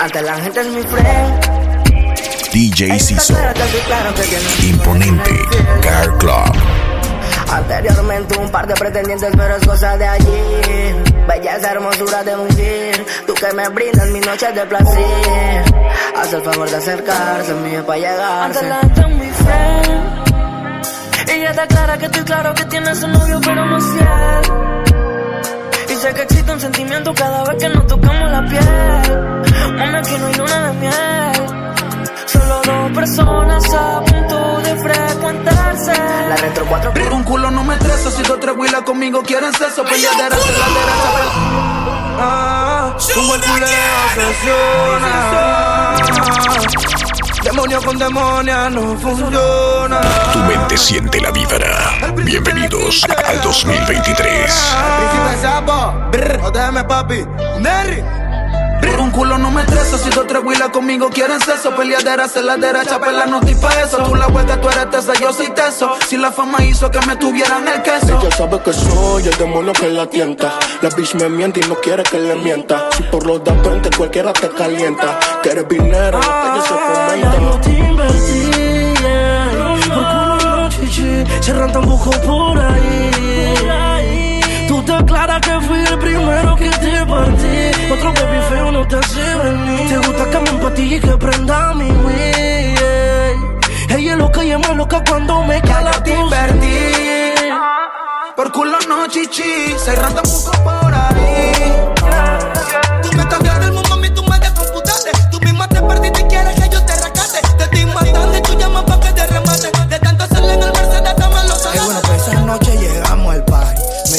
Ante 0.00 0.20
la 0.22 0.34
gente 0.34 0.62
es 0.62 0.66
mi 0.66 0.82
friend. 0.82 2.50
DJ 2.52 2.98
Ciso. 2.98 3.36
Imponente. 4.64 5.30
Car 5.80 6.18
Club. 6.18 6.56
Anteriormente 7.52 8.36
un 8.36 8.50
par 8.50 8.66
de 8.66 8.74
pretendientes, 8.74 9.30
pero 9.36 9.54
es 9.54 9.64
cosa 9.64 9.96
de 9.96 10.08
allí. 10.08 10.42
Belleza, 11.28 11.70
hermosura 11.70 12.24
de 12.24 12.36
mujer. 12.36 12.99
Que 13.40 13.52
me 13.54 13.66
brindas 13.70 14.06
mis 14.08 14.26
noches 14.26 14.54
de 14.54 14.66
placer. 14.66 15.64
Haz 16.14 16.30
el 16.30 16.42
favor 16.42 16.68
de 16.68 16.76
acercarse, 16.76 17.54
mío, 17.54 17.86
para 17.86 17.98
llegarse. 17.98 18.58
Ante 18.58 18.68
la 18.68 18.80
gente 18.80 19.00
es 19.00 19.08
mi 19.08 19.30
friend. 19.30 20.12
Ella 21.26 21.50
está 21.50 21.66
clara 21.66 21.96
que 21.96 22.04
estoy 22.04 22.22
claro 22.24 22.52
que 22.52 22.66
tienes 22.66 23.02
un 23.02 23.12
novio, 23.12 23.40
pero 23.40 23.64
no 23.64 23.78
es 23.78 23.84
fiel. 23.84 24.42
Y 25.88 25.94
sé 25.94 26.12
que 26.12 26.20
existe 26.22 26.52
un 26.52 26.60
sentimiento 26.60 27.14
cada 27.14 27.42
vez 27.44 27.56
que 27.56 27.68
nos 27.70 27.86
tocamos 27.86 28.30
la 28.30 28.44
piel. 28.46 29.74
Mami, 29.78 29.96
aquí 29.96 30.18
no 30.18 30.26
hay 30.26 30.34
luna 30.34 30.66
de 30.66 30.72
miel. 30.78 31.46
Solo 32.26 32.60
dos 32.62 32.92
personas 32.92 33.64
a 33.72 34.02
punto 34.04 34.60
de 34.60 34.76
frecuentarse. 34.76 35.92
La 36.28 36.36
retro 36.36 36.66
4 36.68 36.90
Pero 36.92 37.16
un 37.16 37.22
culo 37.22 37.50
no 37.50 37.64
me 37.64 37.72
estresa 37.72 38.10
si 38.10 38.22
dos 38.22 38.38
tres 38.38 38.54
huilas 38.54 38.82
conmigo 38.82 39.22
quieren 39.22 39.50
sexo. 39.54 39.82
Peleadera 39.82 40.36
hacia 40.36 40.52
la 40.52 40.66
derecha. 40.66 41.89
Ah, 42.18 42.92
obsesiona. 42.94 43.50
Demonio 47.42 47.80
con 47.82 47.98
demonia 47.98 48.68
no 48.68 48.96
funciona. 48.96 50.00
Tu 50.32 50.38
mente 50.40 50.76
siente 50.76 51.20
la 51.20 51.30
vibra. 51.30 52.12
Bienvenidos 52.24 53.06
al 53.26 53.40
2023. 53.40 54.24
Príncipe 54.98 55.40
sapo, 55.40 55.94
brr, 56.10 56.86
papi. 56.86 57.26
Nerry. 57.60 58.19
Un 58.98 59.10
culo 59.10 59.38
no 59.38 59.50
me 59.50 59.62
estresa 59.62 59.98
si 59.98 60.10
dos 60.10 60.26
tres 60.26 60.42
huilas 60.44 60.68
conmigo 60.70 61.08
quieren 61.10 61.40
sexo. 61.40 61.74
Peleadera 61.74 62.24
hacia 62.24 62.42
la 62.42 62.56
derecha, 62.56 63.00
pela 63.00 63.26
no 63.26 63.38
estoy 63.40 63.54
pa' 63.54 63.80
eso. 63.82 63.98
Tú 63.98 64.14
la 64.14 64.28
hueca, 64.28 64.60
tú 64.60 64.68
eres 64.68 64.90
tesa, 64.90 65.12
yo 65.14 65.32
soy 65.32 65.48
teso. 65.50 65.94
Si 66.08 66.16
la 66.16 66.30
fama 66.30 66.62
hizo 66.64 66.90
que 66.90 67.00
me 67.06 67.16
tuvieran 67.16 67.66
el 67.66 67.82
queso. 67.82 68.18
Ella 68.20 68.30
sabe 68.36 68.60
que 68.62 68.72
soy 68.72 69.26
el 69.26 69.36
demonio 69.36 69.72
que 69.72 69.88
la 69.88 70.06
tienta. 70.06 70.52
La 70.82 70.90
bitch 70.90 71.14
me 71.14 71.28
miente 71.28 71.60
y 71.60 71.68
no 71.68 71.76
quiere 71.76 72.02
que 72.02 72.18
le 72.18 72.34
mienta. 72.36 72.88
Si 72.92 73.02
por 73.04 73.26
los 73.26 73.42
da 73.42 73.52
20 73.52 73.90
cualquiera 73.96 74.32
te 74.32 74.48
calienta. 74.50 75.18
Que 75.42 75.50
eres 75.50 75.68
dinero, 75.68 76.20
ella 76.20 76.62
se 76.62 76.74
fomenta. 76.74 77.40
Yo 77.40 77.60
te 77.60 77.70
invertí, 77.70 78.50
yeah. 79.00 79.76
Por 79.88 80.38
culo 80.38 80.66
y 80.66 80.88
chichi, 80.88 81.24
cerran 81.40 81.72
tampoco 81.72 82.10
por 82.22 82.58
ahí. 82.58 83.10
Aclaras 85.00 85.40
que 85.40 85.60
fui 85.66 85.78
el 85.78 85.98
primero 85.98 86.56
que 86.56 86.68
te 86.68 87.06
partí. 87.06 87.92
Otro 87.92 88.12
baby 88.12 88.40
feo 88.50 88.72
no 88.72 88.86
te 88.86 88.96
hace 88.96 89.34
venir. 89.44 89.88
Te 89.88 89.96
gusta 89.96 90.30
que 90.30 90.38
me 90.40 90.50
empatille 90.50 90.96
y 90.96 91.00
que 91.00 91.16
prenda 91.16 91.74
mi 91.74 91.90
Wii. 91.90 92.74
yeah. 92.74 93.96
Ella 93.96 94.12
es 94.12 94.18
loca 94.18 94.44
y 94.44 94.50
es 94.52 94.58
más 94.58 94.76
loca 94.76 95.02
cuando 95.08 95.42
me 95.44 95.60
cala 95.62 95.90
te 96.02 96.14
invertí. 96.14 96.76
Por 98.36 98.52
culo 98.52 98.78
no 98.88 99.06
chichi, 99.08 99.74
se 99.78 99.96
rata 99.96 100.22
poco 100.22 100.52
por 100.64 100.94
ahí. 100.94 101.52
Tú 103.02 103.16
me 103.16 103.26
cambiaste 103.26 103.64
el 103.66 103.72
mundo, 103.72 103.96
mí 103.96 104.10
tú 104.10 104.22
me 104.24 104.38
descomputaste. 104.38 105.10
Tú 105.30 105.40
misma 105.40 105.66
te 105.68 105.80
perdiste 105.82 106.20
y 106.20 106.24
quieres 106.24 106.54
que 106.60 106.68
yo 106.68 106.84
te 106.84 106.94
rescate. 106.94 107.40
Te 107.58 107.64
estoy 107.64 107.86
matando 107.86 108.38
y 108.38 108.42
tú 108.42 108.54
llamas 108.58 108.84
pa' 108.84 109.00
que 109.00 109.09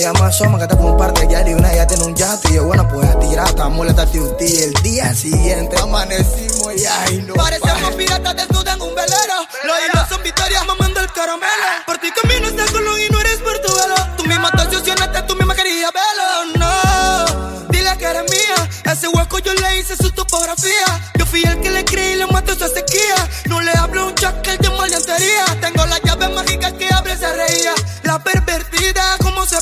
party. 0.02 0.14
Me 0.14 0.20
llama 0.20 0.32
Soma, 0.32 0.58
que 0.58 0.64
está 0.64 0.98
par 0.98 1.14
de 1.14 1.28
yari 1.28 1.52
y 1.52 1.54
una 1.54 1.74
ya 1.74 1.88
tiene 1.88 2.04
un 2.04 2.16
yate. 2.16 2.50
Y 2.50 2.54
yo, 2.56 2.66
bueno, 2.66 2.88
pues 2.88 3.08
a 3.08 3.20
tirar, 3.20 3.48
estamos 3.48 3.86
la 3.86 3.94
tati 3.94 4.20
un 4.20 4.36
día. 4.38 4.66
El 4.66 4.74
día 4.84 5.14
siguiente 5.14 5.78
amanecimos 5.80 6.76
y 6.76 6.86
ay, 6.86 7.24
no. 7.28 7.34
Parecemos 7.36 7.94
piratas 7.96 8.36
desnudos 8.36 8.74
en 8.74 8.82
un 8.82 8.96
velero. 8.96 9.38
Los 9.64 9.78
hilos 9.86 10.10
son 10.10 10.24
victorias 10.24 10.66
mamando 10.66 11.00
el 11.00 11.12
caramelo. 11.12 11.68
Por 11.86 11.98
ti 11.98 12.10
camino 12.12 12.48
este 12.48 12.72
colón 12.72 13.00
y 13.00 13.10
no 13.12 13.20
eres 13.20 13.38
portuguelo. 13.38 13.96
Tú 14.18 14.26
misma 14.26 14.52
te 14.52 14.62
obsesionaste, 14.64 15.22
tú 15.24 15.36
misma 15.36 15.56
querías 15.56 15.92
verlo. 15.94 16.60
No, 16.60 17.68
dile 17.70 17.98
que 17.98 18.06
eres 18.06 18.24
mía. 18.30 18.70
Ese 18.92 19.08
hueco 19.08 19.40
yo 19.40 19.54
le 19.54 19.80
hice 19.80 19.96
su 19.96 20.12
topografía. 20.12 21.12
Yo 21.18 21.26
fui 21.26 21.44
el 21.44 21.60
que 21.62 21.72
le 21.72 21.86
creí 21.86 22.14
y 22.14 22.16
le 22.16 22.28
mató 22.28 22.54
su 22.56 22.68
sequía. 22.68 23.16
No 23.46 23.62
le 23.62 23.72
hablo 23.72 24.08
un 24.08 24.16
chacal 24.16 24.58
de 24.58 24.70
maleantería. 24.70 25.46
Tengo 25.62 25.86
la 25.86 26.00
llave 26.00 26.28
mágica 26.30 26.72
que 26.72 26.90
abre 26.94 27.14
y 27.14 27.18
se 27.18 27.34
reía. 27.34 27.74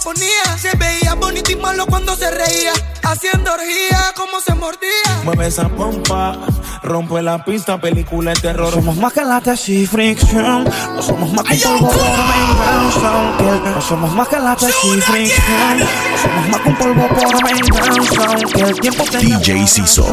La 0.10 0.16
pervertida, 0.16 0.50
como 0.50 0.58
se 0.58 0.76
ponía. 0.78 1.09
Veía 1.10 1.16
bonito 1.20 1.52
y 1.52 1.56
malo 1.56 1.86
cuando 1.88 2.16
se 2.16 2.30
reía. 2.30 2.72
Haciendo 3.04 3.52
orgía, 3.52 4.14
como 4.16 4.40
se 4.40 4.54
mordía. 4.54 4.90
Mueve 5.24 5.48
esa 5.48 5.68
pompa, 5.68 6.38
rompe 6.84 7.22
la 7.24 7.44
pista, 7.44 7.80
película 7.82 8.34
de 8.34 8.42
terror. 8.42 8.72
Somos 8.72 8.96
más 8.98 9.14
que 9.14 9.24
la 9.24 9.42
tesis 9.42 9.84
y 9.84 9.88
fricción. 9.88 10.70
No 10.94 11.02
somos 11.02 11.34
más 11.34 11.44
que 11.46 11.68
un 11.68 11.80
polvo 11.80 11.90
por 11.90 12.02
venganza. 12.02 13.72
No 13.74 13.82
somos 13.82 14.14
más 14.14 14.28
que 14.28 14.40
la 14.40 14.56
tesis 14.56 14.96
y 14.98 15.02
fricción. 15.02 15.80
No 15.80 16.18
somos 16.22 16.50
más 16.50 16.62
que 16.62 16.70
un 16.70 16.76
polvo 16.76 17.08
por 17.08 17.44
venganza. 17.44 18.36
Que 18.54 18.62
el 18.62 18.80
tiempo 18.80 19.04
tenga 19.06 19.40
DJ 19.40 19.68
Ciso. 19.68 20.06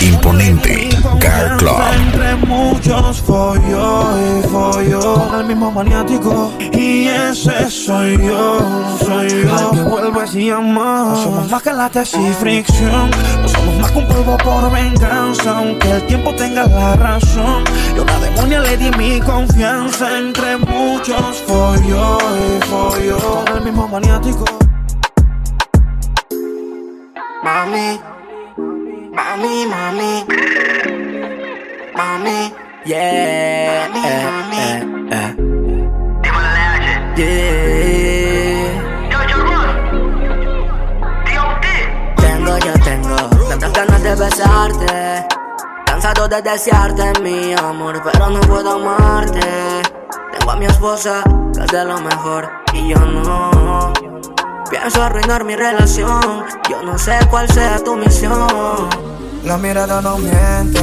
Imponente. 0.00 0.88
Car 1.20 1.56
Club. 1.56 1.80
entre 1.94 2.36
muchos 2.36 3.20
follo 3.22 4.04
y 4.18 4.48
follo 4.48 5.14
Con 5.28 5.40
el 5.40 5.46
mismo 5.46 5.70
maniático 5.70 6.52
Y 6.72 7.08
ese 7.08 7.70
soy 7.70 8.16
yo, 8.18 8.96
soy 9.04 9.44
yo 9.44 9.97
vuelves 9.98 10.34
y 10.34 10.50
amas 10.50 11.08
No 11.08 11.16
somos 11.16 11.50
más 11.50 11.62
que 11.62 11.72
la 11.72 11.88
tesis 11.88 12.20
y 12.20 12.32
fricción 12.34 13.10
No 13.42 13.48
somos 13.48 13.74
más 13.76 13.90
que 13.90 13.98
un 13.98 14.08
polvo 14.08 14.36
por 14.38 14.72
venganza 14.72 15.58
Aunque 15.58 15.90
el 15.90 16.06
tiempo 16.06 16.34
tenga 16.34 16.66
la 16.66 16.96
razón. 16.96 17.64
Yo 17.94 18.02
a 18.02 18.04
una 18.04 18.18
demonia 18.20 18.60
le 18.60 18.76
di 18.76 18.90
mi 18.92 19.20
confianza 19.20 20.18
Entre 20.18 20.56
muchos. 20.56 21.42
Follo 21.46 22.18
y 22.36 22.66
follo 22.66 23.18
Con 23.46 23.56
el 23.56 23.64
mismo 23.64 23.88
maniático. 23.88 24.44
Mami, 27.42 28.00
mami, 29.14 29.66
mami, 29.66 30.24
mami, 31.96 32.52
Yeah, 32.84 33.86
eh, 33.94 34.38
eh, 34.42 35.34
Yeah. 37.16 37.77
Ganas 43.78 44.02
de 44.02 44.14
besarte. 44.16 45.28
Cansado 45.86 46.26
de 46.26 46.42
desearte 46.42 47.20
mi 47.20 47.54
amor, 47.54 48.02
pero 48.02 48.28
no 48.28 48.40
puedo 48.40 48.72
amarte. 48.72 49.40
Tengo 50.32 50.50
a 50.50 50.56
mi 50.56 50.66
esposa, 50.66 51.22
que 51.54 51.60
es 51.60 51.70
de 51.70 51.84
lo 51.84 52.00
mejor, 52.00 52.50
y 52.74 52.88
yo 52.88 52.98
no. 52.98 53.92
Pienso 54.68 55.02
arruinar 55.02 55.44
mi 55.44 55.54
relación, 55.54 56.44
yo 56.68 56.82
no 56.82 56.98
sé 56.98 57.18
cuál 57.30 57.48
sea 57.50 57.78
tu 57.78 57.94
misión. 57.94 58.88
La 59.44 59.56
mirada 59.56 60.02
no 60.02 60.18
miente, 60.18 60.82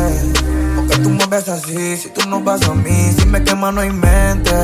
porque 0.77 0.97
tú 0.99 1.09
me 1.09 1.25
ves 1.25 1.49
así, 1.49 1.97
si 1.97 2.09
tú 2.09 2.21
no 2.29 2.39
vas 2.39 2.67
a 2.67 2.73
mí, 2.73 3.11
si 3.17 3.25
me 3.25 3.43
quema 3.43 3.73
no 3.73 3.81
hay 3.81 3.91
mente. 3.91 4.55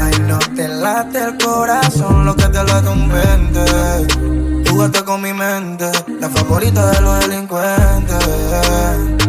Ay, 0.00 0.18
no 0.26 0.38
te 0.38 0.66
late 0.66 1.18
el 1.22 1.38
corazón, 1.38 2.24
lo 2.24 2.34
que 2.34 2.48
te 2.48 2.64
late 2.64 2.88
un 2.88 3.08
Júgate 4.72 5.04
con 5.04 5.20
mi 5.20 5.34
mente, 5.34 5.84
la 6.18 6.30
favorita 6.30 6.92
de 6.92 7.00
los 7.02 7.20
delincuentes. 7.28 9.21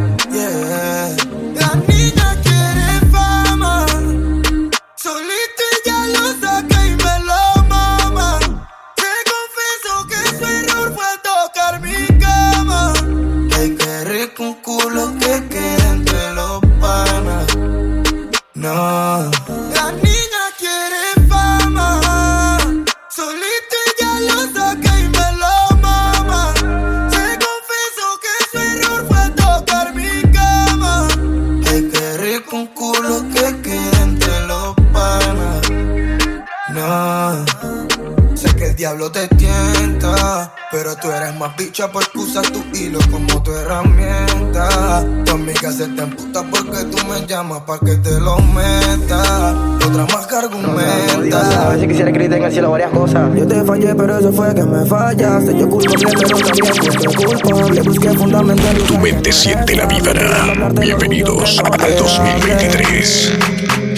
Bicha 41.57 41.91
porque 41.91 42.17
usas 42.17 42.51
tu 42.51 42.63
hilo 42.73 42.99
como 43.11 43.41
tu 43.43 43.51
herramienta. 43.51 45.05
Tu 45.25 45.31
amiga 45.31 45.71
se 45.71 45.87
te 45.87 46.01
emputa 46.01 46.43
porque 46.43 46.83
tú 46.85 46.97
me 47.07 47.25
llamas 47.27 47.61
para 47.61 47.79
que 47.79 47.95
te 47.97 48.19
lo 48.19 48.37
meta. 48.39 49.55
Otra 49.85 50.05
más 50.05 50.27
que 50.27 50.35
argumenta. 50.35 51.65
A 51.65 51.69
veces 51.69 51.87
quisiera 51.87 52.09
en 52.09 52.43
el 52.43 52.51
cielo 52.51 52.71
varias 52.71 52.91
cosas. 52.91 53.35
Yo 53.35 53.47
te 53.47 53.63
fallé, 53.63 53.95
pero 53.95 54.17
eso 54.17 54.31
fue 54.31 54.53
que 54.55 54.63
me 54.63 54.85
fallaste. 54.85 55.57
Yo 55.57 55.69
culpable, 55.69 56.05
pero 56.13 56.37
también 56.37 57.11
fue 57.11 57.25
culpable. 57.25 57.81
Busqué 57.81 58.09
fundamento 58.13 58.63
en 58.69 58.87
Tu 58.87 58.97
mente 58.97 59.31
siente 59.31 59.75
la 59.75 59.85
vibra. 59.85 60.71
Bienvenidos 60.79 61.59
al 61.59 61.97
2023. 61.97 63.33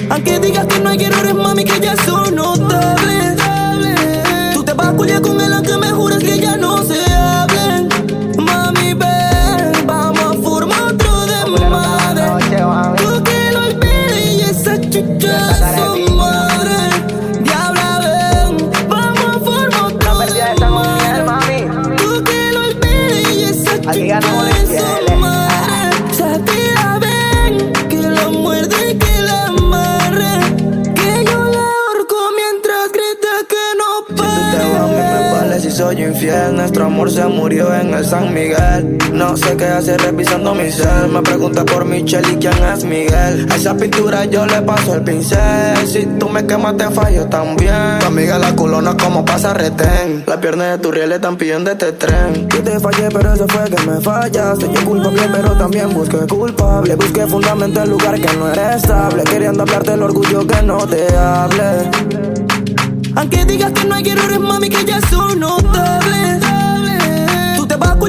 Aunque 0.10 0.40
digas 0.40 0.66
que 0.68 0.80
no 0.80 0.90
hay 0.90 1.04
errores, 1.04 1.34
mami, 1.34 1.66
que 1.66 1.80
ya 1.80 1.96
son 2.06 2.36
notables. 2.36 3.25
Sé 39.46 39.56
qué 39.58 39.66
hace 39.66 39.96
revisando 39.98 40.56
mi 40.56 40.72
cel. 40.72 41.08
Me 41.14 41.22
pregunta 41.22 41.64
por 41.64 41.86
Michelle 41.86 42.34
y 42.34 42.38
quién 42.38 42.64
es 42.64 42.84
Miguel. 42.84 43.46
A 43.52 43.56
esa 43.56 43.78
pintura 43.78 44.26
yo 44.26 44.44
le 44.48 44.60
paso 44.64 44.96
el 44.96 45.04
pincel. 45.04 45.88
Si 45.88 46.04
tú 46.20 46.30
me 46.30 46.48
quemas, 46.48 46.76
te 46.78 46.90
fallo 46.90 47.28
también. 47.28 48.00
Tu 48.00 48.08
amiga 48.08 48.40
la 48.40 48.56
culona 48.56 48.98
como 48.98 49.24
pasa 49.24 49.54
retén. 49.54 50.24
La 50.26 50.42
pierna 50.42 50.72
de 50.72 50.78
tu 50.80 50.92
riel 50.92 51.12
están 51.12 51.38
pidiendo 51.38 51.70
este 51.70 51.92
tren. 51.92 52.50
Yo 52.50 52.64
te 52.64 52.80
fallé, 52.80 53.10
pero 53.14 53.34
eso 53.36 53.46
fue 53.48 53.66
que 53.66 53.80
me 53.84 54.02
fallaste. 54.02 54.68
Yo 54.74 54.84
culpable, 54.84 55.22
pero 55.32 55.56
también 55.56 55.94
busqué 55.94 56.26
culpable. 56.26 56.96
Busqué 56.96 57.28
fundamento 57.28 57.84
en 57.84 57.90
lugar 57.92 58.20
que 58.20 58.36
no 58.38 58.52
era 58.52 58.78
estable. 58.78 59.24
Queriendo 59.26 59.62
hablarte 59.62 59.94
el 59.94 60.02
orgullo 60.02 60.48
que 60.48 60.60
no 60.64 60.78
te 60.88 61.06
hable. 61.16 61.92
Aunque 63.16 63.46
digas 63.46 63.72
que 63.74 63.86
no 63.86 63.94
hay 63.94 64.10
errores, 64.10 64.40
mami, 64.40 64.70
que 64.70 64.84
ya 64.86 65.00
son 65.02 65.40
notables. 65.40 66.40
Tú 67.58 67.68
te 67.68 67.76
vas 67.76 67.92
a 67.92 68.00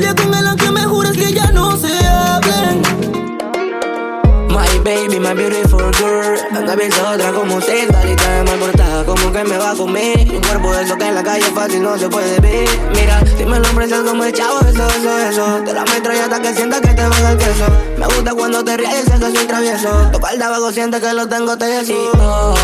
My 5.26 5.34
beautiful 5.34 5.90
girl. 5.98 6.38
Anda 6.56 6.76
bien 6.76 6.92
otra 6.92 7.32
como 7.32 7.56
usted, 7.56 7.90
salita 7.90 8.30
de 8.30 8.44
mal 8.44 8.60
cortada, 8.60 9.04
como 9.04 9.32
que 9.32 9.42
me 9.42 9.58
va 9.58 9.72
a 9.72 9.74
comer. 9.74 10.20
Un 10.20 10.40
cuerpo 10.40 10.72
de 10.72 10.84
eso 10.84 10.96
que 10.96 11.04
en 11.04 11.16
la 11.16 11.24
calle 11.24 11.50
fácil 11.52 11.82
no 11.82 11.98
se 11.98 12.08
puede 12.08 12.38
ver. 12.38 12.68
Mira, 12.94 13.20
dime 13.36 13.58
los 13.58 13.70
precios 13.70 14.08
como 14.08 14.22
el 14.22 14.32
chavo, 14.32 14.60
eso, 14.60 14.86
eso, 14.86 15.18
eso. 15.18 15.62
Te 15.64 15.72
la 15.72 15.82
meto 15.82 16.12
y 16.12 16.18
hasta 16.18 16.40
que 16.40 16.54
sientas 16.54 16.80
que 16.80 16.94
te 16.94 17.08
baja 17.08 17.32
el 17.32 17.38
queso. 17.38 17.66
Me 17.98 18.06
gusta 18.06 18.34
cuando 18.34 18.62
te 18.62 18.76
ríes 18.76 19.04
y 19.04 19.10
sé 19.10 19.18
que 19.18 19.36
soy 19.36 19.46
travieso. 19.48 20.10
Tu 20.12 20.18
falda 20.20 20.46
abajo 20.46 20.70
siente 20.70 21.00
que 21.00 21.12
lo 21.12 21.26
tengo 21.26 21.58
tieso. 21.58 21.92
Y 21.92 21.96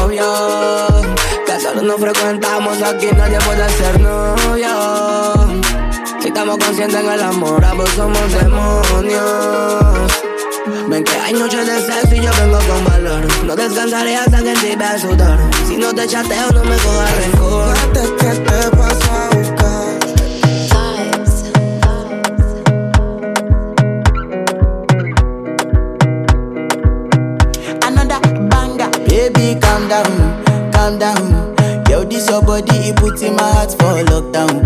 obvio, 0.05 0.87
que 1.45 1.61
solo 1.61 1.83
nos 1.83 2.01
frecuentamos 2.01 2.81
aquí, 2.81 3.09
nadie 3.17 3.39
puede 3.41 3.69
ser 3.71 4.01
novio. 4.01 5.35
Si 6.21 6.29
estamos 6.29 6.59
conscientes 6.59 7.01
en 7.01 7.11
el 7.11 7.23
amor, 7.23 7.65
ambos 7.65 7.91
somos 7.91 8.33
demonios. 8.33 10.32
Ven 10.89 11.03
que 11.03 11.13
hay 11.17 11.33
noches 11.33 11.67
de 11.67 11.81
sexo 11.81 12.15
y 12.15 12.21
yo 12.21 12.31
vengo 12.41 12.59
con 12.69 12.85
valor. 12.85 13.27
No 13.45 13.57
descansaré 13.57 14.17
hasta 14.17 14.39
que 14.43 14.55
te 14.55 14.77
vea 14.77 14.99
sudor. 14.99 15.39
Si 15.67 15.77
no 15.77 15.93
te 15.93 16.07
chateo, 16.07 16.53
no 16.53 16.63
me 16.65 16.77
cojas 16.77 17.17
rencor. 17.17 17.75
¿Qué 17.93 18.29
te 18.29 18.77
paso 18.77 19.13
a 19.13 19.29
buscar? 19.35 19.99
Another 27.83 28.21
banger. 28.49 28.91
Baby, 29.09 29.59
calm 29.61 29.89
down, 29.89 30.43
calm 30.73 30.99
down. 30.99 31.55
Yo, 31.89 32.05
this 32.05 32.29
your 32.31 32.41
body, 32.43 32.89
it 32.89 32.97
puts 32.97 33.23
in 33.23 33.35
my 33.37 33.43
heart 33.43 33.73
for 33.73 34.03
lockdown, 34.05 34.62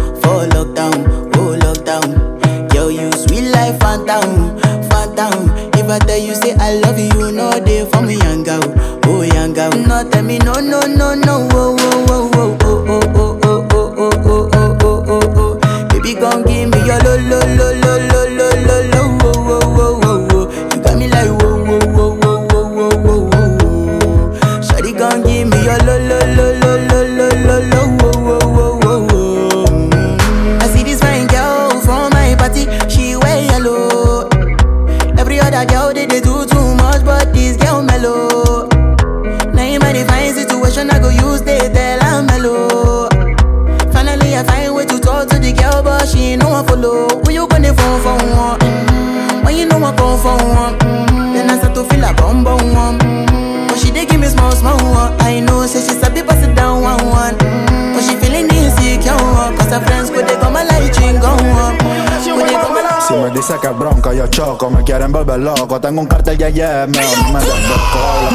yeah, 66.57 66.87
me. 66.87 66.99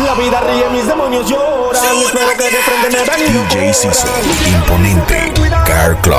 La 0.06 0.14
vida 0.14 0.42
ríe, 0.42 0.70
mis 0.70 0.86
demonios 0.86 1.28
lloran. 1.28 1.84
Espero 2.06 2.38
que 2.38 2.44
de 2.44 2.62
frente 2.62 2.90
me 2.92 3.04
vean 3.04 3.20
y 3.20 3.56
DJ 3.56 3.74
Ciso, 3.74 4.08
imponente, 4.48 5.41
Car 5.72 5.96
Club. 6.02 6.16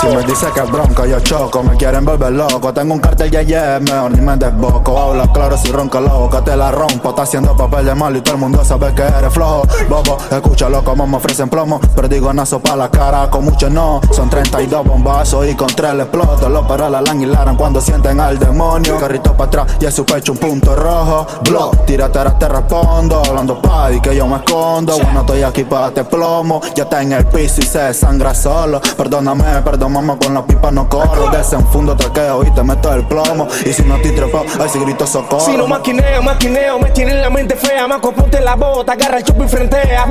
Si 0.00 0.06
me 0.06 0.22
dice 0.22 0.46
que 0.54 0.60
es 0.60 0.70
bronca, 0.70 1.04
yo 1.04 1.18
choco, 1.18 1.64
me 1.64 1.76
quieren 1.76 2.04
volver 2.04 2.30
loco. 2.30 2.72
Tengo 2.72 2.94
un 2.94 3.00
cartel 3.00 3.28
ya 3.28 3.42
yeah, 3.42 3.80
mejor 3.80 4.12
ni 4.12 4.20
me 4.20 4.36
desboco. 4.36 4.96
Habla 4.96 5.26
claro 5.32 5.58
si 5.58 5.72
ronca 5.72 6.00
la 6.00 6.12
boca, 6.12 6.44
te 6.44 6.56
la 6.56 6.70
rompo. 6.70 7.10
Está 7.10 7.22
haciendo 7.22 7.56
papel 7.56 7.86
de 7.86 7.94
mal 7.96 8.16
y 8.16 8.20
todo 8.20 8.36
el 8.36 8.40
mundo 8.40 8.64
sabe 8.64 8.94
que 8.94 9.02
eres 9.02 9.32
flojo. 9.32 9.66
Bobo, 9.88 10.16
escúchalo 10.30 10.84
como 10.84 11.08
me 11.08 11.16
ofrecen 11.16 11.48
plomo. 11.48 11.80
Pero 11.96 12.06
digo 12.06 12.32
nazo 12.32 12.60
pa' 12.60 12.76
la 12.76 12.88
cara, 12.88 13.28
con 13.28 13.44
mucho 13.44 13.68
no. 13.68 14.00
Son 14.12 14.30
32 14.30 14.84
bombazos 14.84 15.48
y 15.48 15.56
con 15.56 15.68
tres 15.68 15.92
le 15.94 16.02
exploto. 16.04 16.48
Los 16.48 16.64
perros 16.68 16.88
la 16.88 17.00
languilaran 17.00 17.56
cuando 17.56 17.80
sienten 17.80 18.20
al 18.20 18.38
demonio. 18.38 18.96
Carrito 18.98 19.32
para 19.32 19.48
atrás 19.48 19.76
y 19.80 19.86
a 19.86 19.90
su 19.90 20.04
pecho 20.04 20.30
un 20.32 20.38
punto 20.38 20.76
rojo. 20.76 21.26
Blow, 21.48 21.72
tírate 21.84 22.20
te 22.38 22.48
respondo. 22.48 23.22
Hablando 23.26 23.60
pa' 23.60 23.90
y 23.90 24.00
que 24.00 24.14
yo 24.14 24.28
me 24.28 24.36
escondo. 24.36 24.96
Bueno, 24.98 25.20
estoy 25.20 25.42
aquí 25.42 25.64
pa' 25.64 25.90
te 25.90 26.04
plomo. 26.04 26.60
Ya 26.76 26.84
está 26.84 27.02
en 27.02 27.12
el 27.12 27.23
piso 27.24 27.60
y 27.60 27.64
se 27.64 27.92
sangra 27.94 28.34
solo. 28.34 28.80
Perdóname, 28.96 29.44
perdóname, 29.62 30.16
con 30.18 30.34
la 30.34 30.44
pipa 30.44 30.70
no 30.70 30.88
corro. 30.88 31.30
Desenfundo, 31.30 31.96
traqueo 31.96 32.44
y 32.44 32.50
te 32.50 32.62
meto 32.62 32.92
el 32.92 33.06
plomo. 33.06 33.48
Y 33.64 33.72
si 33.72 33.82
no 33.82 34.00
te 34.00 34.10
trepo, 34.12 34.44
ahí 34.60 34.68
si 34.68 34.78
grito 34.78 35.06
socorro. 35.06 35.40
Si 35.40 35.56
no 35.56 35.66
maquineo, 35.66 36.22
maquineo, 36.22 36.78
me 36.78 36.90
tienen 36.90 37.20
la 37.20 37.30
mente 37.30 37.56
fea. 37.56 37.86
Maco, 37.86 38.12
ponte 38.12 38.40
la 38.40 38.54
bota, 38.54 38.92
agarra 38.92 39.18
el 39.18 39.24
chupo 39.24 39.44
y 39.44 39.48
frentea. 39.48 40.06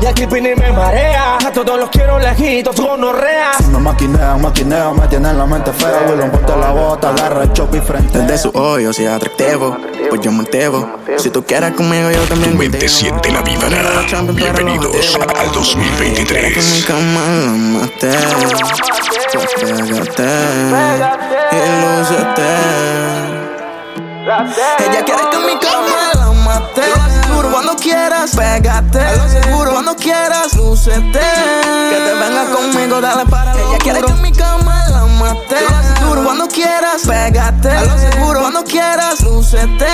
Y 0.00 0.06
el 0.06 0.14
clip 0.14 0.32
ni 0.32 0.54
me 0.54 0.72
marea. 0.72 1.36
A 1.36 1.52
todos 1.52 1.78
los 1.78 1.90
quiero 1.90 2.18
lejitos, 2.18 2.74
gonorrea. 2.76 3.52
Si 3.58 3.64
me 3.64 3.78
maquineo, 3.78 4.38
maquineo, 4.38 4.94
me 4.94 5.06
tienen 5.08 5.36
la 5.36 5.44
mente 5.44 5.72
fea. 5.72 6.06
William, 6.08 6.30
ponte 6.30 6.56
la 6.56 6.70
bota, 6.70 7.10
agarra 7.10 7.42
el 7.42 7.52
chop 7.52 7.74
y 7.74 7.80
frente. 7.80 8.18
Desde 8.18 8.38
su 8.38 8.50
hoyo, 8.50 8.92
si 8.94 9.04
es 9.04 9.10
atractivo, 9.10 9.76
pues 10.08 10.20
yo 10.22 10.32
me 10.32 10.42
atrevo. 10.44 10.88
Si 11.18 11.28
tú 11.28 11.44
quieres 11.44 11.72
conmigo, 11.74 12.10
yo 12.10 12.22
también 12.22 12.52
Tu 12.52 12.58
mente 12.58 12.88
siente 12.88 13.30
la 13.30 13.42
vibra. 13.42 13.68
Bienvenidos 14.32 15.18
al 15.36 15.52
2023. 15.52 16.74
Mi 16.74 16.82
cama 16.82 17.20
la 17.44 17.52
maté. 17.52 18.10
Pues 19.32 19.46
pégate 19.56 20.28
y 21.52 21.58
lúcete. 21.98 23.40
Ella 24.30 25.04
quiere 25.04 25.22
que 25.30 25.38
mi 25.38 25.58
cama 25.58 26.10
la 26.14 26.32
mate. 26.32 27.19
Cuando 27.50 27.76
quieras, 27.76 28.30
pégate. 28.36 29.16
Lo 29.16 29.28
seguro 29.28 29.72
cuando 29.72 29.96
quieras, 29.96 30.54
lúcete. 30.54 31.18
Que 31.18 31.96
te 31.96 32.14
venga 32.14 32.44
conmigo, 32.54 33.00
dale 33.00 33.26
para 33.26 33.52
Ella 33.52 33.78
quiere 33.78 34.02
que 34.02 34.12
en 34.12 34.22
mi 34.22 34.32
cama 34.32 34.88
la 34.88 35.06
mate. 35.06 35.56
Lo 35.60 35.96
seguro 35.96 36.24
cuando 36.24 36.48
quieras, 36.48 37.02
pégate. 37.06 37.86
Lo 37.86 37.98
seguro 37.98 38.40
cuando 38.40 38.64
quieras, 38.64 39.20
lúcete. 39.22 39.86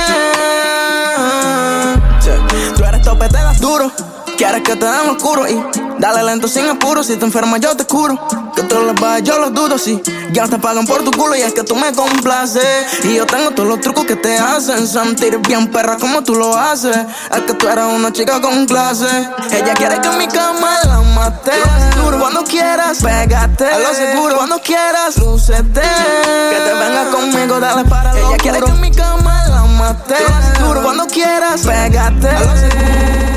Tú 2.76 2.84
eres 2.84 3.02
topete 3.02 3.42
las 3.42 3.60
duro. 3.60 3.90
Quieres 4.36 4.62
que 4.62 4.76
te 4.76 4.84
den 4.84 5.06
los 5.06 5.22
curos 5.22 5.50
y 5.50 5.58
dale 5.98 6.22
lento 6.22 6.46
sin 6.46 6.68
apuro. 6.68 7.02
Si 7.02 7.16
te 7.16 7.24
enfermas, 7.24 7.58
yo 7.60 7.74
te 7.74 7.86
curo. 7.86 8.18
Que 8.54 8.62
tú 8.64 8.76
los 8.80 8.94
vas, 9.00 9.22
yo 9.22 9.38
los 9.38 9.54
dudo. 9.54 9.78
Si 9.78 10.02
ya 10.30 10.46
te 10.46 10.58
pagan 10.58 10.86
por 10.86 11.02
tu 11.02 11.10
culo 11.10 11.34
y 11.34 11.40
es 11.40 11.54
que 11.54 11.62
tú 11.62 11.74
me 11.74 11.92
complaces. 11.92 12.64
Y 13.04 13.14
yo 13.14 13.24
tengo 13.24 13.52
todos 13.52 13.68
los 13.68 13.80
trucos 13.80 14.04
que 14.04 14.16
te 14.16 14.36
hacen 14.38 14.86
sentir 14.86 15.38
bien 15.38 15.68
perra 15.68 15.96
como 15.96 16.22
tú 16.22 16.34
lo 16.34 16.54
haces. 16.56 16.96
Es 17.34 17.40
que 17.42 17.54
tú 17.54 17.66
eres 17.66 17.84
una 17.86 18.12
chica 18.12 18.38
con 18.40 18.66
clase. 18.66 19.06
Ella 19.50 19.72
quiere 19.72 20.00
que 20.02 20.08
en 20.08 20.18
mi 20.18 20.28
cama 20.28 20.80
la 20.84 21.00
mate. 21.00 21.52
Lo 21.58 21.92
seguro 21.94 22.18
cuando 22.18 22.44
quieras, 22.44 22.98
pégate. 23.02 23.64
A 23.64 23.78
lo 23.78 23.94
seguro 23.94 24.36
cuando 24.36 24.58
quieras, 24.60 25.16
lúcete. 25.16 25.80
Que 25.80 26.58
te 26.62 26.74
venga 26.74 27.10
conmigo, 27.10 27.58
dale 27.58 27.84
para 27.88 28.12
Ella 28.12 28.36
quiere 28.36 28.60
que 28.60 28.70
en 28.70 28.80
mi 28.82 28.90
cama 28.90 29.46
la 29.48 29.62
mate. 29.62 30.14
Lo 30.20 30.56
seguro 30.56 30.82
cuando 30.82 31.06
quieras, 31.06 31.62
pégate. 31.62 32.28
A 32.28 32.40
lo 32.40 32.56
seguro. 32.56 33.35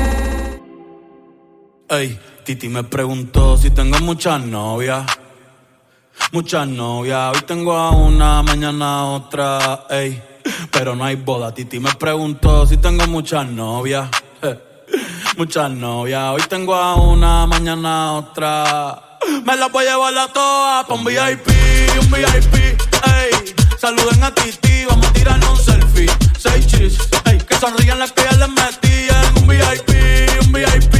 Ey, 1.92 2.16
Titi 2.44 2.68
me 2.68 2.84
preguntó 2.84 3.58
si 3.58 3.70
tengo 3.70 3.98
muchas 3.98 4.40
novias. 4.46 5.04
Muchas 6.30 6.68
novias, 6.68 7.34
hoy 7.34 7.42
tengo 7.42 7.76
a 7.76 7.90
una, 7.90 8.44
mañana 8.44 9.06
otra, 9.06 9.86
ey. 9.90 10.22
Pero 10.70 10.94
no 10.94 11.04
hay 11.04 11.16
boda. 11.16 11.52
Titi 11.52 11.80
me 11.80 11.92
preguntó 11.96 12.64
si 12.64 12.76
tengo 12.76 13.08
muchas 13.08 13.44
novias. 13.48 14.08
Muchas 15.36 15.70
novias, 15.70 16.22
hoy 16.32 16.42
tengo 16.48 16.76
a 16.76 16.94
una, 16.94 17.46
mañana 17.46 18.12
otra. 18.12 19.18
Me 19.44 19.56
la 19.56 19.66
voy 19.66 19.84
a 19.86 19.90
llevar 19.90 20.16
a 20.16 20.28
todas 20.32 20.86
pa' 20.86 20.94
un 20.94 21.04
VIP, 21.04 21.48
un 22.00 22.10
VIP, 22.10 22.54
ey. 22.54 23.54
Saluden 23.80 24.22
a 24.22 24.32
Titi, 24.32 24.84
vamos 24.88 25.06
a 25.08 25.12
tirarnos 25.12 25.58
un 25.58 25.64
selfie. 25.64 26.10
Seis 26.38 26.66
chis, 26.68 26.98
ey. 27.24 27.38
Que 27.38 27.56
sonrían 27.56 27.98
las 27.98 28.12
que 28.12 28.22
ya 28.22 28.36
les 28.36 28.48
metían. 28.48 29.38
Un 29.38 29.48
VIP, 29.48 30.46
un 30.46 30.52
VIP. 30.52 30.99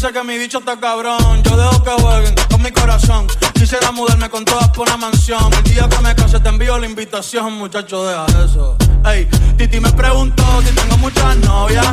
dice 0.00 0.14
que 0.14 0.24
mi 0.24 0.38
bicho 0.38 0.60
está 0.60 0.80
cabrón. 0.80 1.42
Yo 1.42 1.56
dejo 1.58 1.82
que 1.82 1.90
jueguen 1.90 2.34
con 2.50 2.62
mi 2.62 2.70
corazón. 2.70 3.26
Quisiera 3.52 3.92
mudarme 3.92 4.30
con 4.30 4.46
todas 4.46 4.68
por 4.70 4.88
una 4.88 4.96
mansión. 4.96 5.52
El 5.52 5.62
día 5.64 5.86
que 5.90 5.98
me 5.98 6.14
case 6.14 6.40
te 6.40 6.48
envío 6.48 6.78
la 6.78 6.86
invitación, 6.86 7.52
muchacho, 7.54 8.06
deja 8.06 8.24
eso. 8.42 8.78
Ey, 9.04 9.28
Titi 9.58 9.78
me 9.78 9.92
preguntó 9.92 10.42
si 10.62 10.74
tengo 10.74 10.96
muchas 10.96 11.36
novias. 11.38 11.86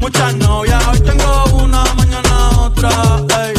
Muchas 0.00 0.34
novias, 0.36 0.82
hoy 0.86 1.00
tengo 1.00 1.44
una, 1.62 1.84
mañana 1.94 2.48
otra. 2.58 2.90
Ey, 3.44 3.54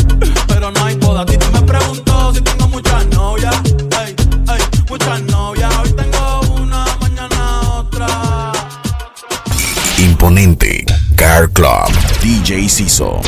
pero 0.47 0.71
no 0.71 0.86
hay 0.86 0.95
boda. 0.95 1.23
Titi 1.23 1.45
me 1.53 1.61
preguntó 1.61 2.34
si 2.34 2.41
tengo 2.41 2.67
muchas 2.67 3.05
novias. 3.07 3.55
Ey, 4.03 4.15
ey, 4.55 4.61
muchas 4.89 5.21
novias, 5.21 5.71
hoy 5.77 5.91
tengo 5.91 6.41
una, 6.55 6.84
mañana 6.99 7.61
otra. 7.77 8.51
Imponente, 9.99 10.89
Club, 11.48 11.90
DJ 12.22 12.68
Ciso. 12.68 13.22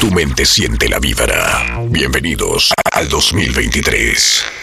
Tu 0.00 0.10
mente 0.10 0.46
siente 0.46 0.88
la 0.88 0.98
vibra. 0.98 1.82
Bienvenidos 1.90 2.72
al 2.92 3.08
2023. 3.08 4.57